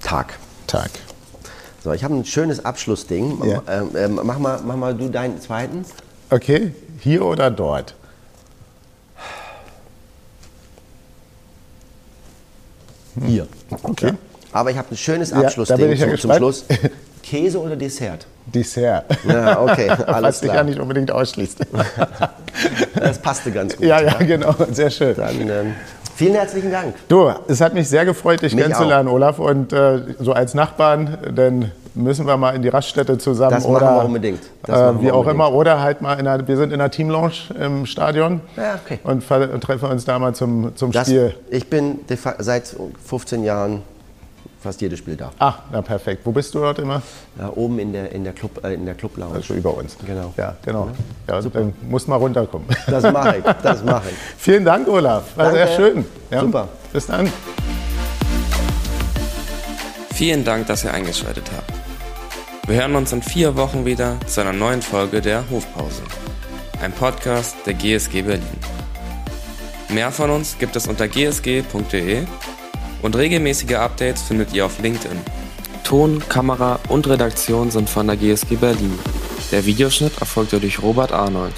Tag. 0.01 0.37
Tag. 0.67 0.89
So, 1.85 1.93
ich 1.93 2.03
habe 2.03 2.15
ein 2.15 2.25
schönes 2.25 2.65
Abschlussding. 2.65 3.37
Ja. 3.45 3.61
Ähm, 3.95 4.19
mach, 4.23 4.39
mal, 4.39 4.59
mach 4.65 4.75
mal 4.75 4.95
du 4.95 5.07
deinen 5.07 5.39
zweiten. 5.39 5.85
Okay, 6.31 6.73
hier 6.99 7.23
oder 7.23 7.51
dort? 7.51 7.93
Hier. 13.23 13.45
Okay. 13.83 14.13
Aber 14.51 14.71
ich 14.71 14.77
habe 14.79 14.87
ein 14.89 14.97
schönes 14.97 15.29
Ja, 15.29 15.41
Abschlussding 15.41 15.91
ja 15.91 16.07
zum, 16.07 16.17
zum. 16.17 16.33
Schluss. 16.33 16.65
Käse 17.21 17.61
oder 17.61 17.75
Dessert? 17.75 18.25
Dessert. 18.47 19.05
Ja, 19.27 19.61
okay, 19.61 19.87
alles 20.07 20.07
Was 20.07 20.39
sich 20.39 20.47
ja 20.47 20.53
klar. 20.53 20.63
nicht 20.63 20.79
unbedingt 20.79 21.11
ausschließt. 21.11 21.59
Das 22.95 23.19
passte 23.21 23.51
ganz 23.51 23.75
gut. 23.75 23.85
ja, 23.85 24.01
ja, 24.01 24.17
genau. 24.19 24.55
Sehr 24.71 24.89
schön. 24.89 25.13
Dann 25.15 25.49
ähm, 25.49 25.75
vielen 26.15 26.33
herzlichen 26.33 26.71
Dank. 26.71 26.95
Du, 27.07 27.31
es 27.47 27.61
hat 27.61 27.73
mich 27.73 27.87
sehr 27.89 28.05
gefreut, 28.05 28.41
dich 28.41 28.53
Mich 28.55 28.63
kennenzulernen, 28.63 29.09
Olaf. 29.09 29.39
Und 29.39 29.73
äh, 29.73 30.01
so 30.19 30.33
als 30.33 30.53
Nachbarn, 30.53 31.17
dann 31.35 31.71
müssen 31.93 32.27
wir 32.27 32.37
mal 32.37 32.55
in 32.55 32.61
die 32.61 32.69
Raststätte 32.69 33.17
zusammen. 33.17 33.51
Das 33.51 33.63
machen 33.63 33.75
oder 33.75 33.95
wir 33.95 34.05
unbedingt. 34.05 34.41
Das 34.63 34.79
äh, 34.79 34.83
machen 34.83 34.99
wie 34.99 35.05
wir 35.05 35.13
auch 35.13 35.19
unbedingt. 35.19 35.35
immer. 35.35 35.53
Oder 35.53 35.81
halt 35.81 36.01
mal 36.01 36.19
in 36.19 36.27
einer, 36.27 36.47
wir 36.47 36.57
sind 36.57 36.73
in 36.73 36.79
der 36.79 36.91
Teamlounge 36.91 37.31
im 37.59 37.85
Stadion. 37.85 38.41
Ja, 38.57 38.79
okay. 38.83 38.99
Und 39.03 39.23
treffen 39.61 39.89
uns 39.89 40.05
da 40.05 40.19
mal 40.19 40.33
zum, 40.33 40.75
zum 40.75 40.91
Das, 40.91 41.07
Spiel. 41.07 41.35
ich 41.49 41.69
bin 41.69 41.99
seit 42.39 42.75
15 43.05 43.43
Jahren 43.43 43.81
fast 44.65 44.81
jedes 44.81 44.97
Spiel 44.99 45.15
da. 45.15 45.31
Ah, 45.37 45.53
na 45.71 45.81
perfekt. 45.81 46.25
Wo 46.25 46.31
bist 46.31 46.53
du 46.55 46.59
dort 46.59 46.79
immer? 46.79 47.01
Ja, 47.37 47.51
oben 47.55 47.77
in 47.77 47.93
der, 47.93 48.11
in 48.11 48.23
der 48.23 48.33
Club, 48.33 48.63
äh, 48.63 48.73
in 48.73 48.85
der 48.85 48.95
Club 48.95 49.15
Lounge. 49.15 49.35
Also 49.35 49.53
über 49.53 49.77
uns. 49.77 49.95
Genau. 50.05 50.33
Ja, 50.37 50.55
genau. 50.65 50.89
Ja, 51.27 51.39
dann 51.39 51.73
muss 51.87 52.07
mal 52.07 52.15
runterkommen. 52.15 52.67
Das 52.87 53.03
mache 53.03 53.37
ich, 53.37 53.43
das 53.61 53.83
mache 53.83 54.09
ich. 54.09 54.15
Vielen 54.37 54.65
Dank, 54.65 54.87
Olaf. 54.87 55.37
War 55.37 55.51
Danke. 55.51 55.59
sehr 55.59 55.75
schön. 55.75 56.05
Ja. 56.31 56.41
Super. 56.41 56.67
Bis 56.91 57.05
dann. 57.05 57.31
Vielen 60.13 60.43
Dank, 60.43 60.65
dass 60.65 60.83
ihr 60.83 60.93
eingeschaltet 60.93 61.43
habt. 61.55 61.71
Wir 62.67 62.81
hören 62.81 62.95
uns 62.95 63.13
in 63.13 63.21
vier 63.21 63.55
Wochen 63.55 63.85
wieder 63.85 64.17
zu 64.25 64.41
einer 64.41 64.53
neuen 64.53 64.81
Folge 64.81 65.21
der 65.21 65.43
Hofpause. 65.51 66.01
Ein 66.81 66.91
Podcast 66.91 67.55
der 67.67 67.75
GSG 67.75 68.23
Berlin. 68.23 68.59
Mehr 69.89 70.11
von 70.11 70.31
uns 70.31 70.57
gibt 70.57 70.75
es 70.75 70.87
unter 70.87 71.07
gsg.de 71.07 72.23
und 73.05 73.15
regelmäßige 73.15 73.75
Updates 73.75 74.23
findet 74.23 74.51
ihr 74.53 74.65
auf 74.65 74.79
LinkedIn. 74.79 75.19
Ton, 75.83 76.23
Kamera 76.27 76.79
und 76.89 77.07
Redaktion 77.07 77.69
sind 77.69 77.87
von 77.87 78.07
der 78.07 78.17
GSG 78.17 78.55
Berlin. 78.55 78.97
Der 79.51 79.63
Videoschnitt 79.63 80.17
erfolgte 80.19 80.59
durch 80.59 80.81
Robert 80.81 81.11
Arnold. 81.11 81.53